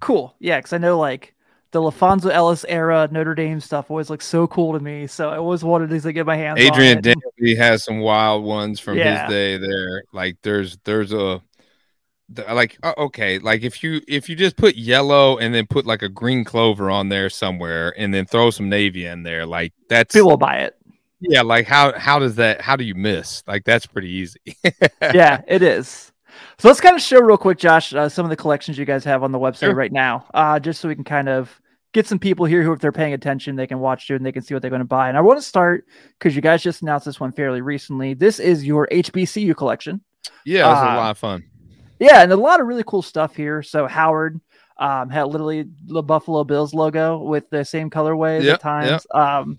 Cool. 0.00 0.34
Yeah, 0.40 0.58
because 0.58 0.72
I 0.72 0.78
know 0.78 0.98
like 0.98 1.34
the 1.70 1.80
LaPhonso 1.80 2.30
Ellis 2.30 2.64
era 2.68 3.08
Notre 3.10 3.34
Dame 3.34 3.60
stuff 3.60 3.90
always 3.90 4.08
looks 4.08 4.26
so 4.26 4.46
cool 4.46 4.72
to 4.72 4.80
me. 4.80 5.06
So 5.06 5.28
I 5.28 5.36
always 5.36 5.62
wanted 5.62 5.90
to 6.00 6.12
get 6.12 6.26
my 6.26 6.36
hands. 6.36 6.60
Adrian 6.60 7.02
Dantley 7.02 7.56
has 7.56 7.84
some 7.84 8.00
wild 8.00 8.44
ones 8.44 8.80
from 8.80 8.96
yeah. 8.96 9.22
his 9.22 9.30
day 9.30 9.56
there. 9.58 10.04
Like 10.12 10.38
there's 10.42 10.78
there's 10.84 11.12
a 11.12 11.42
like 12.36 12.78
uh, 12.82 12.92
okay 12.98 13.38
like 13.38 13.62
if 13.62 13.82
you 13.82 14.02
if 14.06 14.28
you 14.28 14.36
just 14.36 14.56
put 14.56 14.76
yellow 14.76 15.38
and 15.38 15.54
then 15.54 15.66
put 15.66 15.86
like 15.86 16.02
a 16.02 16.08
green 16.08 16.44
clover 16.44 16.90
on 16.90 17.08
there 17.08 17.30
somewhere 17.30 17.94
and 17.98 18.12
then 18.12 18.26
throw 18.26 18.50
some 18.50 18.68
navy 18.68 19.06
in 19.06 19.22
there 19.22 19.46
like 19.46 19.72
that's 19.88 20.14
people 20.14 20.28
will 20.28 20.36
buy 20.36 20.58
it 20.58 20.76
yeah 21.20 21.40
like 21.40 21.66
how 21.66 21.98
how 21.98 22.18
does 22.18 22.36
that 22.36 22.60
how 22.60 22.76
do 22.76 22.84
you 22.84 22.94
miss 22.94 23.42
like 23.46 23.64
that's 23.64 23.86
pretty 23.86 24.10
easy 24.10 24.40
yeah 25.14 25.40
it 25.48 25.62
is 25.62 26.12
so 26.58 26.68
let's 26.68 26.80
kind 26.80 26.96
of 26.96 27.02
show 27.02 27.20
real 27.20 27.36
quick 27.36 27.58
josh 27.58 27.94
uh, 27.94 28.08
some 28.08 28.24
of 28.24 28.30
the 28.30 28.36
collections 28.36 28.78
you 28.78 28.84
guys 28.84 29.04
have 29.04 29.22
on 29.22 29.32
the 29.32 29.38
website 29.38 29.60
sure. 29.60 29.74
right 29.74 29.92
now 29.92 30.26
uh, 30.34 30.58
just 30.58 30.80
so 30.80 30.88
we 30.88 30.94
can 30.94 31.04
kind 31.04 31.28
of 31.28 31.60
get 31.92 32.06
some 32.06 32.18
people 32.18 32.44
here 32.44 32.62
who 32.62 32.72
if 32.72 32.80
they're 32.80 32.92
paying 32.92 33.14
attention 33.14 33.56
they 33.56 33.66
can 33.66 33.78
watch 33.78 34.10
it 34.10 34.16
and 34.16 34.26
they 34.26 34.32
can 34.32 34.42
see 34.42 34.54
what 34.54 34.60
they're 34.60 34.70
going 34.70 34.80
to 34.80 34.84
buy 34.84 35.08
and 35.08 35.16
i 35.16 35.20
want 35.20 35.38
to 35.38 35.42
start 35.42 35.86
because 36.18 36.36
you 36.36 36.42
guys 36.42 36.62
just 36.62 36.82
announced 36.82 37.06
this 37.06 37.18
one 37.18 37.32
fairly 37.32 37.60
recently 37.60 38.14
this 38.14 38.38
is 38.38 38.64
your 38.64 38.86
hbcu 38.92 39.56
collection 39.56 40.00
yeah 40.44 40.70
it's 40.70 40.80
uh, 40.80 40.94
a 40.94 40.96
lot 40.96 41.10
of 41.10 41.18
fun 41.18 41.44
yeah, 41.98 42.22
and 42.22 42.32
a 42.32 42.36
lot 42.36 42.60
of 42.60 42.66
really 42.66 42.84
cool 42.86 43.02
stuff 43.02 43.34
here. 43.34 43.62
So 43.62 43.86
Howard 43.86 44.40
um, 44.78 45.10
had 45.10 45.24
literally 45.24 45.66
the 45.86 46.02
Buffalo 46.02 46.44
Bills 46.44 46.72
logo 46.72 47.18
with 47.18 47.50
the 47.50 47.64
same 47.64 47.90
colorway 47.90 48.42
yep, 48.42 48.54
at 48.54 48.60
times. 48.60 49.06
Yep. 49.12 49.22
Um, 49.22 49.58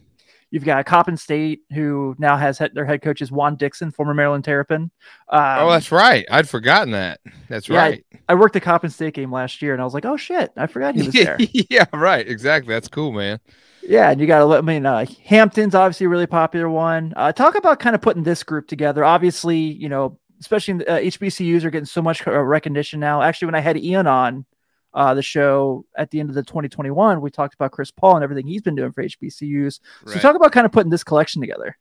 you've 0.51 0.65
got 0.65 0.85
Coppin 0.85 1.17
State, 1.17 1.61
who 1.73 2.15
now 2.17 2.37
has 2.37 2.57
head, 2.57 2.71
their 2.73 2.85
head 2.85 3.01
coach 3.01 3.21
is 3.21 3.31
Juan 3.31 3.55
Dixon, 3.55 3.91
former 3.91 4.13
Maryland 4.13 4.43
Terrapin. 4.43 4.91
Um, 5.29 5.59
oh, 5.59 5.69
that's 5.69 5.91
right. 5.91 6.25
I'd 6.31 6.49
forgotten 6.49 6.91
that. 6.91 7.19
That's 7.47 7.69
yeah, 7.69 7.77
right. 7.77 8.05
I, 8.13 8.33
I, 8.33 8.35
worked 8.35 8.53
the 8.53 8.61
Coppin 8.61 8.89
State 8.89 9.13
game 9.13 9.31
last 9.31 9.61
year, 9.61 9.73
and 9.73 9.81
I 9.81 9.85
was 9.85 9.93
like, 9.93 10.05
oh 10.05 10.17
shit, 10.17 10.51
I 10.57 10.67
forgot 10.67 10.95
he 10.95 11.03
was 11.03 11.13
there. 11.13 11.37
yeah, 11.39 11.85
right. 11.93 12.27
Exactly. 12.27 12.73
That's 12.73 12.87
cool, 12.87 13.11
man. 13.11 13.39
Yeah, 13.81 14.11
and 14.11 14.19
you 14.19 14.27
got 14.27 14.39
to 14.39 14.45
let 14.45 14.59
I 14.59 14.61
mean, 14.61 14.85
uh, 14.85 15.05
Hampton's 15.25 15.75
obviously 15.75 16.05
a 16.05 16.09
really 16.09 16.27
popular 16.27 16.69
one. 16.69 17.13
Uh, 17.15 17.31
talk 17.31 17.55
about 17.55 17.79
kind 17.79 17.95
of 17.95 18.01
putting 18.01 18.23
this 18.23 18.43
group 18.43 18.67
together. 18.67 19.05
Obviously, 19.05 19.57
you 19.57 19.89
know, 19.89 20.19
especially 20.41 20.85
uh, 20.85 20.97
HBCUs 20.99 21.63
are 21.63 21.69
getting 21.69 21.85
so 21.85 22.01
much 22.01 22.25
uh, 22.27 22.31
recognition 22.31 22.99
now. 22.99 23.21
Actually, 23.21 23.47
when 23.47 23.55
I 23.55 23.61
had 23.61 23.77
Ian 23.77 24.07
on 24.07 24.45
uh, 24.93 25.13
the 25.13 25.21
show 25.21 25.85
at 25.95 26.11
the 26.11 26.19
end 26.19 26.29
of 26.29 26.35
the 26.35 26.43
2021, 26.43 27.21
we 27.21 27.29
talked 27.29 27.53
about 27.53 27.71
Chris 27.71 27.91
Paul 27.91 28.15
and 28.15 28.23
everything 28.23 28.47
he's 28.47 28.61
been 28.61 28.75
doing 28.75 28.91
for 28.91 29.03
HBCUs. 29.03 29.79
Right. 30.03 30.13
So 30.13 30.19
talk 30.19 30.35
about 30.35 30.51
kind 30.51 30.65
of 30.65 30.71
putting 30.71 30.89
this 30.89 31.03
collection 31.03 31.41
together. 31.41 31.77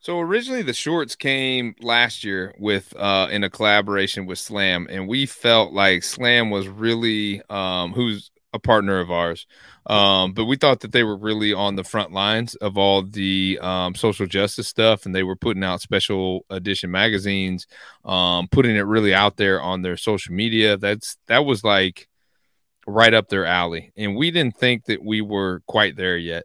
So 0.00 0.18
originally 0.18 0.62
the 0.62 0.72
shorts 0.72 1.14
came 1.14 1.74
last 1.82 2.24
year 2.24 2.54
with 2.58 2.96
uh 2.96 3.28
in 3.30 3.44
a 3.44 3.50
collaboration 3.50 4.24
with 4.24 4.38
Slam 4.38 4.86
and 4.90 5.06
we 5.06 5.26
felt 5.26 5.74
like 5.74 6.02
Slam 6.04 6.48
was 6.48 6.68
really 6.68 7.42
um 7.50 7.92
who's 7.92 8.30
a 8.52 8.58
partner 8.58 8.98
of 8.98 9.10
ours. 9.10 9.46
Um, 9.86 10.32
but 10.32 10.44
we 10.44 10.56
thought 10.56 10.80
that 10.80 10.92
they 10.92 11.04
were 11.04 11.16
really 11.16 11.52
on 11.52 11.76
the 11.76 11.84
front 11.84 12.12
lines 12.12 12.54
of 12.56 12.76
all 12.76 13.02
the 13.02 13.58
um, 13.60 13.94
social 13.94 14.26
justice 14.26 14.68
stuff, 14.68 15.06
and 15.06 15.14
they 15.14 15.22
were 15.22 15.36
putting 15.36 15.64
out 15.64 15.80
special 15.80 16.44
edition 16.50 16.90
magazines, 16.90 17.66
um, 18.04 18.48
putting 18.48 18.76
it 18.76 18.80
really 18.80 19.14
out 19.14 19.36
there 19.36 19.60
on 19.60 19.82
their 19.82 19.96
social 19.96 20.34
media. 20.34 20.76
That's 20.76 21.16
that 21.26 21.44
was 21.44 21.64
like 21.64 22.08
right 22.90 23.14
up 23.14 23.28
their 23.28 23.46
alley, 23.46 23.92
and 23.96 24.16
we 24.16 24.30
didn't 24.30 24.56
think 24.56 24.84
that 24.86 25.02
we 25.02 25.20
were 25.20 25.62
quite 25.66 25.96
there 25.96 26.16
yet. 26.16 26.44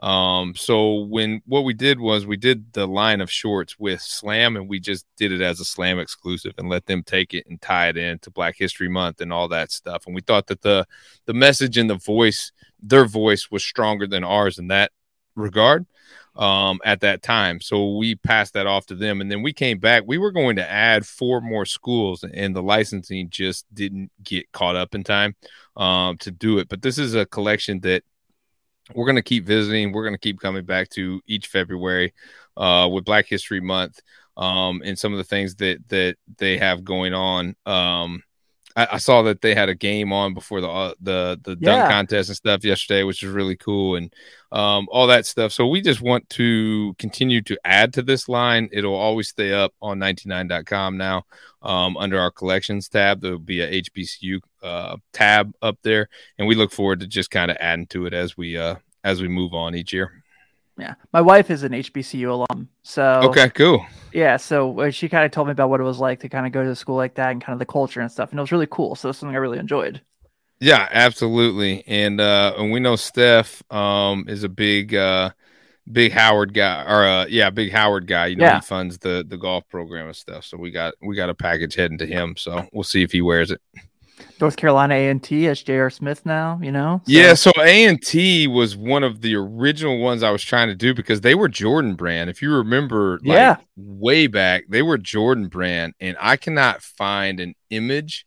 Um, 0.00 0.54
so 0.54 1.04
when 1.04 1.40
what 1.46 1.64
we 1.64 1.72
did 1.72 1.98
was 1.98 2.26
we 2.26 2.36
did 2.36 2.72
the 2.74 2.86
line 2.86 3.22
of 3.22 3.30
shorts 3.30 3.78
with 3.78 4.02
Slam 4.02 4.54
and 4.54 4.68
we 4.68 4.78
just 4.78 5.06
did 5.16 5.32
it 5.32 5.40
as 5.40 5.58
a 5.58 5.64
Slam 5.64 5.98
exclusive 5.98 6.52
and 6.58 6.68
let 6.68 6.84
them 6.84 7.02
take 7.02 7.32
it 7.32 7.46
and 7.48 7.60
tie 7.62 7.88
it 7.88 7.96
into 7.96 8.30
Black 8.30 8.56
History 8.58 8.90
Month 8.90 9.22
and 9.22 9.32
all 9.32 9.48
that 9.48 9.72
stuff. 9.72 10.02
And 10.06 10.14
we 10.14 10.20
thought 10.20 10.48
that 10.48 10.60
the 10.60 10.86
the 11.24 11.32
message 11.32 11.78
and 11.78 11.88
the 11.88 11.96
voice, 11.96 12.52
their 12.82 13.06
voice 13.06 13.50
was 13.50 13.64
stronger 13.64 14.06
than 14.06 14.22
ours 14.22 14.58
in 14.58 14.68
that 14.68 14.92
regard 15.34 15.86
um, 16.36 16.80
at 16.84 17.00
that 17.00 17.22
time. 17.22 17.60
So 17.60 17.96
we 17.96 18.14
passed 18.14 18.54
that 18.54 18.66
off 18.66 18.86
to 18.86 18.94
them. 18.94 19.20
And 19.20 19.30
then 19.30 19.42
we 19.42 19.52
came 19.52 19.78
back. 19.78 20.04
We 20.06 20.18
were 20.18 20.32
going 20.32 20.56
to 20.56 20.70
add 20.70 21.06
four 21.06 21.40
more 21.40 21.64
schools, 21.64 22.24
and 22.24 22.54
the 22.54 22.62
licensing 22.62 23.30
just 23.30 23.66
didn't 23.74 24.10
get 24.22 24.50
caught 24.52 24.76
up 24.76 24.94
in 24.94 25.04
time 25.04 25.34
um, 25.76 26.18
to 26.18 26.30
do 26.30 26.58
it. 26.58 26.68
But 26.68 26.82
this 26.82 26.98
is 26.98 27.14
a 27.14 27.26
collection 27.26 27.80
that 27.80 28.02
we're 28.94 29.06
going 29.06 29.16
to 29.16 29.22
keep 29.22 29.46
visiting. 29.46 29.92
We're 29.92 30.04
going 30.04 30.14
to 30.14 30.18
keep 30.18 30.38
coming 30.38 30.64
back 30.64 30.88
to 30.90 31.20
each 31.26 31.48
February 31.48 32.14
uh, 32.56 32.88
with 32.92 33.04
Black 33.04 33.26
History 33.26 33.60
Month 33.60 34.00
um, 34.36 34.82
and 34.84 34.98
some 34.98 35.12
of 35.12 35.18
the 35.18 35.24
things 35.24 35.56
that 35.56 35.78
that 35.88 36.16
they 36.38 36.58
have 36.58 36.84
going 36.84 37.14
on. 37.14 37.56
Um, 37.64 38.22
I, 38.76 38.88
I, 38.92 38.96
saw 38.98 39.22
that 39.22 39.40
they 39.40 39.54
had 39.54 39.70
a 39.70 39.74
game 39.74 40.12
on 40.12 40.34
before 40.34 40.60
the 40.60 40.68
uh, 40.68 40.94
the 41.00 41.40
the 41.42 41.56
yeah. 41.58 41.78
dunk 41.78 41.90
contest 41.90 42.28
and 42.28 42.36
stuff 42.36 42.64
yesterday, 42.64 43.02
which 43.02 43.22
is 43.22 43.30
really 43.30 43.56
cool 43.56 43.96
and 43.96 44.14
um, 44.52 44.86
all 44.92 45.06
that 45.06 45.26
stuff. 45.26 45.52
So 45.52 45.66
we 45.66 45.80
just 45.80 46.02
want 46.02 46.28
to 46.30 46.94
continue 46.98 47.40
to 47.42 47.58
add 47.64 47.94
to 47.94 48.02
this 48.02 48.28
line. 48.28 48.68
It'll 48.72 48.94
always 48.94 49.28
stay 49.28 49.52
up 49.52 49.72
on 49.80 49.98
99.com 49.98 50.96
now 50.98 51.24
um, 51.62 51.96
under 51.96 52.20
our 52.20 52.30
collections 52.30 52.88
tab. 52.88 53.22
There'll 53.22 53.38
be 53.38 53.62
a 53.62 53.82
HBCU 53.82 54.40
uh, 54.62 54.98
tab 55.12 55.52
up 55.62 55.78
there, 55.82 56.08
and 56.38 56.46
we 56.46 56.54
look 56.54 56.70
forward 56.70 57.00
to 57.00 57.06
just 57.06 57.30
kind 57.30 57.50
of 57.50 57.56
adding 57.58 57.86
to 57.88 58.06
it 58.06 58.12
as 58.12 58.36
we 58.36 58.58
uh, 58.58 58.76
as 59.02 59.22
we 59.22 59.28
move 59.28 59.54
on 59.54 59.74
each 59.74 59.92
year. 59.92 60.22
Yeah, 60.78 60.94
my 61.12 61.20
wife 61.20 61.50
is 61.50 61.62
an 61.62 61.72
HBCU 61.72 62.28
alum, 62.30 62.68
so 62.82 63.20
okay, 63.24 63.48
cool. 63.50 63.86
Yeah, 64.12 64.36
so 64.36 64.80
uh, 64.80 64.90
she 64.90 65.08
kind 65.08 65.24
of 65.24 65.30
told 65.30 65.48
me 65.48 65.52
about 65.52 65.70
what 65.70 65.80
it 65.80 65.84
was 65.84 65.98
like 65.98 66.20
to 66.20 66.28
kind 66.28 66.46
of 66.46 66.52
go 66.52 66.62
to 66.62 66.70
a 66.70 66.76
school 66.76 66.96
like 66.96 67.14
that 67.14 67.30
and 67.30 67.42
kind 67.42 67.54
of 67.54 67.58
the 67.58 67.66
culture 67.66 68.00
and 68.00 68.10
stuff, 68.10 68.30
and 68.30 68.38
it 68.38 68.42
was 68.42 68.52
really 68.52 68.68
cool. 68.70 68.94
So 68.94 69.08
it's 69.08 69.18
something 69.18 69.34
I 69.34 69.38
really 69.38 69.58
enjoyed. 69.58 70.02
Yeah, 70.60 70.88
absolutely, 70.90 71.82
and 71.86 72.20
uh, 72.20 72.54
and 72.58 72.72
we 72.72 72.80
know 72.80 72.96
Steph 72.96 73.62
um 73.72 74.26
is 74.28 74.44
a 74.44 74.48
big 74.48 74.94
uh 74.94 75.30
big 75.90 76.12
Howard 76.12 76.52
guy, 76.54 76.84
or 76.84 77.04
uh, 77.04 77.26
yeah, 77.26 77.50
big 77.50 77.72
Howard 77.72 78.06
guy. 78.06 78.26
You 78.26 78.36
know, 78.36 78.44
yeah. 78.44 78.60
he 78.60 78.66
funds 78.66 78.98
the 78.98 79.24
the 79.26 79.36
golf 79.36 79.68
program 79.68 80.06
and 80.06 80.16
stuff. 80.16 80.44
So 80.44 80.56
we 80.56 80.70
got 80.70 80.94
we 81.00 81.16
got 81.16 81.30
a 81.30 81.34
package 81.34 81.74
heading 81.74 81.98
to 81.98 82.06
him. 82.06 82.36
So 82.36 82.66
we'll 82.72 82.84
see 82.84 83.02
if 83.02 83.12
he 83.12 83.22
wears 83.22 83.50
it. 83.50 83.60
North 84.40 84.56
Carolina 84.56 84.94
A 84.94 85.08
and 85.08 85.22
T 85.22 85.46
as 85.48 85.62
J.R. 85.62 85.90
Smith 85.90 86.24
now. 86.24 86.58
You 86.62 86.72
know. 86.72 87.00
So. 87.04 87.12
Yeah, 87.12 87.34
so 87.34 87.50
A 87.58 87.84
and 87.86 88.02
T 88.02 88.46
was 88.46 88.76
one 88.76 89.04
of 89.04 89.20
the 89.20 89.34
original 89.36 89.98
ones 89.98 90.22
I 90.22 90.30
was 90.30 90.42
trying 90.42 90.68
to 90.68 90.74
do 90.74 90.94
because 90.94 91.20
they 91.20 91.34
were 91.34 91.48
Jordan 91.48 91.94
brand. 91.94 92.30
If 92.30 92.42
you 92.42 92.52
remember, 92.52 93.18
like, 93.24 93.36
yeah, 93.36 93.56
way 93.76 94.26
back 94.26 94.64
they 94.68 94.82
were 94.82 94.98
Jordan 94.98 95.48
brand, 95.48 95.94
and 96.00 96.16
I 96.20 96.36
cannot 96.36 96.82
find 96.82 97.40
an 97.40 97.54
image 97.70 98.26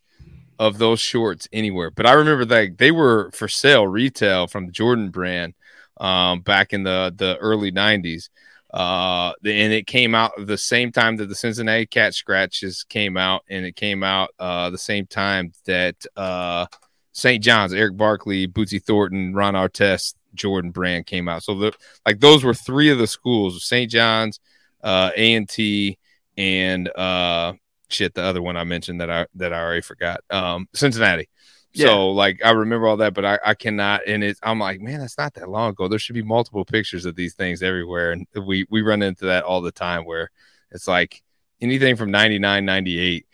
of 0.60 0.78
those 0.78 1.00
shorts 1.00 1.48
anywhere. 1.54 1.90
But 1.90 2.06
I 2.06 2.14
remember 2.14 2.46
that 2.46 2.78
they 2.78 2.92
were 2.92 3.32
for 3.32 3.48
sale 3.48 3.88
retail 3.88 4.48
from 4.48 4.66
the 4.66 4.72
Jordan 4.72 5.10
brand 5.10 5.54
um, 6.00 6.42
back 6.42 6.74
in 6.74 6.84
the 6.84 7.14
the 7.16 7.38
early 7.38 7.72
'90s. 7.72 8.30
Uh, 8.72 9.34
and 9.44 9.74
it 9.74 9.88
came 9.88 10.14
out 10.14 10.32
the 10.38 10.58
same 10.58 10.92
time 10.92 11.18
that 11.18 11.28
the 11.28 11.36
Cincinnati 11.36 11.86
Cat 11.86 12.14
Scratches 12.14 12.84
came 12.84 13.18
out, 13.18 13.44
and 13.50 13.66
it 13.66 13.76
came 13.76 14.04
out 14.04 14.30
uh, 14.38 14.70
the 14.70 14.78
same 14.78 15.08
time 15.08 15.52
that 15.66 15.96
uh, 16.16 16.68
St. 17.12 17.44
John's, 17.44 17.74
Erick 17.74 17.98
Barkley, 17.98 18.48
Bootsy 18.48 18.84
Thornton, 18.84 19.34
Ron 19.34 19.56
Artest, 19.56 20.14
Jordan 20.36 20.72
Brand 20.72 21.08
came 21.08 21.28
out. 21.28 21.44
So 21.44 21.56
the 21.56 21.74
like 22.06 22.20
those 22.20 22.44
were 22.44 22.54
three 22.54 22.90
of 22.92 23.00
the 23.00 23.08
schools: 23.08 23.64
St. 23.66 23.90
John's, 23.90 24.40
uh, 24.84 25.12
A 25.16 25.34
and 25.34 25.50
T, 25.50 25.98
and 26.38 26.90
uh, 26.96 27.54
shit, 27.90 28.14
the 28.14 28.24
other 28.24 28.42
one 28.42 28.56
I 28.56 28.64
mentioned 28.64 29.02
that 29.02 29.10
I 29.10 29.26
that 29.36 29.54
I 29.54 29.62
already 29.62 29.82
forgot, 29.82 30.22
um, 30.30 30.68
Cincinnati. 30.74 31.28
Yeah. 31.74 31.88
So 31.88 32.12
like 32.12 32.44
I 32.44 32.52
remember 32.52 32.88
all 32.88 32.98
that, 32.98 33.14
but 33.14 33.26
I, 33.26 33.40
I 33.46 33.54
cannot 33.54 34.02
and 34.08 34.24
it's 34.24 34.40
I'm 34.42 34.60
like, 34.60 34.82
man, 34.82 35.00
that's 35.00 35.18
not 35.18 35.34
that 35.36 35.50
long 35.50 35.72
ago. 35.72 35.88
There 35.88 36.00
should 36.00 36.16
be 36.16 36.24
multiple 36.24 36.66
pictures 36.66 37.06
of 37.06 37.16
these 37.16 37.36
things 37.36 37.62
everywhere. 37.62 38.12
And 38.12 38.28
we 38.46 38.66
we 38.70 38.82
run 38.82 39.02
into 39.02 39.26
that 39.26 39.44
all 39.44 39.62
the 39.62 39.72
time 39.72 40.06
where 40.06 40.32
it's 40.72 40.88
like 40.88 41.22
anything 41.62 41.96
from 41.96 42.12
99, 42.12 42.66
98, 42.66 43.26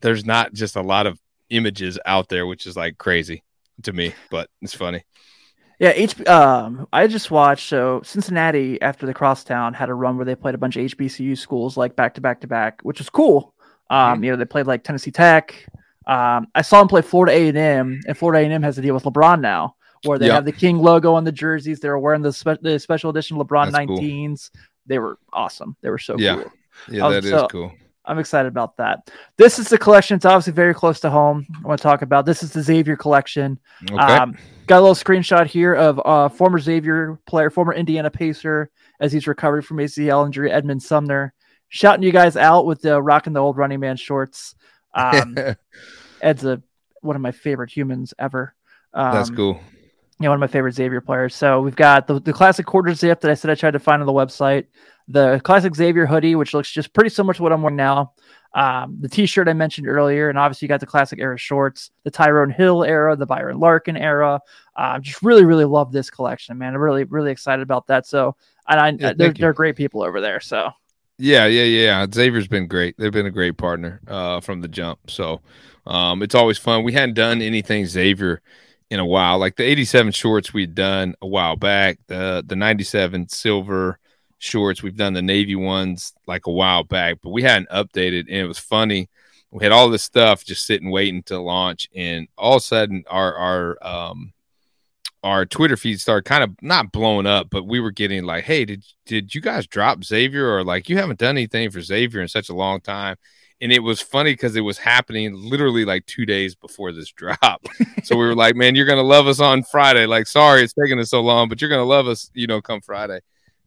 there's 0.00 0.24
not 0.24 0.52
just 0.52 0.76
a 0.76 0.82
lot 0.82 1.06
of 1.06 1.18
images 1.50 1.98
out 2.04 2.28
there, 2.28 2.46
which 2.46 2.66
is 2.66 2.76
like 2.76 2.98
crazy 2.98 3.42
to 3.82 3.92
me, 3.92 4.14
but 4.30 4.50
it's 4.60 4.74
funny. 4.74 5.04
Yeah, 5.78 5.92
H. 5.94 6.26
Um, 6.26 6.88
I 6.92 7.06
just 7.06 7.30
watched. 7.30 7.68
So 7.68 8.00
Cincinnati, 8.02 8.80
after 8.80 9.04
the 9.04 9.12
crosstown, 9.12 9.74
had 9.74 9.90
a 9.90 9.94
run 9.94 10.16
where 10.16 10.24
they 10.24 10.34
played 10.34 10.54
a 10.54 10.58
bunch 10.58 10.76
of 10.76 10.84
HBCU 10.90 11.36
schools 11.36 11.76
like 11.76 11.94
back 11.94 12.14
to 12.14 12.20
back 12.22 12.40
to 12.40 12.46
back, 12.46 12.80
which 12.82 12.98
was 12.98 13.10
cool. 13.10 13.54
Um, 13.90 14.14
mm-hmm. 14.14 14.24
you 14.24 14.30
know, 14.30 14.36
they 14.38 14.46
played 14.46 14.66
like 14.66 14.84
Tennessee 14.84 15.10
Tech, 15.10 15.66
um, 16.06 16.48
I 16.54 16.62
saw 16.62 16.80
him 16.80 16.88
play 16.88 17.02
Florida 17.02 17.36
A 17.36 17.48
and 17.48 17.58
M, 17.58 18.00
and 18.06 18.16
Florida 18.16 18.42
A 18.42 18.44
and 18.44 18.52
M 18.52 18.62
has 18.62 18.78
a 18.78 18.82
deal 18.82 18.94
with 18.94 19.04
LeBron 19.04 19.40
now, 19.40 19.76
where 20.04 20.18
they 20.18 20.26
yep. 20.26 20.36
have 20.36 20.44
the 20.44 20.52
King 20.52 20.78
logo 20.78 21.14
on 21.14 21.24
the 21.24 21.32
jerseys. 21.32 21.80
They 21.80 21.88
were 21.88 21.98
wearing 21.98 22.22
the, 22.22 22.32
spe- 22.32 22.60
the 22.62 22.78
special 22.78 23.10
edition 23.10 23.36
LeBron 23.36 23.72
That's 23.72 23.86
19s. 23.86 24.50
Cool. 24.52 24.60
They 24.86 24.98
were 24.98 25.18
awesome. 25.32 25.76
They 25.82 25.90
were 25.90 25.98
so 25.98 26.16
yeah. 26.18 26.36
cool. 26.36 26.52
Yeah, 26.90 27.08
that 27.08 27.24
so, 27.24 27.44
is 27.44 27.50
cool. 27.50 27.72
I'm 28.06 28.18
excited 28.18 28.48
about 28.48 28.76
that. 28.76 29.10
This 29.36 29.58
is 29.58 29.68
the 29.68 29.78
collection. 29.78 30.16
It's 30.16 30.24
obviously 30.24 30.52
very 30.52 30.74
close 30.74 31.00
to 31.00 31.10
home. 31.10 31.46
I 31.56 31.66
want 31.66 31.80
to 31.80 31.82
talk 31.82 32.02
about 32.02 32.24
this 32.24 32.42
is 32.42 32.52
the 32.52 32.62
Xavier 32.62 32.96
collection. 32.96 33.58
Okay. 33.90 33.96
Um, 33.96 34.36
got 34.66 34.78
a 34.78 34.80
little 34.80 34.94
screenshot 34.94 35.46
here 35.46 35.74
of 35.74 36.00
uh, 36.04 36.28
former 36.28 36.58
Xavier 36.58 37.18
player, 37.26 37.50
former 37.50 37.74
Indiana 37.74 38.10
Pacer, 38.10 38.70
as 39.00 39.12
he's 39.12 39.26
recovering 39.26 39.62
from 39.62 39.78
ACL 39.78 40.24
injury, 40.24 40.52
Edmond 40.52 40.82
Sumner, 40.82 41.34
shouting 41.68 42.04
you 42.04 42.12
guys 42.12 42.36
out 42.36 42.66
with 42.66 42.80
the 42.80 43.02
rocking 43.02 43.32
the 43.32 43.40
old 43.40 43.56
running 43.56 43.80
man 43.80 43.96
shorts. 43.96 44.54
Um, 44.96 45.36
Ed's 46.20 46.44
a 46.44 46.62
one 47.02 47.16
of 47.16 47.22
my 47.22 47.32
favorite 47.32 47.70
humans 47.70 48.12
ever. 48.18 48.54
Um, 48.92 49.12
That's 49.12 49.30
cool. 49.30 49.60
Yeah, 50.18 50.30
one 50.30 50.36
of 50.36 50.40
my 50.40 50.46
favorite 50.46 50.74
Xavier 50.74 51.00
players. 51.00 51.34
So 51.34 51.60
we've 51.60 51.76
got 51.76 52.06
the, 52.06 52.18
the 52.18 52.32
classic 52.32 52.64
quarter 52.64 52.94
zip 52.94 53.20
that 53.20 53.30
I 53.30 53.34
said 53.34 53.50
I 53.50 53.54
tried 53.54 53.72
to 53.72 53.78
find 53.78 54.00
on 54.00 54.06
the 54.06 54.12
website, 54.12 54.66
the 55.08 55.40
classic 55.44 55.76
Xavier 55.76 56.06
hoodie, 56.06 56.34
which 56.34 56.54
looks 56.54 56.70
just 56.70 56.94
pretty 56.94 57.10
similar 57.10 57.34
to 57.34 57.42
what 57.42 57.52
I'm 57.52 57.62
wearing 57.62 57.76
now. 57.76 58.14
Um, 58.54 58.96
the 58.98 59.08
t-shirt 59.10 59.48
I 59.48 59.52
mentioned 59.52 59.86
earlier, 59.86 60.30
and 60.30 60.38
obviously 60.38 60.64
you 60.64 60.70
got 60.70 60.80
the 60.80 60.86
classic 60.86 61.18
era 61.18 61.36
shorts, 61.36 61.90
the 62.04 62.10
Tyrone 62.10 62.48
Hill 62.48 62.82
era, 62.84 63.14
the 63.14 63.26
Byron 63.26 63.60
Larkin 63.60 63.98
era. 63.98 64.40
Uh, 64.74 64.98
just 64.98 65.22
really, 65.22 65.44
really 65.44 65.66
love 65.66 65.92
this 65.92 66.08
collection, 66.08 66.56
man. 66.56 66.74
I'm 66.74 66.80
really, 66.80 67.04
really 67.04 67.30
excited 67.30 67.62
about 67.62 67.86
that. 67.88 68.06
So, 68.06 68.36
and 68.66 68.80
I, 68.80 68.88
yeah, 68.98 69.12
they're, 69.12 69.34
they're 69.34 69.52
great 69.52 69.76
people 69.76 70.02
over 70.02 70.22
there. 70.22 70.40
So, 70.40 70.70
yeah, 71.18 71.46
yeah, 71.46 71.64
yeah. 71.64 72.06
Xavier's 72.12 72.48
been 72.48 72.66
great. 72.66 72.96
They've 72.98 73.12
been 73.12 73.26
a 73.26 73.30
great 73.30 73.56
partner 73.56 74.00
uh, 74.06 74.40
from 74.40 74.60
the 74.60 74.68
jump. 74.68 75.10
So, 75.10 75.40
um, 75.86 76.22
it's 76.22 76.34
always 76.34 76.58
fun. 76.58 76.84
We 76.84 76.92
hadn't 76.92 77.14
done 77.14 77.40
anything 77.40 77.86
Xavier 77.86 78.42
in 78.90 79.00
a 79.00 79.06
while. 79.06 79.38
Like 79.38 79.56
the 79.56 79.64
87 79.64 80.12
shorts 80.12 80.52
we'd 80.52 80.74
done 80.74 81.14
a 81.22 81.26
while 81.26 81.56
back, 81.56 81.98
the 82.06 82.44
the 82.46 82.56
97 82.56 83.28
silver 83.28 83.98
shorts, 84.38 84.82
we've 84.82 84.96
done 84.96 85.14
the 85.14 85.22
navy 85.22 85.56
ones 85.56 86.12
like 86.26 86.46
a 86.46 86.52
while 86.52 86.84
back, 86.84 87.18
but 87.22 87.30
we 87.30 87.42
hadn't 87.42 87.68
updated 87.70 88.26
and 88.28 88.36
it 88.36 88.46
was 88.46 88.58
funny. 88.58 89.08
We 89.50 89.64
had 89.64 89.72
all 89.72 89.88
this 89.88 90.02
stuff 90.02 90.44
just 90.44 90.66
sitting 90.66 90.90
waiting 90.90 91.22
to 91.24 91.38
launch 91.40 91.88
and 91.94 92.28
all 92.36 92.56
of 92.56 92.62
a 92.62 92.64
sudden 92.64 93.04
our 93.08 93.34
our 93.36 93.86
um 93.86 94.32
our 95.22 95.46
Twitter 95.46 95.76
feed 95.76 96.00
started 96.00 96.24
kind 96.24 96.44
of 96.44 96.54
not 96.62 96.92
blowing 96.92 97.26
up, 97.26 97.48
but 97.50 97.66
we 97.66 97.80
were 97.80 97.90
getting 97.90 98.24
like, 98.24 98.44
"Hey, 98.44 98.64
did 98.64 98.84
did 99.06 99.34
you 99.34 99.40
guys 99.40 99.66
drop 99.66 100.04
Xavier 100.04 100.48
or 100.48 100.64
like 100.64 100.88
you 100.88 100.98
haven't 100.98 101.18
done 101.18 101.36
anything 101.36 101.70
for 101.70 101.80
Xavier 101.80 102.20
in 102.22 102.28
such 102.28 102.48
a 102.48 102.54
long 102.54 102.80
time?" 102.80 103.16
and 103.60 103.72
it 103.72 103.82
was 103.82 104.00
funny 104.00 104.32
because 104.32 104.54
it 104.54 104.60
was 104.60 104.78
happening 104.78 105.34
literally 105.34 105.84
like 105.84 106.04
two 106.06 106.26
days 106.26 106.54
before 106.54 106.92
this 106.92 107.10
drop. 107.16 107.64
so 108.04 108.16
we 108.16 108.26
were 108.26 108.34
like, 108.34 108.56
"Man, 108.56 108.74
you're 108.74 108.86
gonna 108.86 109.02
love 109.02 109.26
us 109.26 109.40
on 109.40 109.62
Friday." 109.62 110.06
Like, 110.06 110.26
sorry 110.26 110.62
it's 110.62 110.74
taking 110.74 110.98
us 110.98 111.10
so 111.10 111.20
long, 111.20 111.48
but 111.48 111.60
you're 111.60 111.70
gonna 111.70 111.84
love 111.84 112.06
us, 112.06 112.30
you 112.34 112.46
know, 112.46 112.60
come 112.60 112.80
Friday. 112.80 113.20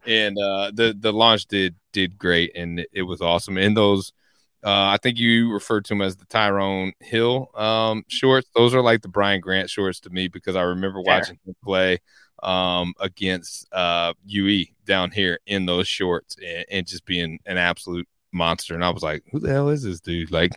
And 0.05 0.37
uh, 0.37 0.71
the 0.73 0.95
the 0.97 1.11
launch 1.11 1.45
did 1.47 1.75
did 1.91 2.17
great, 2.17 2.51
and 2.55 2.85
it 2.93 3.03
was 3.03 3.21
awesome. 3.21 3.57
And 3.57 3.75
those, 3.75 4.13
uh, 4.63 4.91
I 4.91 4.97
think 5.01 5.19
you 5.19 5.51
referred 5.51 5.85
to 5.85 5.89
them 5.89 6.01
as 6.01 6.17
the 6.17 6.25
Tyrone 6.25 6.93
Hill 6.99 7.49
um, 7.55 8.03
shorts. 8.07 8.49
Those 8.55 8.73
are 8.75 8.81
like 8.81 9.01
the 9.01 9.07
Brian 9.07 9.39
Grant 9.39 9.69
shorts 9.69 10.01
to 10.01 10.09
me 10.09 10.27
because 10.27 10.55
I 10.55 10.61
remember 10.63 11.01
watching 11.01 11.39
him 11.45 11.55
play 11.63 11.99
um, 12.43 12.93
against 12.99 13.67
uh, 13.71 14.13
UE 14.25 14.65
down 14.85 15.11
here 15.11 15.39
in 15.45 15.65
those 15.65 15.87
shorts 15.87 16.35
and, 16.45 16.65
and 16.69 16.87
just 16.87 17.05
being 17.05 17.39
an 17.45 17.57
absolute 17.57 18.07
monster. 18.31 18.73
And 18.73 18.83
I 18.83 18.89
was 18.89 19.03
like, 19.03 19.23
who 19.31 19.39
the 19.39 19.49
hell 19.49 19.69
is 19.69 19.83
this 19.83 20.01
dude? 20.01 20.31
Like, 20.31 20.51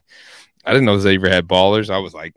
I 0.64 0.72
didn't 0.72 0.86
know 0.86 0.98
Xavier 0.98 1.30
had 1.30 1.48
ballers. 1.48 1.90
I 1.90 1.98
was 1.98 2.14
like 2.14 2.34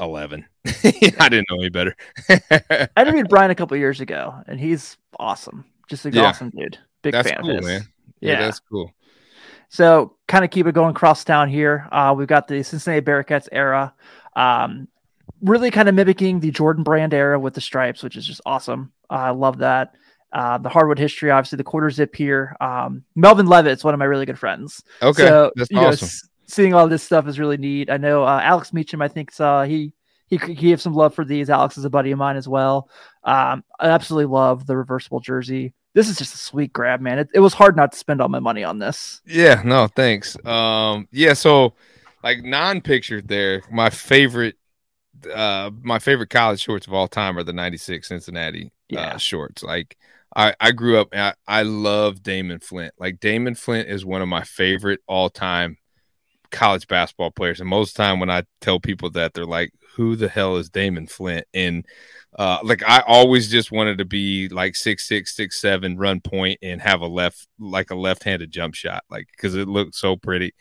11. 0.00 0.46
I 0.66 1.28
didn't 1.28 1.46
know 1.50 1.58
any 1.60 1.68
better. 1.70 1.96
I 2.28 2.88
interviewed 2.96 3.28
Brian 3.28 3.50
a 3.50 3.54
couple 3.54 3.76
years 3.76 4.00
ago, 4.00 4.34
and 4.46 4.60
he's 4.60 4.96
awesome. 5.18 5.64
Just 5.88 6.04
an 6.04 6.14
yeah. 6.14 6.24
awesome 6.24 6.50
dude. 6.50 6.78
Big 7.02 7.12
that's 7.12 7.28
fan 7.28 7.40
cool, 7.42 7.50
of 7.50 7.56
his. 7.56 7.66
Man. 7.66 7.82
Yeah, 8.20 8.32
yeah, 8.32 8.40
that's 8.40 8.60
cool. 8.60 8.92
So, 9.68 10.16
kind 10.28 10.44
of 10.44 10.50
keep 10.50 10.66
it 10.66 10.74
going 10.74 10.90
across 10.90 11.24
town 11.24 11.48
here. 11.48 11.88
Uh, 11.92 12.14
we've 12.16 12.28
got 12.28 12.48
the 12.48 12.62
Cincinnati 12.62 13.04
Bearcats 13.04 13.48
era. 13.52 13.94
Um, 14.34 14.88
really 15.42 15.70
kind 15.70 15.88
of 15.88 15.94
mimicking 15.94 16.40
the 16.40 16.50
Jordan 16.50 16.82
brand 16.82 17.14
era 17.14 17.38
with 17.38 17.54
the 17.54 17.60
stripes, 17.60 18.02
which 18.02 18.16
is 18.16 18.26
just 18.26 18.40
awesome. 18.46 18.92
Uh, 19.10 19.14
I 19.14 19.30
love 19.30 19.58
that. 19.58 19.94
Uh, 20.32 20.58
the 20.58 20.68
hardwood 20.68 20.98
history, 20.98 21.30
obviously 21.30 21.56
the 21.56 21.64
quarter 21.64 21.90
zip 21.90 22.14
here. 22.14 22.56
Um, 22.60 23.04
Melvin 23.14 23.46
Levett's 23.46 23.84
one 23.84 23.94
of 23.94 23.98
my 23.98 24.04
really 24.04 24.26
good 24.26 24.38
friends. 24.38 24.82
Okay, 25.00 25.22
so, 25.22 25.52
that's 25.54 25.72
awesome. 25.74 26.06
Know, 26.06 26.30
seeing 26.46 26.74
all 26.74 26.88
this 26.88 27.02
stuff 27.02 27.26
is 27.26 27.38
really 27.38 27.56
neat. 27.56 27.90
I 27.90 27.96
know 27.96 28.24
uh, 28.24 28.40
Alex 28.42 28.72
Meacham. 28.72 29.00
I 29.00 29.08
think 29.08 29.30
uh, 29.40 29.64
he 29.64 29.92
he 30.26 30.36
he 30.36 30.54
gave 30.54 30.80
some 30.80 30.94
love 30.94 31.14
for 31.14 31.24
these. 31.24 31.48
Alex 31.48 31.78
is 31.78 31.84
a 31.84 31.90
buddy 31.90 32.10
of 32.10 32.18
mine 32.18 32.36
as 32.36 32.48
well. 32.48 32.90
Um, 33.24 33.64
I 33.80 33.88
absolutely 33.88 34.32
love 34.32 34.66
the 34.66 34.76
reversible 34.76 35.20
jersey. 35.20 35.72
This 35.96 36.10
is 36.10 36.18
just 36.18 36.34
a 36.34 36.36
sweet 36.36 36.74
grab, 36.74 37.00
man. 37.00 37.18
It, 37.18 37.30
it 37.32 37.40
was 37.40 37.54
hard 37.54 37.74
not 37.74 37.92
to 37.92 37.98
spend 37.98 38.20
all 38.20 38.28
my 38.28 38.38
money 38.38 38.62
on 38.62 38.78
this. 38.78 39.22
Yeah, 39.24 39.62
no, 39.64 39.86
thanks. 39.86 40.36
Um, 40.44 41.08
yeah, 41.10 41.32
so 41.32 41.72
like 42.22 42.44
non-pictured 42.44 43.28
there, 43.28 43.62
my 43.70 43.88
favorite 43.88 44.56
uh 45.34 45.70
my 45.82 45.98
favorite 45.98 46.28
college 46.28 46.60
shorts 46.60 46.86
of 46.86 46.92
all 46.92 47.08
time 47.08 47.38
are 47.38 47.42
the 47.42 47.54
96 47.54 48.06
Cincinnati 48.06 48.66
uh, 48.66 48.68
yeah. 48.90 49.14
uh, 49.14 49.16
shorts. 49.16 49.62
Like 49.62 49.96
I, 50.36 50.54
I 50.60 50.72
grew 50.72 51.00
up 51.00 51.08
I, 51.14 51.32
I 51.48 51.62
love 51.62 52.22
Damon 52.22 52.60
Flint. 52.60 52.92
Like 52.98 53.18
Damon 53.18 53.54
Flint 53.54 53.88
is 53.88 54.04
one 54.04 54.20
of 54.20 54.28
my 54.28 54.42
favorite 54.42 55.00
all 55.06 55.30
time 55.30 55.78
college 56.50 56.86
basketball 56.86 57.30
players. 57.30 57.60
And 57.60 57.68
most 57.68 57.90
of 57.90 57.96
the 57.96 58.02
time 58.02 58.20
when 58.20 58.30
I 58.30 58.44
tell 58.60 58.80
people 58.80 59.10
that 59.10 59.34
they're 59.34 59.44
like, 59.44 59.72
Who 59.96 60.16
the 60.16 60.28
hell 60.28 60.56
is 60.56 60.70
Damon 60.70 61.06
Flint? 61.06 61.46
And 61.54 61.84
uh 62.38 62.58
like 62.62 62.82
I 62.86 63.02
always 63.06 63.50
just 63.50 63.72
wanted 63.72 63.98
to 63.98 64.04
be 64.04 64.48
like 64.48 64.76
six 64.76 65.08
six, 65.08 65.34
six 65.34 65.60
seven, 65.60 65.96
run 65.96 66.20
point 66.20 66.58
and 66.62 66.80
have 66.80 67.00
a 67.00 67.06
left 67.06 67.46
like 67.58 67.90
a 67.90 67.96
left 67.96 68.22
handed 68.24 68.50
jump 68.50 68.74
shot, 68.74 69.04
like 69.10 69.28
because 69.30 69.54
it 69.54 69.68
looked 69.68 69.94
so 69.94 70.16
pretty. 70.16 70.54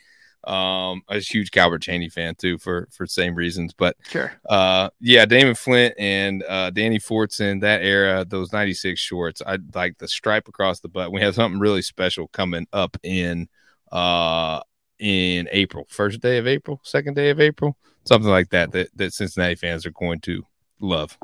Um, 0.46 1.02
I 1.10 1.16
was 1.16 1.28
a 1.28 1.34
huge 1.34 1.50
Calbert 1.50 1.82
Cheaney 1.82 2.12
fan 2.12 2.36
too 2.36 2.60
for 2.60 2.88
for 2.92 3.08
same 3.08 3.34
reasons. 3.34 3.74
But 3.74 3.98
sure, 4.08 4.32
uh, 4.48 4.90
yeah, 5.00 5.26
Damon 5.26 5.56
Flint 5.56 5.96
and 5.98 6.44
uh, 6.44 6.70
Danny 6.70 7.00
Fortson, 7.00 7.62
that 7.62 7.82
era, 7.82 8.24
those 8.26 8.54
'96 8.54 9.00
shorts, 9.00 9.42
I 9.46 9.58
like 9.74 9.98
the 9.98 10.08
stripe 10.08 10.48
across 10.48 10.82
the 10.82 10.88
butt. 10.88 11.12
We 11.12 11.22
have 11.22 11.34
something 11.34 11.60
really 11.60 11.82
special 11.82 12.28
coming 12.28 12.68
up 12.72 12.96
in 13.04 13.48
uh 13.92 14.62
in 15.00 15.48
April, 15.52 15.86
first 15.90 16.22
day 16.22 16.38
of 16.38 16.48
April, 16.48 16.80
second 16.84 17.16
day 17.16 17.30
of 17.30 17.40
April, 17.40 17.78
something 18.06 18.30
like 18.30 18.50
that. 18.50 18.72
That 18.72 18.90
that 18.96 19.14
Cincinnati 19.14 19.56
fans 19.56 19.86
are 19.86 19.92
going 19.92 20.20
to 20.22 20.46
love. 20.80 21.18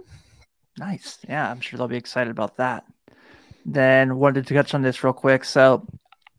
Nice, 0.78 1.20
yeah, 1.28 1.50
I'm 1.50 1.60
sure 1.60 1.78
they'll 1.78 1.88
be 1.88 1.98
excited 1.98 2.32
about 2.32 2.58
that. 2.58 2.86
Then 3.66 4.18
wanted 4.18 4.48
to 4.48 4.54
touch 4.54 4.74
on 4.74 4.82
this 4.82 5.04
real 5.04 5.14
quick. 5.14 5.44
So 5.44 5.86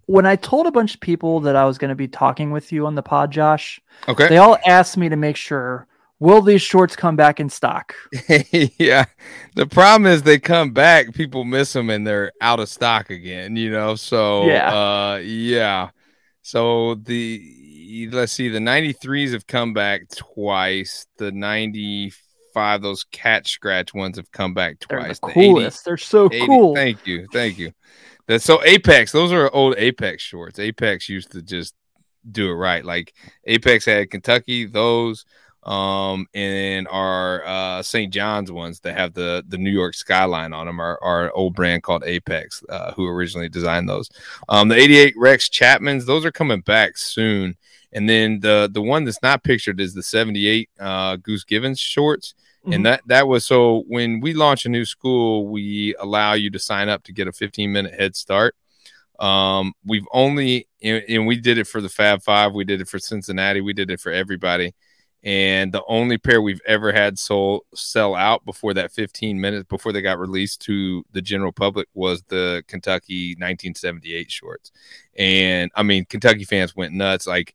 when 0.06 0.26
I 0.26 0.36
told 0.36 0.66
a 0.66 0.72
bunch 0.72 0.94
of 0.94 1.00
people 1.00 1.40
that 1.40 1.54
I 1.54 1.64
was 1.64 1.78
going 1.78 1.90
to 1.90 1.94
be 1.94 2.08
talking 2.08 2.50
with 2.50 2.72
you 2.72 2.86
on 2.86 2.94
the 2.94 3.02
pod, 3.02 3.30
Josh, 3.30 3.80
okay, 4.08 4.28
they 4.28 4.38
all 4.38 4.58
asked 4.66 4.96
me 4.96 5.08
to 5.08 5.16
make 5.16 5.36
sure 5.36 5.86
will 6.22 6.40
these 6.40 6.62
shorts 6.62 6.94
come 6.94 7.16
back 7.16 7.40
in 7.40 7.48
stock? 7.48 7.94
yeah, 8.78 9.04
the 9.56 9.66
problem 9.66 10.10
is 10.10 10.22
they 10.22 10.38
come 10.38 10.70
back, 10.72 11.12
people 11.14 11.44
miss 11.44 11.72
them, 11.72 11.90
and 11.90 12.06
they're 12.06 12.32
out 12.40 12.60
of 12.60 12.68
stock 12.68 13.10
again. 13.10 13.56
You 13.56 13.70
know, 13.70 13.96
so 13.96 14.46
yeah, 14.46 14.72
uh, 14.72 15.16
yeah. 15.16 15.90
So 16.42 16.96
the 16.96 18.08
let's 18.12 18.32
see, 18.32 18.48
the 18.48 18.58
93s 18.58 19.32
have 19.32 19.46
come 19.46 19.72
back 19.72 20.08
twice. 20.14 21.06
The 21.16 21.30
95, 21.30 22.82
those 22.82 23.04
cat 23.04 23.46
scratch 23.46 23.94
ones 23.94 24.16
have 24.16 24.30
come 24.32 24.52
back 24.52 24.80
twice. 24.80 25.20
They're 25.20 25.28
the 25.28 25.34
coolest. 25.34 25.84
The 25.84 25.90
80, 25.90 25.90
They're 25.90 25.96
so 25.96 26.26
80, 26.26 26.46
cool. 26.46 26.74
Thank 26.74 27.06
you, 27.06 27.26
thank 27.32 27.58
you. 27.58 27.72
That 28.26 28.42
so 28.42 28.62
Apex, 28.64 29.12
those 29.12 29.32
are 29.32 29.52
old 29.54 29.76
Apex 29.78 30.22
shorts. 30.22 30.58
Apex 30.58 31.08
used 31.08 31.32
to 31.32 31.42
just 31.42 31.74
do 32.30 32.50
it 32.50 32.54
right. 32.54 32.84
Like 32.84 33.14
Apex 33.44 33.84
had 33.84 34.10
Kentucky, 34.10 34.66
those, 34.66 35.24
um, 35.64 36.26
and 36.34 36.88
our 36.88 37.44
uh, 37.44 37.82
St. 37.82 38.12
John's 38.12 38.50
ones 38.50 38.80
that 38.80 38.96
have 38.96 39.14
the 39.14 39.44
the 39.46 39.58
New 39.58 39.70
York 39.70 39.94
skyline 39.94 40.52
on 40.52 40.66
them 40.66 40.80
are, 40.80 40.98
are 41.02 41.26
an 41.26 41.30
old 41.34 41.54
brand 41.54 41.82
called 41.82 42.02
Apex, 42.04 42.62
uh, 42.68 42.92
who 42.92 43.06
originally 43.06 43.48
designed 43.48 43.88
those. 43.88 44.10
Um, 44.48 44.68
the 44.68 44.76
88 44.76 45.14
Rex 45.16 45.48
Chapmans, 45.48 46.04
those 46.04 46.24
are 46.24 46.32
coming 46.32 46.60
back 46.60 46.96
soon. 46.96 47.56
And 47.92 48.08
then 48.08 48.40
the 48.40 48.70
the 48.72 48.82
one 48.82 49.04
that's 49.04 49.22
not 49.22 49.44
pictured 49.44 49.80
is 49.80 49.94
the 49.94 50.02
78 50.02 50.70
uh, 50.80 51.16
Goose 51.16 51.44
Givens 51.44 51.78
shorts. 51.78 52.34
Mm-hmm. 52.62 52.72
And 52.72 52.86
that 52.86 53.02
that 53.06 53.28
was 53.28 53.44
so 53.46 53.84
when 53.86 54.20
we 54.20 54.34
launch 54.34 54.66
a 54.66 54.68
new 54.68 54.84
school, 54.84 55.46
we 55.46 55.94
allow 55.98 56.32
you 56.32 56.50
to 56.50 56.58
sign 56.58 56.88
up 56.88 57.04
to 57.04 57.12
get 57.12 57.28
a 57.28 57.32
15 57.32 57.70
minute 57.70 57.94
head 57.94 58.16
start. 58.16 58.56
Um, 59.18 59.74
we've 59.84 60.06
only 60.12 60.66
and 60.82 61.26
we 61.26 61.36
did 61.36 61.58
it 61.58 61.68
for 61.68 61.80
the 61.80 61.88
Fab 61.88 62.22
Five, 62.22 62.54
we 62.54 62.64
did 62.64 62.80
it 62.80 62.88
for 62.88 62.98
Cincinnati, 62.98 63.60
we 63.60 63.72
did 63.72 63.90
it 63.90 64.00
for 64.00 64.10
everybody. 64.10 64.74
And 65.24 65.72
the 65.72 65.84
only 65.86 66.18
pair 66.18 66.42
we've 66.42 66.60
ever 66.66 66.92
had 66.92 67.18
sold 67.18 67.62
sell 67.74 68.14
out 68.14 68.44
before 68.44 68.74
that 68.74 68.90
15 68.90 69.40
minutes 69.40 69.66
before 69.68 69.92
they 69.92 70.02
got 70.02 70.18
released 70.18 70.62
to 70.62 71.04
the 71.12 71.22
general 71.22 71.52
public 71.52 71.86
was 71.94 72.22
the 72.28 72.64
Kentucky 72.66 73.30
1978 73.38 74.30
shorts. 74.30 74.72
And 75.16 75.70
I 75.76 75.84
mean, 75.84 76.06
Kentucky 76.06 76.42
fans 76.44 76.74
went 76.74 76.92
nuts. 76.92 77.26
Like 77.28 77.54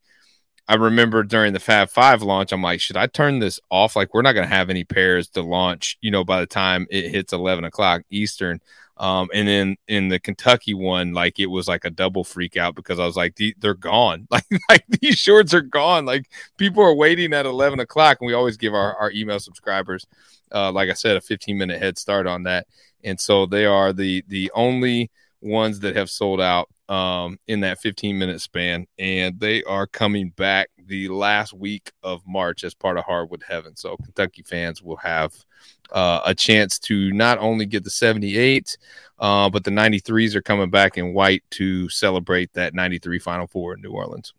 I 0.70 0.76
remember 0.76 1.24
during 1.24 1.54
the 1.54 1.60
Fab 1.60 1.90
Five 1.90 2.22
launch, 2.22 2.52
I'm 2.52 2.62
like, 2.62 2.82
should 2.82 2.98
I 2.98 3.08
turn 3.08 3.40
this 3.40 3.60
off? 3.70 3.96
Like, 3.96 4.14
we're 4.14 4.22
not 4.22 4.34
to 4.48 4.54
have 4.54 4.70
any 4.70 4.84
pairs 4.84 5.30
to 5.30 5.42
launch, 5.42 5.98
you 6.02 6.12
know, 6.12 6.26
by 6.26 6.42
the 6.42 6.46
time 6.46 6.88
it 6.90 7.10
hits 7.10 7.32
11 7.32 7.64
o'clock 7.64 8.02
Eastern. 8.10 8.60
Um, 9.00 9.30
and 9.34 9.48
then 9.48 9.76
in 9.88 10.10
the 10.10 10.20
Kentucky 10.20 10.74
one, 10.74 11.14
like 11.14 11.40
it 11.40 11.48
was 11.48 11.68
like 11.68 11.86
a 11.86 11.90
double 11.90 12.24
freak 12.24 12.58
out 12.58 12.76
because 12.76 13.00
I 13.00 13.06
was 13.06 13.16
like, 13.16 13.38
they're 13.60 13.74
gone. 13.74 14.28
Like, 14.38 14.46
like 14.70 14.86
these 15.02 15.16
shorts 15.16 15.54
are 15.54 15.62
gone. 15.62 16.06
Like 16.06 16.30
people 16.58 16.84
are 16.84 16.94
waiting 16.94 17.34
at 17.34 17.46
11 17.46 17.80
o'clock, 17.80 18.18
and 18.20 18.28
we 18.28 18.34
always 18.34 18.58
give 18.58 18.74
our, 18.74 18.96
our 18.96 19.12
email 19.12 19.40
subscribers, 19.40 20.06
uh, 20.52 20.72
like 20.72 20.90
I 20.90 20.94
said, 20.94 21.18
a 21.18 21.22
15 21.22 21.58
minute 21.58 21.82
head 21.82 21.98
start 21.98 22.28
on 22.28 22.44
that. 22.44 22.68
And 23.04 23.20
so 23.20 23.46
they 23.46 23.66
are 23.66 23.94
the 23.94 24.24
the 24.28 24.52
only 24.54 25.12
ones 25.42 25.80
that 25.82 25.96
have 25.96 26.10
sold 26.10 26.42
out 26.42 26.70
um, 26.90 27.40
in 27.48 27.62
that 27.62 27.80
15 27.80 28.18
minute 28.18 28.42
span, 28.42 28.88
and 28.98 29.40
they 29.40 29.64
are 29.64 29.88
coming 29.88 30.30
back 30.30 30.70
the 30.88 31.10
last 31.10 31.54
week 31.54 31.92
of 32.04 32.22
March 32.26 32.64
as 32.64 32.74
part 32.74 32.98
of 32.98 33.04
Hardwood 33.04 33.44
Heaven. 33.48 33.76
So 33.76 33.98
Kentucky 33.98 34.44
fans 34.44 34.82
will 34.82 34.98
have 34.98 35.34
uh, 35.92 36.22
a 36.26 36.34
chance 36.34 36.80
to 36.80 37.12
not 37.12 37.38
only 37.40 37.66
get 37.66 37.84
the 37.84 37.90
78, 37.90 38.78
uh, 39.20 39.50
but 39.50 39.64
the 39.64 39.72
93s 39.72 40.36
are 40.36 40.42
coming 40.42 40.70
back 40.70 40.98
in 40.98 41.14
white 41.14 41.44
to 41.52 41.90
celebrate 41.90 42.54
that 42.54 42.74
93 42.74 43.20
Final 43.20 43.48
Four 43.48 43.76
in 43.76 43.82
New 43.82 43.92
Orleans. 43.92 44.34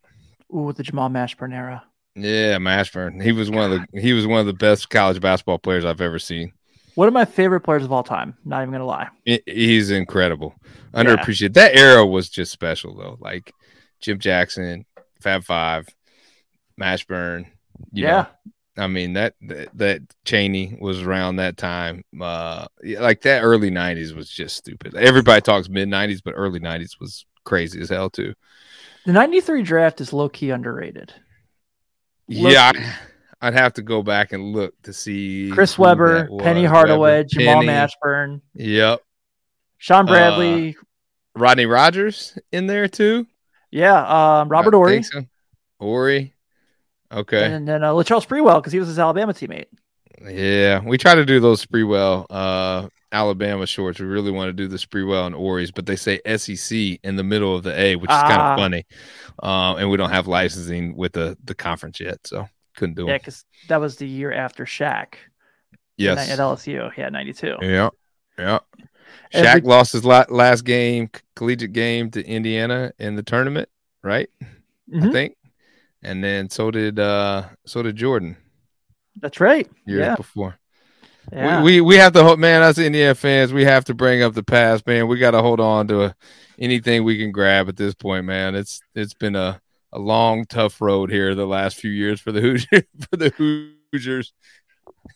Ooh, 0.54 0.72
the 0.72 0.82
Jamal 0.82 1.10
Mashburn 1.10 1.54
era. 1.54 1.84
Yeah, 2.14 2.56
Mashburn. 2.58 3.22
He 3.22 3.32
was 3.32 3.50
one 3.50 3.70
of 3.70 3.80
the 3.92 4.00
he 4.00 4.12
was 4.12 4.26
one 4.26 4.40
of 4.40 4.46
the 4.46 4.52
best 4.52 4.90
college 4.90 5.20
basketball 5.20 5.58
players 5.58 5.84
I've 5.84 6.00
ever 6.00 6.18
seen. 6.18 6.52
One 6.94 7.06
of 7.06 7.14
my 7.14 7.24
favorite 7.24 7.60
players 7.60 7.84
of 7.84 7.92
all 7.92 8.02
time. 8.02 8.36
Not 8.44 8.62
even 8.62 8.72
gonna 8.72 8.86
lie. 8.86 9.08
He's 9.24 9.90
incredible. 9.90 10.54
Underappreciated. 10.94 11.56
Yeah. 11.56 11.68
That 11.68 11.76
era 11.76 12.04
was 12.04 12.28
just 12.28 12.50
special 12.50 12.96
though. 12.96 13.18
Like 13.20 13.52
Jim 14.00 14.18
Jackson, 14.18 14.84
Fab 15.20 15.44
Five, 15.44 15.86
Mashburn. 16.78 17.46
yeah. 17.92 18.26
Know, 18.76 18.84
I 18.84 18.86
mean 18.86 19.14
that, 19.14 19.34
that 19.42 19.76
that 19.76 20.02
Cheaney 20.24 20.80
was 20.80 21.02
around 21.02 21.36
that 21.36 21.56
time. 21.56 22.04
Uh, 22.20 22.66
like 22.82 23.22
that 23.22 23.42
early 23.42 23.72
'90s 23.72 24.14
was 24.14 24.30
just 24.30 24.56
stupid. 24.56 24.94
Everybody 24.94 25.40
talks 25.40 25.68
mid 25.68 25.88
'90s, 25.88 26.20
but 26.24 26.34
early 26.36 26.60
'90s 26.60 27.00
was 27.00 27.26
crazy 27.44 27.80
as 27.80 27.88
hell 27.88 28.08
too. 28.08 28.34
The 29.04 29.12
'93 29.12 29.62
draft 29.62 30.00
is 30.00 30.12
low 30.12 30.28
key 30.28 30.50
underrated. 30.50 31.12
Low 32.28 32.50
yeah, 32.50 32.72
key. 32.72 32.84
I'd 33.40 33.54
have 33.54 33.72
to 33.74 33.82
go 33.82 34.02
back 34.02 34.32
and 34.32 34.52
look 34.52 34.80
to 34.82 34.92
see 34.92 35.50
Chris 35.52 35.76
Webber, 35.76 36.28
Penny 36.38 36.64
Hardaway, 36.64 37.18
Webber, 37.18 37.28
Jamal 37.28 37.54
Penny. 37.54 37.66
Mashburn. 37.66 38.40
Yep. 38.54 39.00
Shawn 39.78 40.06
Bradley. 40.06 40.76
Uh, 40.76 40.82
Rodney 41.34 41.66
Rogers 41.66 42.36
in 42.52 42.66
there 42.66 42.88
too. 42.88 43.26
Yeah. 43.70 44.40
Um, 44.40 44.48
Robert 44.48 44.74
Ory. 44.74 45.02
So. 45.02 45.24
Horry. 45.80 46.34
Okay. 47.12 47.52
And 47.52 47.66
then 47.66 47.82
uh, 47.82 47.92
Latrell 47.92 48.24
Sprewell 48.24 48.60
because 48.60 48.72
he 48.72 48.78
was 48.78 48.88
his 48.88 48.98
Alabama 48.98 49.32
teammate. 49.32 49.66
Yeah, 50.26 50.80
we 50.84 50.98
try 50.98 51.14
to 51.14 51.24
do 51.24 51.38
those 51.40 51.64
Sprewell 51.64 52.26
uh, 52.28 52.88
Alabama 53.12 53.66
shorts. 53.66 54.00
We 54.00 54.06
really 54.06 54.30
want 54.30 54.48
to 54.48 54.52
do 54.52 54.66
the 54.66 54.76
Sprewell 54.76 55.26
and 55.26 55.34
Horrys, 55.34 55.70
but 55.72 55.86
they 55.86 55.96
say 55.96 56.20
SEC 56.36 56.98
in 57.02 57.16
the 57.16 57.22
middle 57.22 57.54
of 57.54 57.62
the 57.62 57.78
A, 57.78 57.96
which 57.96 58.10
is 58.10 58.16
kind 58.16 58.32
of 58.32 58.38
ah. 58.40 58.56
funny. 58.56 58.84
Uh, 59.42 59.76
and 59.76 59.90
we 59.90 59.96
don't 59.96 60.10
have 60.10 60.26
licensing 60.26 60.96
with 60.96 61.12
the 61.12 61.36
the 61.44 61.54
conference 61.54 62.00
yet, 62.00 62.18
so 62.26 62.48
couldn't 62.76 62.96
do 62.96 63.06
it. 63.06 63.10
Yeah, 63.10 63.18
because 63.18 63.44
that 63.68 63.80
was 63.80 63.96
the 63.96 64.08
year 64.08 64.32
after 64.32 64.64
Shaq. 64.64 65.14
Yes, 65.96 66.28
at 66.30 66.38
LSU, 66.38 66.92
he 66.92 67.00
had 67.00 67.12
ninety 67.12 67.32
two. 67.32 67.56
Yeah, 67.62 67.90
yeah. 68.38 68.58
Shaq 69.32 69.44
Every... 69.44 69.60
lost 69.62 69.92
his 69.92 70.04
last 70.04 70.64
game, 70.64 71.10
collegiate 71.36 71.72
game, 71.72 72.10
to 72.12 72.24
Indiana 72.26 72.92
in 72.98 73.14
the 73.14 73.22
tournament, 73.22 73.68
right? 74.02 74.28
Mm-hmm. 74.90 75.08
I 75.08 75.12
think, 75.12 75.36
and 76.08 76.24
then 76.24 76.48
so 76.48 76.70
did 76.70 76.98
uh 76.98 77.44
so 77.66 77.82
did 77.82 77.96
Jordan. 77.96 78.36
That's 79.20 79.40
right. 79.40 79.68
Years 79.86 80.00
yeah. 80.00 80.16
before. 80.16 80.58
Yeah. 81.32 81.62
We, 81.62 81.74
we 81.74 81.80
we 81.82 81.96
have 81.96 82.14
to 82.14 82.24
hold 82.24 82.38
man, 82.38 82.62
us 82.62 82.78
Indiana 82.78 83.14
fans, 83.14 83.52
we 83.52 83.64
have 83.64 83.84
to 83.86 83.94
bring 83.94 84.22
up 84.22 84.32
the 84.32 84.42
past, 84.42 84.86
man. 84.86 85.08
We 85.08 85.18
got 85.18 85.32
to 85.32 85.42
hold 85.42 85.60
on 85.60 85.86
to 85.88 86.04
a, 86.04 86.16
anything 86.58 87.04
we 87.04 87.18
can 87.18 87.30
grab 87.30 87.68
at 87.68 87.76
this 87.76 87.94
point, 87.94 88.24
man. 88.24 88.54
It's 88.54 88.80
it's 88.94 89.14
been 89.14 89.36
a 89.36 89.60
a 89.92 89.98
long, 89.98 90.46
tough 90.46 90.80
road 90.80 91.10
here 91.10 91.34
the 91.34 91.46
last 91.46 91.76
few 91.76 91.90
years 91.90 92.20
for 92.20 92.32
the 92.32 92.40
Hoosiers. 92.70 92.84
for 93.10 93.16
the 93.16 93.30
Hoosiers. 93.92 94.32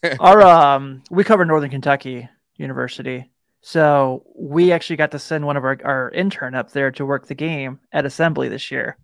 Our 0.21 0.43
um, 0.43 1.03
we 1.11 1.25
cover 1.25 1.45
Northern 1.45 1.71
Kentucky 1.71 2.29
University, 2.57 3.31
so 3.63 4.25
we 4.37 4.73
actually 4.73 4.97
got 4.97 5.13
to 5.13 5.19
send 5.19 5.47
one 5.47 5.57
of 5.57 5.65
our 5.65 5.79
our 5.85 6.11
intern 6.11 6.55
up 6.55 6.73
there 6.73 6.91
to 6.93 7.07
work 7.07 7.27
the 7.27 7.35
game 7.35 7.81
at 7.93 8.05
Assembly 8.05 8.49
this 8.49 8.71
year, 8.71 8.99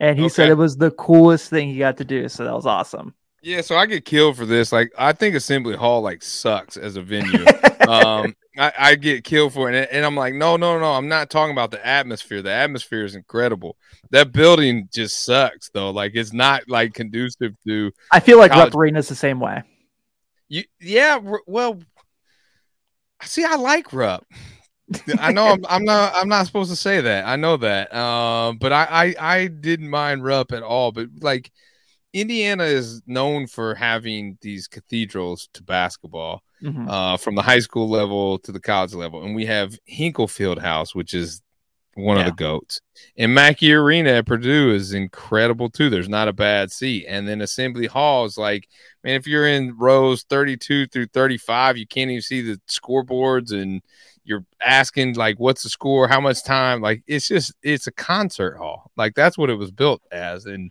and 0.00 0.18
he 0.18 0.24
okay. 0.24 0.32
said 0.32 0.48
it 0.48 0.54
was 0.54 0.76
the 0.76 0.90
coolest 0.92 1.50
thing 1.50 1.68
he 1.68 1.78
got 1.78 1.98
to 1.98 2.04
do. 2.04 2.28
So 2.28 2.44
that 2.44 2.54
was 2.54 2.66
awesome. 2.66 3.14
Yeah, 3.42 3.60
so 3.60 3.76
I 3.76 3.86
get 3.86 4.04
killed 4.04 4.36
for 4.36 4.44
this. 4.44 4.72
Like, 4.72 4.92
I 4.98 5.12
think 5.12 5.34
Assembly 5.34 5.76
Hall 5.76 6.02
like 6.02 6.22
sucks 6.22 6.76
as 6.76 6.96
a 6.96 7.02
venue. 7.02 7.44
um, 7.88 8.34
I, 8.58 8.72
I, 8.78 8.94
get 8.96 9.24
killed 9.24 9.54
for 9.54 9.70
it, 9.70 9.88
and 9.90 10.04
I'm 10.04 10.16
like, 10.16 10.34
no, 10.34 10.56
no, 10.56 10.78
no. 10.78 10.92
I'm 10.92 11.08
not 11.08 11.30
talking 11.30 11.52
about 11.52 11.70
the 11.70 11.84
atmosphere. 11.86 12.42
The 12.42 12.52
atmosphere 12.52 13.04
is 13.04 13.14
incredible. 13.14 13.76
That 14.10 14.32
building 14.32 14.88
just 14.92 15.24
sucks, 15.24 15.70
though. 15.70 15.90
Like, 15.90 16.12
it's 16.14 16.34
not 16.34 16.68
like 16.68 16.92
conducive 16.92 17.54
to. 17.66 17.92
I 18.12 18.20
feel 18.20 18.38
like 18.38 18.52
Rupp 18.52 18.74
Arena 18.74 18.98
is 18.98 19.08
the 19.08 19.14
same 19.14 19.40
way. 19.40 19.62
You, 20.48 20.64
yeah. 20.78 21.18
Well, 21.46 21.80
see, 23.22 23.44
I 23.44 23.56
like 23.56 23.92
Rupp. 23.92 24.26
I 25.18 25.32
know 25.32 25.46
I'm, 25.46 25.64
I'm, 25.68 25.84
not 25.84 26.12
I'm 26.14 26.28
not 26.28 26.46
supposed 26.46 26.70
to 26.70 26.76
say 26.76 27.00
that. 27.00 27.26
I 27.26 27.36
know 27.36 27.56
that. 27.58 27.94
Um, 27.94 28.58
but 28.58 28.72
I, 28.72 29.14
I 29.18 29.34
I 29.34 29.46
didn't 29.46 29.90
mind 29.90 30.24
Rupp 30.24 30.52
at 30.52 30.62
all. 30.62 30.92
But 30.92 31.08
like 31.20 31.50
Indiana 32.12 32.64
is 32.64 33.02
known 33.06 33.46
for 33.46 33.74
having 33.74 34.36
these 34.40 34.66
cathedrals 34.66 35.48
to 35.54 35.62
basketball, 35.62 36.42
mm-hmm. 36.62 36.88
uh, 36.88 37.16
from 37.16 37.34
the 37.34 37.42
high 37.42 37.60
school 37.60 37.88
level 37.88 38.38
to 38.40 38.52
the 38.52 38.60
college 38.60 38.94
level, 38.94 39.22
and 39.22 39.34
we 39.34 39.46
have 39.46 39.78
Hinkle 39.84 40.26
Fieldhouse, 40.26 40.94
which 40.94 41.14
is 41.14 41.40
one 41.94 42.16
yeah. 42.16 42.22
of 42.22 42.26
the 42.26 42.36
goats. 42.36 42.80
And 43.16 43.34
Mackey 43.34 43.72
Arena 43.72 44.10
at 44.10 44.26
Purdue 44.26 44.72
is 44.72 44.92
incredible 44.92 45.70
too. 45.70 45.90
There's 45.90 46.08
not 46.08 46.28
a 46.28 46.32
bad 46.32 46.72
seat, 46.72 47.06
and 47.08 47.28
then 47.28 47.40
Assembly 47.40 47.86
Hall 47.86 48.24
is 48.24 48.36
like, 48.36 48.68
man, 49.04 49.14
if 49.14 49.26
you're 49.26 49.46
in 49.46 49.76
rows 49.78 50.24
32 50.24 50.88
through 50.88 51.06
35, 51.06 51.76
you 51.76 51.86
can't 51.86 52.10
even 52.10 52.22
see 52.22 52.42
the 52.42 52.60
scoreboards, 52.68 53.52
and 53.52 53.82
you're 54.30 54.46
asking 54.62 55.14
like, 55.14 55.38
what's 55.38 55.64
the 55.64 55.68
score, 55.68 56.08
how 56.08 56.20
much 56.20 56.44
time? 56.44 56.80
Like, 56.80 57.02
it's 57.06 57.28
just 57.28 57.52
it's 57.62 57.88
a 57.88 57.92
concert 57.92 58.56
hall. 58.56 58.90
Like 58.96 59.14
that's 59.14 59.36
what 59.36 59.50
it 59.50 59.56
was 59.56 59.70
built 59.70 60.00
as, 60.10 60.46
and 60.46 60.70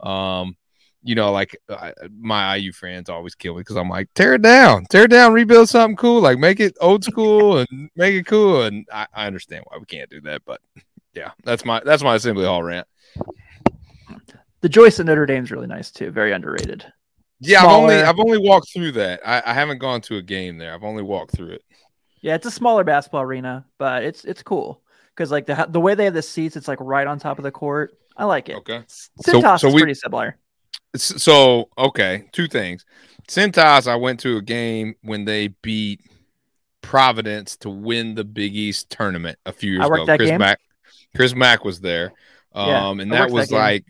um 0.00 0.56
you 1.02 1.14
know, 1.14 1.32
like 1.32 1.58
uh, 1.68 1.92
my 2.18 2.56
IU 2.56 2.72
friends 2.72 3.08
always 3.08 3.34
kill 3.34 3.54
me 3.54 3.60
because 3.60 3.76
I'm 3.76 3.88
like, 3.88 4.12
tear 4.14 4.34
it 4.34 4.42
down, 4.42 4.84
tear 4.90 5.04
it 5.04 5.10
down, 5.10 5.32
rebuild 5.32 5.68
something 5.68 5.96
cool, 5.96 6.20
like 6.20 6.38
make 6.38 6.60
it 6.60 6.76
old 6.80 7.04
school 7.04 7.58
and 7.70 7.90
make 7.96 8.14
it 8.14 8.26
cool. 8.26 8.62
And 8.62 8.86
I, 8.92 9.06
I 9.14 9.26
understand 9.26 9.64
why 9.66 9.78
we 9.78 9.86
can't 9.86 10.10
do 10.10 10.20
that, 10.22 10.42
but 10.44 10.60
yeah, 11.14 11.32
that's 11.44 11.64
my 11.64 11.80
that's 11.84 12.02
my 12.02 12.14
assembly 12.16 12.44
hall 12.44 12.62
rant. 12.62 12.86
The 14.60 14.68
Joyce 14.68 15.00
at 15.00 15.06
Notre 15.06 15.26
Dame 15.26 15.44
is 15.44 15.50
really 15.50 15.66
nice 15.66 15.90
too, 15.90 16.10
very 16.10 16.32
underrated. 16.32 16.84
Yeah, 17.40 17.64
I've 17.64 17.70
only 17.70 17.94
I've 17.94 18.20
only 18.20 18.38
walked 18.38 18.70
through 18.72 18.92
that. 18.92 19.20
I, 19.26 19.42
I 19.46 19.54
haven't 19.54 19.78
gone 19.78 20.02
to 20.02 20.18
a 20.18 20.22
game 20.22 20.58
there. 20.58 20.74
I've 20.74 20.84
only 20.84 21.02
walked 21.02 21.34
through 21.34 21.52
it. 21.52 21.62
Yeah, 22.20 22.34
it's 22.34 22.46
a 22.46 22.50
smaller 22.50 22.84
basketball 22.84 23.22
arena, 23.22 23.64
but 23.78 24.04
it's 24.04 24.24
it's 24.24 24.42
cool 24.42 24.82
because 25.14 25.30
like 25.30 25.46
the 25.46 25.66
the 25.68 25.80
way 25.80 25.94
they 25.94 26.04
have 26.04 26.14
the 26.14 26.22
seats, 26.22 26.56
it's 26.56 26.68
like 26.68 26.80
right 26.80 27.06
on 27.06 27.18
top 27.18 27.38
of 27.38 27.44
the 27.44 27.50
court. 27.50 27.96
I 28.16 28.24
like 28.24 28.48
it. 28.48 28.56
Okay, 28.56 28.82
Cintas 29.24 29.42
so, 29.42 29.56
so 29.56 29.68
is 29.68 29.74
we, 29.74 29.80
pretty 29.80 29.94
similar. 29.94 30.36
So 30.96 31.70
okay, 31.78 32.24
two 32.32 32.46
things. 32.46 32.84
Cintas, 33.28 33.86
I 33.86 33.96
went 33.96 34.20
to 34.20 34.36
a 34.36 34.42
game 34.42 34.96
when 35.02 35.24
they 35.24 35.48
beat 35.48 36.00
Providence 36.82 37.56
to 37.58 37.70
win 37.70 38.14
the 38.14 38.24
Big 38.24 38.54
East 38.54 38.90
tournament 38.90 39.38
a 39.46 39.52
few 39.52 39.72
years 39.72 39.86
ago. 39.86 40.04
Chris 40.04 40.30
game. 40.30 40.38
Mack, 40.38 40.60
Chris 41.14 41.34
Mack 41.34 41.64
was 41.64 41.80
there, 41.80 42.12
um, 42.54 42.68
yeah, 42.68 43.02
and 43.02 43.12
that 43.12 43.30
was 43.30 43.48
that 43.48 43.56
like, 43.56 43.84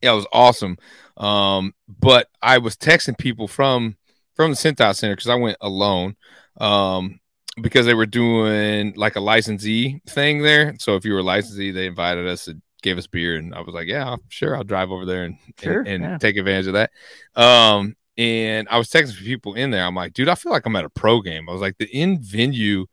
yeah, 0.00 0.12
it 0.12 0.16
was 0.16 0.26
awesome. 0.32 0.78
Um, 1.16 1.74
but 1.88 2.28
I 2.40 2.58
was 2.58 2.76
texting 2.76 3.18
people 3.18 3.48
from 3.48 3.96
from 4.34 4.52
the 4.52 4.56
Cintas 4.56 4.96
Center 4.96 5.14
because 5.14 5.28
I 5.28 5.34
went 5.34 5.58
alone. 5.60 6.16
Um, 6.58 7.20
because 7.60 7.86
they 7.86 7.94
were 7.94 8.06
doing 8.06 8.94
like 8.96 9.16
a 9.16 9.20
licensee 9.20 10.00
thing 10.06 10.42
there. 10.42 10.74
So 10.78 10.96
if 10.96 11.04
you 11.04 11.12
were 11.12 11.20
a 11.20 11.24
licensee, 11.24 11.70
they 11.70 11.86
invited 11.86 12.26
us 12.26 12.48
and 12.48 12.60
gave 12.82 12.98
us 12.98 13.06
beer, 13.06 13.36
and 13.36 13.54
I 13.54 13.60
was 13.60 13.74
like, 13.74 13.88
"Yeah, 13.88 14.16
sure, 14.28 14.56
I'll 14.56 14.64
drive 14.64 14.90
over 14.90 15.04
there 15.04 15.24
and 15.24 15.38
sure, 15.60 15.80
and, 15.80 15.88
and 15.88 16.04
yeah. 16.04 16.18
take 16.18 16.36
advantage 16.36 16.66
of 16.66 16.74
that." 16.74 16.90
Um, 17.34 17.96
and 18.16 18.68
I 18.70 18.78
was 18.78 18.88
texting 18.88 19.18
people 19.18 19.54
in 19.54 19.70
there. 19.70 19.84
I'm 19.84 19.94
like, 19.94 20.12
"Dude, 20.12 20.28
I 20.28 20.34
feel 20.34 20.52
like 20.52 20.66
I'm 20.66 20.76
at 20.76 20.84
a 20.84 20.90
pro 20.90 21.20
game." 21.20 21.48
I 21.48 21.52
was 21.52 21.60
like, 21.60 21.78
"The 21.78 21.86
in 21.86 22.20
venue 22.20 22.86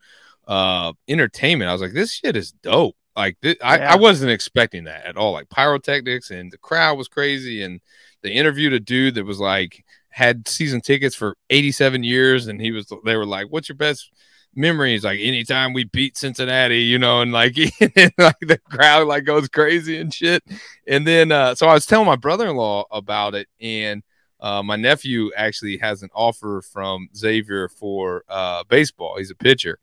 uh 0.47 0.93
entertainment." 1.07 1.70
I 1.70 1.74
was 1.74 1.82
like, 1.82 1.93
"This 1.93 2.14
shit 2.14 2.36
is 2.36 2.51
dope." 2.51 2.95
Like, 3.16 3.39
th- 3.41 3.57
I. 3.64 3.80
I 3.80 3.95
wasn't 3.97 4.32
expecting 4.32 4.86
that 4.86 5.05
at 5.05 5.18
all. 5.18 5.34
Like 5.34 5.49
pyrotechnics, 5.49 6.32
and 6.32 6.51
the 6.51 6.57
crowd 6.57 6.97
was 6.97 7.07
crazy, 7.07 7.62
and 7.62 7.82
they 8.22 8.32
interviewed 8.32 8.74
a 8.74 8.80
dude 8.80 9.16
that 9.16 9.26
was 9.26 9.39
like 9.39 9.84
had 10.09 10.47
season 10.47 10.82
tickets 10.82 11.16
for 11.16 11.36
87 11.49 12.03
years, 12.03 12.47
and 12.47 12.62
he 12.62 12.72
was. 12.72 12.91
They 13.05 13.18
were 13.18 13.26
like, 13.26 13.47
"What's 13.49 13.68
your 13.68 13.76
best?" 13.76 14.12
Memories 14.56 15.04
like 15.04 15.20
anytime 15.20 15.74
we 15.74 15.84
beat 15.86 16.18
Cincinnati, 16.18 16.82
you 16.82 16.99
know, 16.99 17.22
and 17.22 17.32
like, 17.32 17.58
and 17.80 18.14
like 18.18 18.39
the 18.41 18.60
crowd 18.70 19.08
like 19.08 19.24
goes 19.24 19.47
crazy 19.47 19.97
and 19.97 20.14
shit. 20.14 20.43
And 20.88 21.06
then 21.08 21.32
uh 21.32 21.56
so 21.56 21.68
I 21.68 21.74
was 21.74 21.86
telling 21.86 22.08
my 22.08 22.16
brother-in-law 22.16 22.86
about 22.91 23.36
it 23.36 23.47
and 23.60 24.04
uh, 24.41 24.64
my 24.64 24.76
nephew 24.76 25.30
actually 25.38 25.78
has 25.78 26.02
an 26.02 26.10
offer 26.16 26.64
from 26.74 27.10
Xavier 27.16 27.70
for 27.70 28.24
uh, 28.28 28.64
baseball. 28.68 29.18
He's 29.20 29.30
a 29.30 29.36
pitcher 29.36 29.78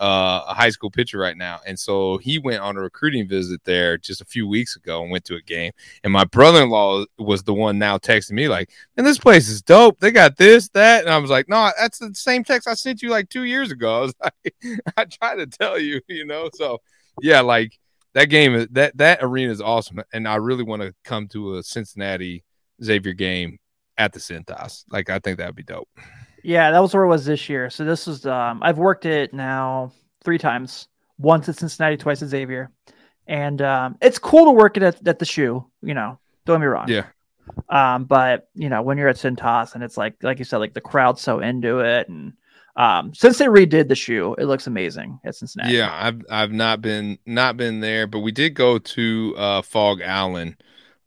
uh, 0.00 0.44
a 0.48 0.54
high 0.54 0.70
school 0.70 0.90
pitcher 0.90 1.18
right 1.18 1.36
now. 1.36 1.60
And 1.66 1.78
so 1.78 2.18
he 2.18 2.38
went 2.38 2.62
on 2.62 2.76
a 2.76 2.80
recruiting 2.80 3.28
visit 3.28 3.60
there 3.64 3.98
just 3.98 4.20
a 4.20 4.24
few 4.24 4.48
weeks 4.48 4.76
ago 4.76 5.02
and 5.02 5.10
went 5.10 5.24
to 5.26 5.36
a 5.36 5.42
game. 5.42 5.72
And 6.02 6.12
my 6.12 6.24
brother 6.24 6.62
in 6.62 6.70
law 6.70 7.04
was 7.18 7.42
the 7.42 7.54
one 7.54 7.78
now 7.78 7.98
texting 7.98 8.32
me, 8.32 8.48
like, 8.48 8.70
and 8.96 9.06
this 9.06 9.18
place 9.18 9.48
is 9.48 9.62
dope. 9.62 10.00
They 10.00 10.10
got 10.10 10.36
this, 10.36 10.68
that. 10.70 11.04
And 11.04 11.12
I 11.12 11.18
was 11.18 11.30
like, 11.30 11.48
no, 11.48 11.70
that's 11.78 11.98
the 11.98 12.14
same 12.14 12.44
text 12.44 12.66
I 12.66 12.74
sent 12.74 13.02
you 13.02 13.10
like 13.10 13.28
two 13.28 13.44
years 13.44 13.70
ago. 13.70 13.90
I 13.98 14.00
was 14.00 14.14
like, 14.22 14.54
I 14.96 15.04
tried 15.04 15.36
to 15.36 15.46
tell 15.46 15.78
you, 15.78 16.00
you 16.08 16.24
know. 16.24 16.48
So, 16.54 16.80
yeah, 17.20 17.40
like, 17.40 17.78
that 18.12 18.26
game 18.26 18.66
that 18.72 18.96
that 18.96 19.20
arena 19.22 19.52
is 19.52 19.60
awesome, 19.60 20.02
and 20.12 20.26
I 20.26 20.34
really 20.36 20.64
want 20.64 20.82
to 20.82 20.92
come 21.04 21.28
to 21.28 21.58
a 21.58 21.62
Cincinnati 21.62 22.42
Xavier 22.82 23.12
game 23.12 23.58
at 23.98 24.12
the 24.12 24.18
Cintas. 24.18 24.84
Like 24.90 25.10
I 25.10 25.18
think 25.18 25.38
that'd 25.38 25.54
be 25.54 25.62
dope. 25.62 25.88
Yeah, 26.42 26.70
that 26.70 26.80
was 26.80 26.94
where 26.94 27.04
it 27.04 27.08
was 27.08 27.24
this 27.24 27.48
year. 27.48 27.70
So 27.70 27.84
this 27.84 28.06
was 28.06 28.26
um 28.26 28.60
I've 28.62 28.78
worked 28.78 29.06
it 29.06 29.32
now 29.32 29.92
three 30.24 30.38
times. 30.38 30.88
Once 31.18 31.48
at 31.48 31.56
Cincinnati, 31.56 31.96
twice 31.98 32.22
at 32.22 32.28
Xavier. 32.28 32.70
And 33.26 33.60
um 33.62 33.96
it's 34.00 34.18
cool 34.18 34.46
to 34.46 34.52
work 34.52 34.76
it 34.76 34.82
at, 34.82 35.06
at 35.06 35.18
the 35.18 35.24
shoe, 35.24 35.66
you 35.82 35.94
know. 35.94 36.18
Don't 36.46 36.56
get 36.56 36.60
me 36.60 36.66
wrong. 36.66 36.88
Yeah. 36.88 37.06
Um, 37.68 38.04
but 38.04 38.48
you 38.54 38.68
know, 38.68 38.82
when 38.82 38.96
you're 38.96 39.08
at 39.08 39.16
Cintas 39.16 39.74
and 39.74 39.84
it's 39.84 39.96
like 39.96 40.14
like 40.22 40.38
you 40.38 40.44
said, 40.44 40.58
like 40.58 40.74
the 40.74 40.80
crowd's 40.80 41.20
so 41.20 41.40
into 41.40 41.80
it 41.80 42.08
and 42.08 42.32
um 42.76 43.12
since 43.14 43.38
they 43.38 43.46
redid 43.46 43.88
the 43.88 43.94
shoe, 43.94 44.34
it 44.38 44.46
looks 44.46 44.66
amazing 44.66 45.20
at 45.24 45.34
Cincinnati. 45.34 45.74
Yeah, 45.74 45.90
I've 45.92 46.22
I've 46.30 46.52
not 46.52 46.80
been 46.80 47.18
not 47.26 47.56
been 47.56 47.80
there, 47.80 48.06
but 48.06 48.20
we 48.20 48.32
did 48.32 48.54
go 48.54 48.78
to 48.78 49.34
uh 49.36 49.62
Phog 49.62 50.00
Allen 50.00 50.56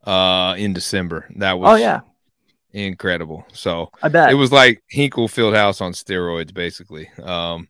uh 0.04 0.54
in 0.56 0.74
December. 0.74 1.26
That 1.36 1.58
was 1.58 1.72
Oh 1.72 1.76
yeah. 1.76 2.00
Incredible. 2.74 3.46
So 3.52 3.90
I 4.02 4.08
bet 4.08 4.30
it 4.30 4.34
was 4.34 4.52
like 4.52 4.82
Hinkle 4.88 5.28
Fieldhouse 5.28 5.80
on 5.80 5.92
steroids, 5.92 6.52
basically. 6.52 7.08
Um, 7.22 7.68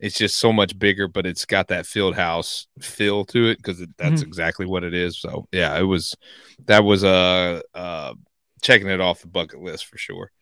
it's 0.00 0.18
just 0.18 0.38
so 0.38 0.52
much 0.52 0.78
bigger, 0.78 1.08
but 1.08 1.26
it's 1.26 1.44
got 1.44 1.68
that 1.68 1.84
Fieldhouse 1.84 2.66
feel 2.80 3.24
to 3.26 3.48
it 3.48 3.58
because 3.58 3.84
that's 3.96 4.22
Mhm. 4.22 4.26
exactly 4.26 4.66
what 4.66 4.84
it 4.84 4.94
is. 4.94 5.18
So 5.18 5.46
yeah, 5.52 5.78
it 5.78 5.84
was 5.84 6.14
that 6.66 6.84
was 6.84 7.04
uh, 7.04 7.60
uh 7.74 8.14
checking 8.62 8.88
it 8.88 9.00
off 9.00 9.20
the 9.20 9.28
bucket 9.28 9.60
list 9.60 9.86
for 9.86 9.98
sure. 9.98 10.32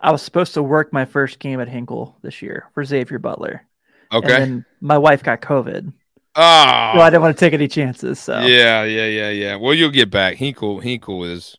I 0.00 0.12
was 0.12 0.22
supposed 0.22 0.54
to 0.54 0.62
work 0.62 0.92
my 0.92 1.04
first 1.04 1.38
game 1.38 1.60
at 1.60 1.68
Hinkle 1.68 2.16
this 2.22 2.40
year 2.42 2.70
for 2.74 2.84
Xavier 2.84 3.18
Butler. 3.18 3.66
Okay. 4.12 4.32
And 4.34 4.42
then 4.42 4.64
my 4.80 4.96
wife 4.96 5.22
got 5.22 5.40
COVID. 5.42 5.92
Oh. 6.36 6.92
So 6.94 7.00
I 7.00 7.10
didn't 7.10 7.22
want 7.22 7.36
to 7.36 7.40
take 7.40 7.52
any 7.52 7.68
chances. 7.68 8.18
So 8.20 8.38
yeah, 8.40 8.84
yeah, 8.84 9.06
yeah, 9.06 9.30
yeah. 9.30 9.56
Well, 9.56 9.74
you'll 9.74 9.90
get 9.90 10.10
back. 10.10 10.36
Hinkle, 10.36 10.80
Hinkle 10.80 11.24
is 11.24 11.56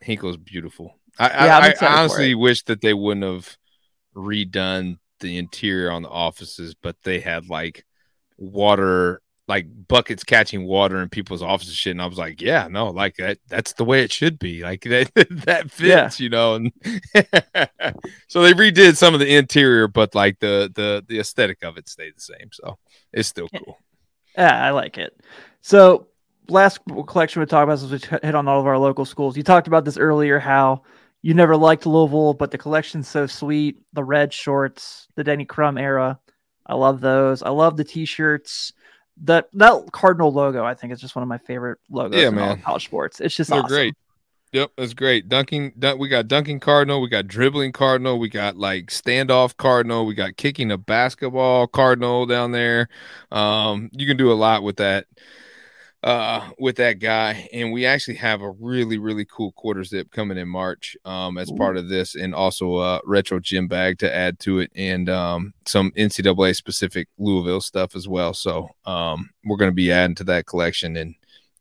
Hinkle 0.00 0.30
is 0.30 0.36
beautiful. 0.36 0.94
I, 1.18 1.46
Yeah, 1.46 1.58
I, 1.58 1.84
I 1.86 2.00
honestly 2.00 2.34
wish 2.34 2.62
that 2.64 2.80
they 2.80 2.94
wouldn't 2.94 3.24
have 3.24 3.56
redone 4.16 4.98
the 5.20 5.36
interior 5.38 5.90
on 5.90 6.02
the 6.02 6.08
offices, 6.08 6.74
but 6.74 6.96
they 7.04 7.20
had 7.20 7.48
like 7.48 7.84
water, 8.38 9.20
like 9.46 9.66
buckets 9.88 10.24
catching 10.24 10.64
water 10.64 11.02
in 11.02 11.08
people's 11.10 11.42
offices, 11.42 11.74
shit. 11.74 11.90
And 11.90 12.00
I 12.00 12.06
was 12.06 12.16
like, 12.18 12.40
yeah, 12.40 12.68
no, 12.70 12.88
like 12.90 13.16
that. 13.16 13.38
That's 13.48 13.74
the 13.74 13.84
way 13.84 14.02
it 14.02 14.12
should 14.12 14.38
be. 14.38 14.62
Like 14.62 14.82
that, 14.84 15.10
that 15.44 15.70
fits, 15.70 15.80
Yeah. 15.80 16.24
you 16.24 16.30
know. 16.30 16.54
And 16.54 16.72
so 18.28 18.42
they 18.42 18.54
redid 18.54 18.96
some 18.96 19.14
of 19.14 19.20
the 19.20 19.36
interior, 19.36 19.88
but 19.88 20.14
like 20.14 20.38
the 20.38 20.70
the 20.74 21.04
the 21.06 21.18
aesthetic 21.20 21.62
of 21.62 21.76
it 21.76 21.88
stayed 21.88 22.16
the 22.16 22.20
same. 22.20 22.50
So 22.52 22.78
it's 23.12 23.28
still 23.28 23.48
cool. 23.48 23.78
Yeah, 24.36 24.64
I 24.66 24.70
like 24.70 24.96
it. 24.96 25.20
So 25.60 26.06
last 26.50 26.80
collection 27.06 27.40
we 27.40 27.46
talked 27.46 27.64
about 27.64 27.74
is 27.74 27.90
we 27.90 28.18
hit 28.22 28.34
on 28.34 28.48
all 28.48 28.60
of 28.60 28.66
our 28.66 28.78
local 28.78 29.04
schools. 29.04 29.36
You 29.36 29.42
talked 29.42 29.66
about 29.68 29.84
this 29.84 29.96
earlier, 29.96 30.38
how 30.38 30.82
you 31.22 31.34
never 31.34 31.56
liked 31.56 31.86
Louisville, 31.86 32.34
but 32.34 32.50
the 32.50 32.58
collection's 32.58 33.08
so 33.08 33.26
sweet. 33.26 33.82
The 33.92 34.04
red 34.04 34.32
shorts, 34.32 35.08
the 35.16 35.24
Denny 35.24 35.44
Crum 35.44 35.78
era, 35.78 36.18
I 36.66 36.74
love 36.74 37.00
those. 37.00 37.42
I 37.42 37.50
love 37.50 37.76
the 37.76 37.84
t-shirts. 37.84 38.72
That 39.24 39.48
that 39.54 39.92
Cardinal 39.92 40.32
logo, 40.32 40.64
I 40.64 40.74
think, 40.74 40.92
is 40.92 41.00
just 41.00 41.14
one 41.14 41.22
of 41.22 41.28
my 41.28 41.38
favorite 41.38 41.78
logos 41.90 42.20
Yeah, 42.20 42.28
in 42.28 42.38
all 42.38 42.50
of 42.52 42.56
man. 42.58 42.62
college 42.62 42.84
sports. 42.86 43.20
It's 43.20 43.36
just 43.36 43.50
They're 43.50 43.58
awesome. 43.58 43.68
great. 43.68 43.94
Yep, 44.52 44.72
that's 44.76 44.94
great. 44.94 45.28
Dunking, 45.28 45.74
dun- 45.78 45.98
we 45.98 46.08
got 46.08 46.26
dunking 46.26 46.58
cardinal, 46.58 47.00
we 47.00 47.08
got 47.08 47.28
dribbling 47.28 47.70
cardinal, 47.72 48.18
we 48.18 48.28
got 48.28 48.56
like 48.56 48.86
standoff 48.86 49.56
cardinal, 49.56 50.06
we 50.06 50.14
got 50.14 50.36
kicking 50.36 50.72
a 50.72 50.78
basketball 50.78 51.68
cardinal 51.68 52.26
down 52.26 52.50
there. 52.50 52.88
Um, 53.30 53.90
you 53.92 54.06
can 54.08 54.16
do 54.16 54.32
a 54.32 54.34
lot 54.34 54.62
with 54.64 54.78
that, 54.78 55.06
uh, 56.02 56.50
with 56.58 56.76
that 56.76 56.98
guy. 56.98 57.48
And 57.52 57.72
we 57.72 57.86
actually 57.86 58.16
have 58.16 58.42
a 58.42 58.50
really, 58.50 58.98
really 58.98 59.24
cool 59.24 59.52
quarter 59.52 59.84
zip 59.84 60.10
coming 60.10 60.38
in 60.38 60.48
March, 60.48 60.96
um, 61.04 61.38
as 61.38 61.50
Ooh. 61.50 61.56
part 61.56 61.76
of 61.76 61.88
this, 61.88 62.14
and 62.14 62.34
also 62.34 62.78
a 62.78 63.00
retro 63.04 63.40
gym 63.40 63.68
bag 63.68 63.98
to 63.98 64.14
add 64.14 64.38
to 64.40 64.60
it, 64.60 64.70
and 64.74 65.08
um, 65.08 65.54
some 65.66 65.90
NCAA 65.92 66.56
specific 66.56 67.08
Louisville 67.18 67.60
stuff 67.60 67.94
as 67.94 68.08
well. 68.08 68.34
So, 68.34 68.68
um, 68.84 69.30
we're 69.44 69.56
going 69.56 69.70
to 69.70 69.74
be 69.74 69.92
adding 69.92 70.16
to 70.16 70.24
that 70.24 70.46
collection 70.46 70.96
and 70.96 71.14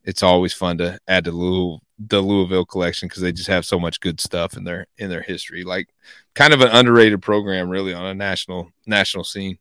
it's 0.03 0.23
always 0.23 0.53
fun 0.53 0.77
to 0.79 0.97
add 1.07 1.25
to 1.25 1.31
Louis, 1.31 1.77
the 1.99 2.21
Louisville 2.21 2.65
collection 2.65 3.07
because 3.07 3.21
they 3.21 3.31
just 3.31 3.49
have 3.49 3.65
so 3.65 3.79
much 3.79 3.99
good 3.99 4.19
stuff 4.19 4.55
in 4.55 4.63
their 4.63 4.87
in 4.97 5.09
their 5.09 5.21
history. 5.21 5.63
Like 5.63 5.89
kind 6.33 6.53
of 6.53 6.61
an 6.61 6.69
underrated 6.69 7.21
program, 7.21 7.69
really, 7.69 7.93
on 7.93 8.05
a 8.05 8.13
national 8.13 8.71
national 8.85 9.23
scene. 9.23 9.59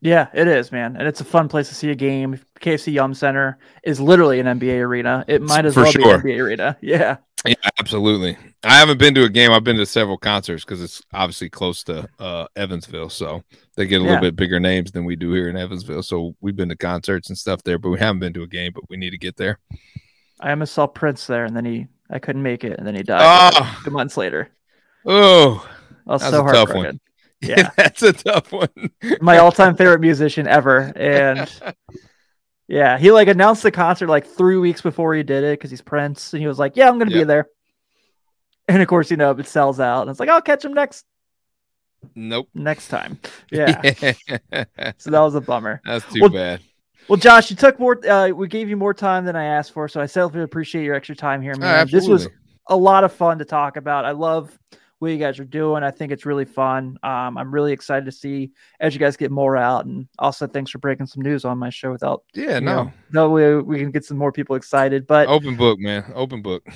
Yeah, 0.00 0.28
it 0.34 0.46
is, 0.48 0.70
man, 0.72 0.96
and 0.96 1.06
it's 1.08 1.20
a 1.20 1.24
fun 1.24 1.48
place 1.48 1.68
to 1.68 1.74
see 1.74 1.90
a 1.90 1.94
game. 1.94 2.38
KFC 2.60 2.92
Yum 2.92 3.14
Center 3.14 3.58
is 3.82 4.00
literally 4.00 4.40
an 4.40 4.46
NBA 4.46 4.80
arena. 4.80 5.24
It 5.28 5.42
might 5.42 5.64
as 5.66 5.74
For 5.74 5.80
well 5.80 5.92
sure. 5.92 6.18
be 6.18 6.32
an 6.34 6.38
NBA 6.38 6.38
arena. 6.44 6.76
Yeah, 6.82 7.16
Yeah, 7.46 7.54
absolutely. 7.78 8.38
I 8.62 8.78
haven't 8.78 8.98
been 8.98 9.14
to 9.16 9.24
a 9.24 9.28
game. 9.28 9.50
I've 9.52 9.64
been 9.64 9.76
to 9.76 9.84
several 9.86 10.16
concerts 10.16 10.64
because 10.64 10.82
it's 10.82 11.02
obviously 11.12 11.50
close 11.50 11.82
to 11.84 12.08
uh, 12.18 12.46
Evansville, 12.56 13.10
so 13.10 13.42
they 13.76 13.86
get 13.86 14.00
a 14.00 14.04
Yeah. 14.04 14.08
little 14.08 14.22
bit 14.22 14.36
bigger 14.36 14.58
names 14.60 14.92
than 14.92 15.04
we 15.04 15.16
do 15.16 15.32
here 15.32 15.48
in 15.48 15.56
Evansville. 15.56 16.02
So 16.02 16.34
we've 16.40 16.56
been 16.56 16.70
to 16.70 16.76
concerts 16.76 17.28
and 17.28 17.36
stuff 17.36 17.62
there, 17.62 17.78
but 17.78 17.90
we 17.90 17.98
haven't 17.98 18.20
been 18.20 18.32
to 18.34 18.42
a 18.42 18.46
game. 18.46 18.72
But 18.74 18.88
we 18.88 18.96
need 18.96 19.10
to 19.10 19.18
get 19.18 19.36
there. 19.36 19.58
I 20.40 20.50
almost 20.50 20.74
saw 20.74 20.86
Prince 20.86 21.26
there, 21.26 21.44
and 21.44 21.56
then 21.56 21.64
he 21.64 21.86
I 22.10 22.18
couldn't 22.18 22.42
make 22.42 22.64
it, 22.64 22.78
and 22.78 22.86
then 22.86 22.94
he 22.94 23.02
died 23.02 23.30
Oh, 23.56 23.80
two 23.84 23.90
months 23.90 24.16
later. 24.16 24.50
oh, 25.06 25.68
I 26.06 26.12
was 26.12 26.22
That 26.22 26.32
was 26.32 26.34
so 26.36 26.48
a 26.48 26.52
tough 26.52 26.74
one. 26.74 27.00
Yeah, 27.48 27.70
that's 27.76 28.02
a 28.02 28.12
tough 28.12 28.52
one. 28.52 28.68
my 29.20 29.38
all-time 29.38 29.76
favorite 29.76 30.00
musician 30.00 30.46
ever, 30.46 30.92
and 30.96 31.50
yeah, 32.68 32.98
he 32.98 33.10
like 33.12 33.28
announced 33.28 33.62
the 33.62 33.70
concert 33.70 34.08
like 34.08 34.26
three 34.26 34.56
weeks 34.56 34.80
before 34.80 35.14
he 35.14 35.22
did 35.22 35.44
it 35.44 35.58
because 35.58 35.70
he's 35.70 35.82
Prince, 35.82 36.32
and 36.32 36.40
he 36.40 36.46
was 36.48 36.58
like, 36.58 36.76
"Yeah, 36.76 36.88
I'm 36.88 36.98
gonna 36.98 37.10
be 37.10 37.24
there." 37.24 37.48
And 38.68 38.80
of 38.80 38.88
course, 38.88 39.10
you 39.10 39.16
know, 39.16 39.30
it 39.32 39.46
sells 39.46 39.80
out, 39.80 40.02
and 40.02 40.10
it's 40.10 40.20
like, 40.20 40.28
"I'll 40.28 40.40
catch 40.42 40.64
him 40.64 40.72
next 40.74 41.04
nope. 42.14 42.48
next 42.54 42.88
time." 42.88 43.18
Yeah, 43.50 43.80
so 44.98 45.10
that 45.10 45.20
was 45.20 45.34
a 45.34 45.40
bummer. 45.40 45.80
That's 45.84 46.04
too 46.12 46.20
Well, 46.22 46.30
bad. 46.30 46.60
Well, 47.08 47.18
Josh, 47.18 47.50
you 47.50 47.56
took 47.56 47.78
more. 47.78 48.00
Uh, 48.06 48.30
we 48.30 48.48
gave 48.48 48.68
you 48.70 48.76
more 48.76 48.94
time 48.94 49.26
than 49.26 49.36
I 49.36 49.44
asked 49.44 49.72
for, 49.72 49.88
so 49.88 50.00
I 50.00 50.06
selfishly 50.06 50.42
appreciate 50.42 50.84
your 50.84 50.94
extra 50.94 51.14
time 51.14 51.42
here, 51.42 51.52
Oh, 51.54 51.60
man. 51.60 51.86
this 51.90 52.08
was 52.08 52.28
a 52.68 52.76
lot 52.76 53.04
of 53.04 53.12
fun 53.12 53.38
to 53.38 53.44
talk 53.44 53.76
about. 53.76 54.06
I 54.06 54.12
love 54.12 54.58
what 55.04 55.12
you 55.12 55.18
guys 55.18 55.38
are 55.38 55.44
doing. 55.44 55.82
I 55.84 55.90
think 55.90 56.10
it's 56.12 56.26
really 56.26 56.44
fun. 56.44 56.98
Um, 57.02 57.38
I'm 57.38 57.52
really 57.54 57.72
excited 57.72 58.04
to 58.06 58.12
see 58.12 58.50
as 58.80 58.92
you 58.94 59.00
guys 59.00 59.16
get 59.16 59.30
more 59.30 59.56
out, 59.56 59.86
and 59.86 60.08
also 60.18 60.46
thanks 60.46 60.70
for 60.70 60.78
breaking 60.78 61.06
some 61.06 61.22
news 61.22 61.44
on 61.44 61.58
my 61.58 61.70
show 61.70 61.92
without 61.92 62.24
Yeah, 62.34 62.58
no. 62.58 62.84
know, 62.84 62.92
that 63.12 63.28
way 63.30 63.54
we 63.56 63.78
can 63.78 63.90
get 63.90 64.04
some 64.04 64.18
more 64.18 64.32
people 64.32 64.56
excited. 64.56 65.06
But 65.06 65.28
Open 65.28 65.56
book, 65.56 65.78
man. 65.78 66.04
Open 66.14 66.42
book. 66.42 66.66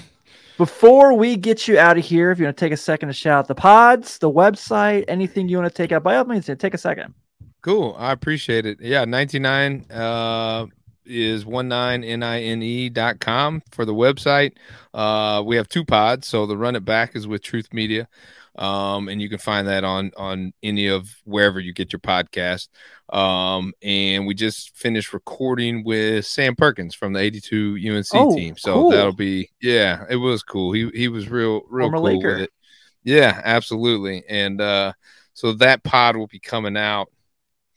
before 0.57 1.14
we 1.14 1.37
get 1.37 1.66
you 1.68 1.79
out 1.79 1.99
of 1.99 2.05
here, 2.05 2.31
if 2.31 2.39
you 2.39 2.45
want 2.45 2.57
to 2.57 2.64
take 2.64 2.72
a 2.72 2.76
second 2.76 3.09
to 3.09 3.12
shout 3.12 3.39
out 3.41 3.49
the 3.49 3.55
pods, 3.55 4.18
the 4.18 4.31
website, 4.31 5.05
anything 5.09 5.49
you 5.49 5.57
want 5.59 5.68
to 5.72 5.76
take 5.83 5.93
out, 5.93 6.03
by 6.03 6.16
all 6.16 6.24
means, 6.24 6.47
take 6.59 6.74
a 6.74 6.79
second. 6.79 7.14
Cool. 7.62 7.97
I 7.99 8.12
appreciate 8.12 8.66
it. 8.66 8.79
Yeah, 8.81 9.05
19nine 9.05 9.87
uh 9.91 10.66
is 11.09 11.45
19nine 11.45 12.63
E 12.63 12.89
dot 12.89 13.21
com 13.21 13.63
for 13.73 13.85
the 13.85 13.95
website. 13.95 14.53
Uh 14.95 15.43
we 15.45 15.57
have 15.57 15.69
two 15.69 15.85
pods, 15.85 16.27
so 16.29 16.47
the 16.47 16.57
run 16.57 16.77
it 16.77 16.85
back 16.85 17.17
is 17.17 17.27
with 17.27 17.43
Truth 17.43 17.73
Media. 17.73 18.09
Um 18.57 19.09
and 19.09 19.23
you 19.23 19.29
can 19.29 19.39
find 19.39 19.69
that 19.69 19.85
on 19.85 20.11
on 20.17 20.53
any 20.63 20.89
of 20.89 21.09
wherever 21.25 21.61
you 21.61 21.73
get 21.73 21.93
your 21.93 22.01
podcast. 22.01 22.69
Um 23.13 23.73
and 23.83 24.27
we 24.27 24.35
just 24.35 24.77
finished 24.77 25.13
recording 25.13 25.85
with 25.85 26.27
Sam 26.27 26.55
Perkins 26.57 26.95
from 26.95 27.13
the 27.13 27.21
82 27.21 27.79
UNC 27.89 28.07
Oh, 28.15 28.35
team. 28.37 28.57
So 28.57 28.75
cool. 28.75 28.91
that'll 28.91 29.13
be 29.13 29.51
yeah, 29.61 30.05
it 30.11 30.17
was 30.17 30.43
cool. 30.43 30.73
He 30.73 30.91
he 30.95 31.09
was 31.09 31.29
real 31.29 31.63
real 31.71 31.91
Former 31.91 31.99
cool 31.99 32.05
Laker. 32.19 32.33
with 32.35 32.41
it. 32.43 32.51
Yeah, 33.05 33.41
absolutely. 33.45 34.25
And 34.29 34.61
uh 34.61 34.93
so 35.35 35.53
that 35.55 35.85
pod 35.85 36.17
will 36.17 36.27
be 36.27 36.41
coming 36.41 36.77
out 36.77 37.09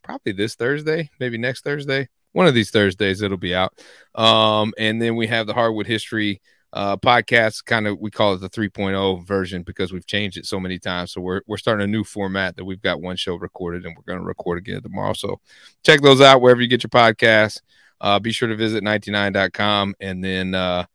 probably 0.04 0.32
this 0.32 0.56
Thursday, 0.56 1.12
maybe 1.20 1.38
next 1.38 1.64
Thursday. 1.64 2.10
One 2.34 2.48
of 2.48 2.54
these 2.54 2.72
Thursdays 2.72 3.22
it'll 3.22 3.38
be 3.38 3.56
out. 3.56 3.74
Um, 4.16 4.74
and 4.78 5.02
then 5.02 5.16
we 5.16 5.28
have 5.28 5.48
the 5.48 5.54
Hardwood 5.54 5.88
History 5.88 6.42
uh 6.74 6.96
podcast, 6.96 7.66
kind 7.66 7.86
of 7.86 8.00
we 8.00 8.10
call 8.10 8.34
it 8.34 8.38
the 8.40 8.50
3.0 8.50 9.26
version 9.28 9.62
because 9.62 9.92
we've 9.92 10.06
changed 10.06 10.38
it 10.38 10.46
so 10.46 10.60
many 10.60 10.80
times. 10.80 11.12
So 11.12 11.20
we're 11.22 11.42
we're 11.46 11.58
starting 11.58 11.84
a 11.84 11.88
new 11.88 12.04
format 12.04 12.56
that 12.56 12.66
we've 12.66 12.82
got 12.82 13.02
one 13.02 13.18
show 13.18 13.36
recorded 13.36 13.86
and 13.86 13.96
we're 13.96 14.14
gonna 14.14 14.26
record 14.26 14.58
again 14.58 14.82
tomorrow. 14.82 15.14
So 15.14 15.42
check 15.84 16.02
those 16.02 16.22
out 16.22 16.42
wherever 16.42 16.62
you 16.62 16.68
get 16.68 16.84
your 16.84 16.90
podcasts. 16.90 17.62
Uh 18.00 18.20
be 18.20 18.32
sure 18.32 18.48
to 18.48 18.56
visit 18.56 18.84
19nine.com 18.84 19.96
and 20.00 20.24
then 20.24 20.56
uh 20.56 20.86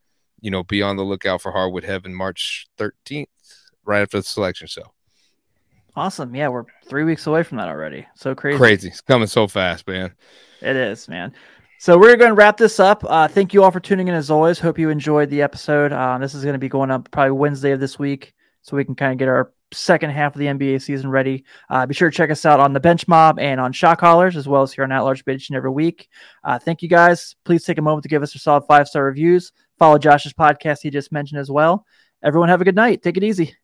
you 0.41 0.49
know 0.49 0.63
be 0.63 0.81
on 0.81 0.95
the 0.97 1.03
lookout 1.03 1.41
for 1.41 1.51
Hardwood 1.51 1.83
Heaven 1.83 2.13
March 2.13 2.67
13th, 2.79 3.27
right 3.85 4.01
after 4.01 4.17
the 4.17 4.23
selection 4.23 4.67
show. 4.67 4.96
Awesome. 5.97 6.35
Yeah, 6.35 6.49
we're 6.49 6.65
three 6.87 7.03
weeks 7.03 7.25
away 7.25 7.41
from 7.41 7.57
that 7.57 7.69
already. 7.69 8.05
So 8.13 8.35
crazy. 8.35 8.59
Crazy. 8.59 8.87
It's 8.89 9.01
coming 9.01 9.27
so 9.27 9.47
fast, 9.47 9.87
man. 9.87 10.13
It 10.61 10.75
is, 10.75 11.07
man. 11.07 11.33
So 11.79 11.97
we're 11.97 12.15
going 12.17 12.29
to 12.29 12.35
wrap 12.35 12.55
this 12.55 12.79
up. 12.79 13.03
Uh, 13.03 13.27
thank 13.27 13.51
you 13.51 13.63
all 13.63 13.71
for 13.71 13.79
tuning 13.79 14.07
in 14.07 14.13
as 14.13 14.29
always. 14.29 14.59
Hope 14.59 14.77
you 14.77 14.91
enjoyed 14.91 15.31
the 15.31 15.41
episode. 15.41 15.91
Uh, 15.91 16.19
this 16.19 16.35
is 16.35 16.43
going 16.43 16.53
to 16.53 16.59
be 16.59 16.69
going 16.69 16.91
up 16.91 17.09
probably 17.09 17.31
Wednesday 17.31 17.71
of 17.71 17.79
this 17.79 17.97
week, 17.97 18.35
so 18.61 18.77
we 18.77 18.85
can 18.85 18.93
kind 18.93 19.11
of 19.11 19.17
get 19.17 19.27
our 19.27 19.51
second 19.73 20.11
half 20.11 20.35
of 20.35 20.39
the 20.39 20.45
NBA 20.45 20.83
season 20.83 21.09
ready. 21.09 21.43
Uh, 21.67 21.87
be 21.87 21.95
sure 21.95 22.11
to 22.11 22.15
check 22.15 22.29
us 22.29 22.45
out 22.45 22.59
on 22.59 22.73
the 22.73 22.79
Bench 22.79 23.07
Mob 23.07 23.39
and 23.39 23.59
on 23.59 23.73
Shot 23.73 23.97
Callers, 23.97 24.37
as 24.37 24.47
well 24.47 24.61
as 24.61 24.71
here 24.71 24.83
on 24.83 24.91
At 24.91 24.99
Large 24.99 25.25
Bitch 25.25 25.51
every 25.51 25.71
week. 25.71 26.09
Uh, 26.43 26.59
thank 26.59 26.83
you 26.83 26.89
guys. 26.89 27.35
Please 27.43 27.63
take 27.63 27.79
a 27.79 27.81
moment 27.81 28.03
to 28.03 28.09
give 28.09 28.21
us 28.21 28.35
a 28.35 28.39
solid 28.39 28.65
five 28.67 28.87
star 28.87 29.03
reviews. 29.03 29.51
Follow 29.79 29.97
Josh's 29.97 30.33
podcast 30.33 30.83
he 30.83 30.91
just 30.91 31.11
mentioned 31.11 31.39
as 31.39 31.49
well. 31.49 31.87
Everyone 32.23 32.49
have 32.49 32.61
a 32.61 32.65
good 32.65 32.75
night. 32.75 33.01
Take 33.01 33.17
it 33.17 33.23
easy. 33.23 33.55